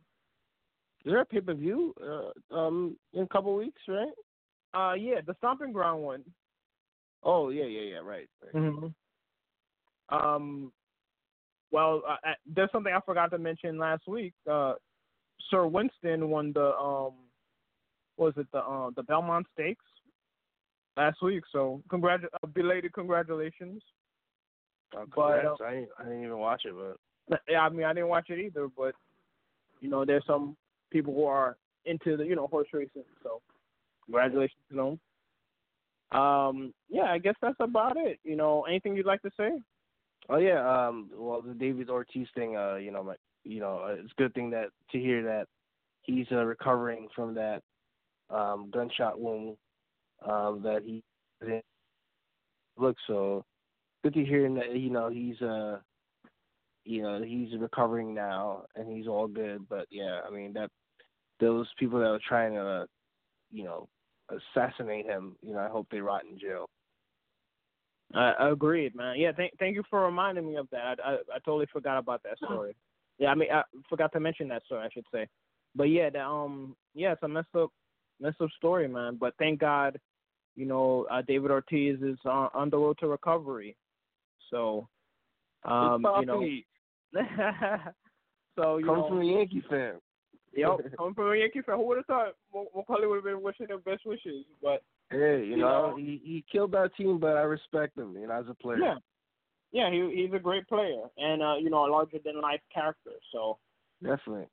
Is 1.05 1.11
there 1.11 1.21
a 1.21 1.25
pay 1.25 1.41
per 1.41 1.53
view 1.53 1.93
uh, 2.01 2.55
um 2.55 2.95
in 3.13 3.23
a 3.23 3.27
couple 3.27 3.55
weeks, 3.55 3.81
right? 3.87 4.13
Uh, 4.73 4.93
yeah, 4.93 5.15
the 5.25 5.33
Stomping 5.37 5.73
Ground 5.73 6.03
one. 6.03 6.23
Oh 7.23 7.49
yeah, 7.49 7.65
yeah, 7.65 7.81
yeah, 7.81 7.97
right. 7.97 8.29
right. 8.43 8.53
Mm-hmm. 8.53 10.15
Um, 10.15 10.71
well, 11.71 12.01
uh, 12.07 12.17
uh, 12.27 12.33
there's 12.45 12.71
something 12.71 12.93
I 12.93 12.99
forgot 13.05 13.31
to 13.31 13.37
mention 13.37 13.77
last 13.77 14.07
week. 14.07 14.33
Uh, 14.49 14.73
Sir 15.49 15.65
Winston 15.65 16.29
won 16.29 16.51
the 16.53 16.75
um, 16.75 17.13
what 18.17 18.35
was 18.35 18.37
it 18.37 18.47
the 18.51 18.59
uh, 18.59 18.91
the 18.95 19.03
Belmont 19.03 19.47
Stakes 19.53 19.85
last 20.97 21.21
week? 21.21 21.43
So 21.51 21.81
congratu- 21.89 22.25
uh, 22.43 22.47
belated 22.47 22.93
congratulations. 22.93 23.81
Uh, 24.95 25.05
But, 25.15 25.41
congrats. 25.41 25.61
I, 25.65 25.71
didn't, 25.71 25.89
I 25.99 26.03
didn't 26.03 26.23
even 26.23 26.37
watch 26.37 26.63
it, 26.65 26.75
but 26.75 27.39
Yeah, 27.49 27.61
I 27.61 27.69
mean 27.69 27.85
I 27.85 27.93
didn't 27.93 28.09
watch 28.09 28.29
it 28.29 28.39
either, 28.39 28.67
but 28.75 28.93
you 29.79 29.89
know 29.89 30.05
there's 30.05 30.25
some 30.25 30.55
people 30.91 31.13
who 31.13 31.25
are 31.25 31.57
into 31.85 32.17
the 32.17 32.25
you 32.25 32.35
know 32.35 32.47
horse 32.47 32.67
racing. 32.73 33.03
So 33.23 33.41
congratulations 34.05 34.61
to 34.69 34.75
them. 34.75 36.19
Um, 36.19 36.73
yeah, 36.89 37.05
I 37.05 37.17
guess 37.17 37.35
that's 37.41 37.55
about 37.59 37.95
it. 37.97 38.19
You 38.23 38.35
know, 38.35 38.63
anything 38.63 38.95
you'd 38.95 39.05
like 39.05 39.21
to 39.21 39.31
say? 39.37 39.51
oh 40.29 40.37
yeah, 40.37 40.87
um, 40.87 41.09
well 41.13 41.41
the 41.41 41.53
David 41.53 41.89
Ortiz 41.89 42.27
thing, 42.35 42.55
uh, 42.55 42.75
you 42.75 42.91
know, 42.91 43.03
my, 43.03 43.15
you 43.43 43.59
know, 43.59 43.81
uh, 43.85 43.95
it's 43.99 44.11
a 44.17 44.21
good 44.21 44.33
thing 44.33 44.49
that 44.51 44.69
to 44.91 44.99
hear 44.99 45.23
that 45.23 45.47
he's 46.03 46.27
uh, 46.31 46.43
recovering 46.43 47.07
from 47.15 47.33
that 47.35 47.61
um 48.29 48.69
gunshot 48.71 49.19
wound 49.19 49.57
um 50.25 50.61
that 50.63 50.81
he 50.85 51.03
didn't 51.41 51.65
look 52.77 52.95
so 53.05 53.43
good 54.03 54.13
to 54.13 54.23
hear 54.23 54.49
that 54.53 54.73
you 54.73 54.89
know 54.89 55.09
he's 55.09 55.39
uh 55.41 55.77
you 56.85 57.01
know 57.01 57.21
he's 57.21 57.49
recovering 57.59 58.13
now 58.13 58.63
and 58.75 58.89
he's 58.89 59.05
all 59.05 59.27
good 59.27 59.67
but 59.67 59.85
yeah 59.91 60.21
i 60.25 60.31
mean 60.31 60.53
that 60.53 60.69
those 61.41 61.67
people 61.77 61.99
that 61.99 62.09
were 62.09 62.21
trying 62.25 62.53
to 62.53 62.61
uh, 62.61 62.85
you 63.51 63.65
know 63.65 63.89
assassinate 64.29 65.05
him 65.05 65.35
you 65.41 65.53
know 65.53 65.59
i 65.59 65.67
hope 65.67 65.87
they 65.91 65.99
rot 65.99 66.23
in 66.29 66.39
jail 66.39 66.65
I 68.13 68.49
agreed, 68.49 68.95
man. 68.95 69.17
Yeah, 69.17 69.31
thank 69.31 69.57
thank 69.57 69.75
you 69.75 69.83
for 69.89 70.03
reminding 70.03 70.45
me 70.45 70.57
of 70.57 70.67
that. 70.71 70.99
I, 71.03 71.11
I 71.11 71.13
I 71.13 71.39
totally 71.45 71.67
forgot 71.71 71.97
about 71.97 72.21
that 72.23 72.37
story. 72.39 72.75
Yeah, 73.19 73.29
I 73.29 73.35
mean 73.35 73.49
I 73.51 73.63
forgot 73.87 74.11
to 74.13 74.19
mention 74.19 74.49
that 74.49 74.65
story, 74.65 74.85
I 74.85 74.89
should 74.93 75.05
say. 75.13 75.27
But 75.75 75.85
yeah, 75.85 76.09
the, 76.09 76.21
um, 76.21 76.75
yeah, 76.93 77.13
it's 77.13 77.23
a 77.23 77.27
messed 77.27 77.55
up, 77.57 77.71
messed 78.19 78.41
up 78.41 78.49
story, 78.57 78.87
man. 78.87 79.17
But 79.19 79.33
thank 79.39 79.59
God, 79.59 79.97
you 80.55 80.65
know, 80.65 81.07
uh, 81.09 81.21
David 81.21 81.51
Ortiz 81.51 82.01
is 82.01 82.17
on, 82.25 82.49
on 82.53 82.69
the 82.69 82.77
road 82.77 82.97
to 82.99 83.07
recovery. 83.07 83.75
So, 84.49 84.87
um, 85.63 86.05
you 86.19 86.25
know, 86.25 86.45
so 88.57 88.77
you 88.77 88.85
come 88.85 88.97
know, 88.97 89.07
from 89.07 89.21
a 89.21 89.25
Yankee 89.25 89.63
fan. 89.69 89.93
Yep, 90.53 90.77
coming 90.97 91.13
from 91.13 91.31
a 91.31 91.35
Yankee 91.37 91.61
fan, 91.61 91.77
who 91.77 91.87
would 91.87 91.97
have 91.97 92.05
thought 92.05 92.33
Maccorley 92.53 93.07
would 93.07 93.15
have 93.15 93.23
been 93.23 93.41
wishing 93.41 93.67
them 93.67 93.81
best 93.85 94.05
wishes? 94.05 94.45
But 94.61 94.83
hey, 95.09 95.45
you, 95.45 95.51
you 95.51 95.57
know, 95.57 95.91
know, 95.91 95.95
he 95.95 96.21
he 96.23 96.43
killed 96.51 96.73
that 96.73 96.95
team, 96.95 97.19
but 97.19 97.37
I 97.37 97.41
respect 97.41 97.97
him, 97.97 98.15
you 98.19 98.27
know, 98.27 98.39
as 98.39 98.45
a 98.49 98.53
player. 98.53 98.79
yeah, 98.79 98.95
yeah, 99.71 99.89
he 99.89 100.21
he's 100.23 100.33
a 100.33 100.39
great 100.39 100.67
player 100.67 101.03
and 101.17 101.41
uh, 101.41 101.55
you 101.55 101.69
know 101.69 101.85
a 101.85 101.89
larger 101.91 102.17
than 102.23 102.41
life 102.41 102.61
character. 102.73 103.11
So 103.31 103.57
Definitely. 104.03 104.47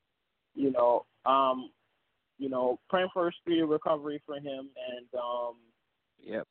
you 0.55 0.71
know, 0.71 1.05
um, 1.25 1.71
you 2.37 2.49
know, 2.49 2.79
praying 2.89 3.09
for 3.13 3.27
a 3.27 3.31
speedy 3.33 3.61
recovery 3.63 4.21
for 4.25 4.35
him, 4.35 4.69
and 4.93 5.07
um, 5.19 5.55
Yep. 6.21 6.47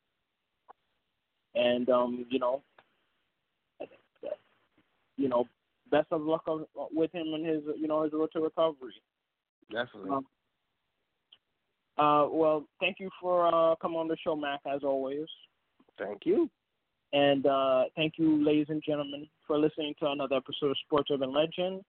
and 1.54 1.88
um, 1.88 2.26
you 2.30 2.38
know, 2.38 2.62
you 5.16 5.28
know, 5.28 5.46
best 5.90 6.06
of 6.10 6.22
luck 6.22 6.44
with 6.92 7.12
him 7.12 7.34
and 7.34 7.46
his 7.46 7.62
you 7.76 7.88
know 7.88 8.02
his 8.02 8.12
road 8.12 8.30
to 8.32 8.40
recovery. 8.40 8.94
Definitely. 9.70 10.10
Um, 10.10 10.26
uh, 11.98 12.28
well, 12.30 12.64
thank 12.80 13.00
you 13.00 13.10
for 13.20 13.48
uh, 13.48 13.74
coming 13.76 13.98
on 13.98 14.08
the 14.08 14.16
show, 14.22 14.36
Mac, 14.36 14.60
as 14.72 14.82
always. 14.84 15.26
Thank 15.98 16.20
you. 16.24 16.48
And 17.12 17.46
uh, 17.46 17.84
thank 17.96 18.14
you, 18.18 18.44
ladies 18.44 18.66
and 18.68 18.82
gentlemen, 18.86 19.26
for 19.46 19.58
listening 19.58 19.94
to 20.00 20.10
another 20.10 20.36
episode 20.36 20.70
of 20.70 20.76
Sports 20.84 21.10
Urban 21.12 21.32
Legend. 21.32 21.82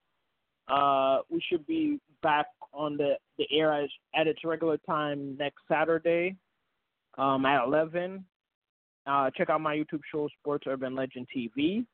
Uh, 0.68 1.18
we 1.30 1.42
should 1.48 1.66
be 1.66 2.00
back 2.22 2.46
on 2.72 2.96
the, 2.96 3.14
the 3.38 3.46
air 3.52 3.72
at, 3.72 3.88
at 4.14 4.26
its 4.26 4.40
regular 4.44 4.78
time 4.78 5.36
next 5.36 5.58
Saturday 5.68 6.36
um, 7.18 7.44
at 7.44 7.64
11. 7.64 8.24
Uh, 9.06 9.30
check 9.36 9.50
out 9.50 9.60
my 9.60 9.74
YouTube 9.74 10.00
show, 10.10 10.28
Sports 10.40 10.64
Urban 10.66 10.94
Legend 10.94 11.26
TV. 11.36 11.84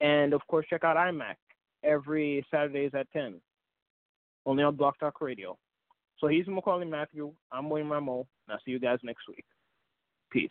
And, 0.00 0.32
of 0.32 0.40
course, 0.48 0.66
check 0.68 0.84
out 0.84 0.96
iMac 0.96 1.36
every 1.84 2.44
Saturdays 2.50 2.90
at 2.94 3.10
10, 3.12 3.40
only 4.46 4.62
on 4.62 4.76
BlogTalk 4.76 5.12
Radio. 5.20 5.56
So 6.18 6.28
he's 6.28 6.46
Maccorley 6.46 6.88
Mathieu. 6.88 7.32
I'm 7.50 7.68
William 7.68 7.88
Rameau, 7.88 8.26
and 8.46 8.52
I'll 8.52 8.60
see 8.64 8.70
you 8.70 8.78
guys 8.78 8.98
next 9.02 9.28
week. 9.28 9.44
Peace. 10.30 10.50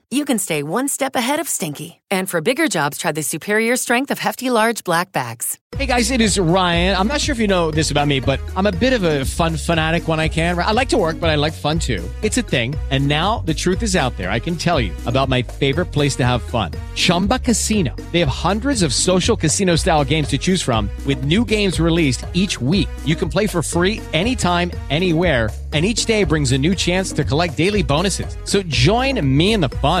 you 0.13 0.25
can 0.25 0.37
stay 0.37 0.61
one 0.61 0.89
step 0.89 1.15
ahead 1.15 1.39
of 1.39 1.47
stinky. 1.47 2.01
And 2.11 2.29
for 2.29 2.41
bigger 2.41 2.67
jobs, 2.67 2.97
try 2.97 3.13
the 3.13 3.23
superior 3.23 3.77
strength 3.77 4.11
of 4.11 4.19
Hefty 4.19 4.49
Large 4.49 4.83
Black 4.83 5.13
Bags. 5.13 5.57
Hey 5.77 5.85
guys, 5.85 6.11
it 6.11 6.19
is 6.19 6.37
Ryan. 6.37 6.97
I'm 6.97 7.07
not 7.07 7.21
sure 7.21 7.31
if 7.31 7.39
you 7.39 7.47
know 7.47 7.71
this 7.71 7.91
about 7.91 8.07
me, 8.07 8.19
but 8.19 8.41
I'm 8.57 8.65
a 8.65 8.73
bit 8.73 8.91
of 8.91 9.03
a 9.03 9.23
fun 9.23 9.55
fanatic 9.55 10.09
when 10.09 10.19
I 10.19 10.27
can. 10.27 10.59
I 10.59 10.73
like 10.73 10.89
to 10.89 10.97
work, 10.97 11.17
but 11.17 11.29
I 11.29 11.35
like 11.35 11.53
fun 11.53 11.79
too. 11.79 12.03
It's 12.21 12.37
a 12.37 12.41
thing. 12.41 12.75
And 12.91 13.07
now 13.07 13.39
the 13.45 13.53
truth 13.53 13.81
is 13.81 13.95
out 13.95 14.17
there. 14.17 14.29
I 14.29 14.39
can 14.39 14.57
tell 14.57 14.81
you 14.81 14.91
about 15.05 15.29
my 15.29 15.41
favorite 15.41 15.85
place 15.87 16.17
to 16.17 16.25
have 16.25 16.43
fun 16.43 16.71
Chumba 16.95 17.39
Casino. 17.39 17.95
They 18.11 18.19
have 18.19 18.27
hundreds 18.27 18.83
of 18.83 18.93
social 18.93 19.37
casino 19.37 19.77
style 19.77 20.03
games 20.03 20.27
to 20.29 20.37
choose 20.37 20.61
from, 20.61 20.89
with 21.05 21.23
new 21.23 21.45
games 21.45 21.79
released 21.79 22.25
each 22.33 22.59
week. 22.59 22.89
You 23.05 23.15
can 23.15 23.29
play 23.29 23.47
for 23.47 23.63
free 23.63 24.01
anytime, 24.11 24.71
anywhere. 24.89 25.49
And 25.73 25.85
each 25.85 26.03
day 26.03 26.25
brings 26.25 26.51
a 26.51 26.57
new 26.57 26.75
chance 26.75 27.13
to 27.13 27.23
collect 27.23 27.55
daily 27.55 27.81
bonuses. 27.81 28.35
So 28.43 28.61
join 28.63 29.25
me 29.25 29.53
in 29.53 29.61
the 29.61 29.69
fun. 29.69 30.00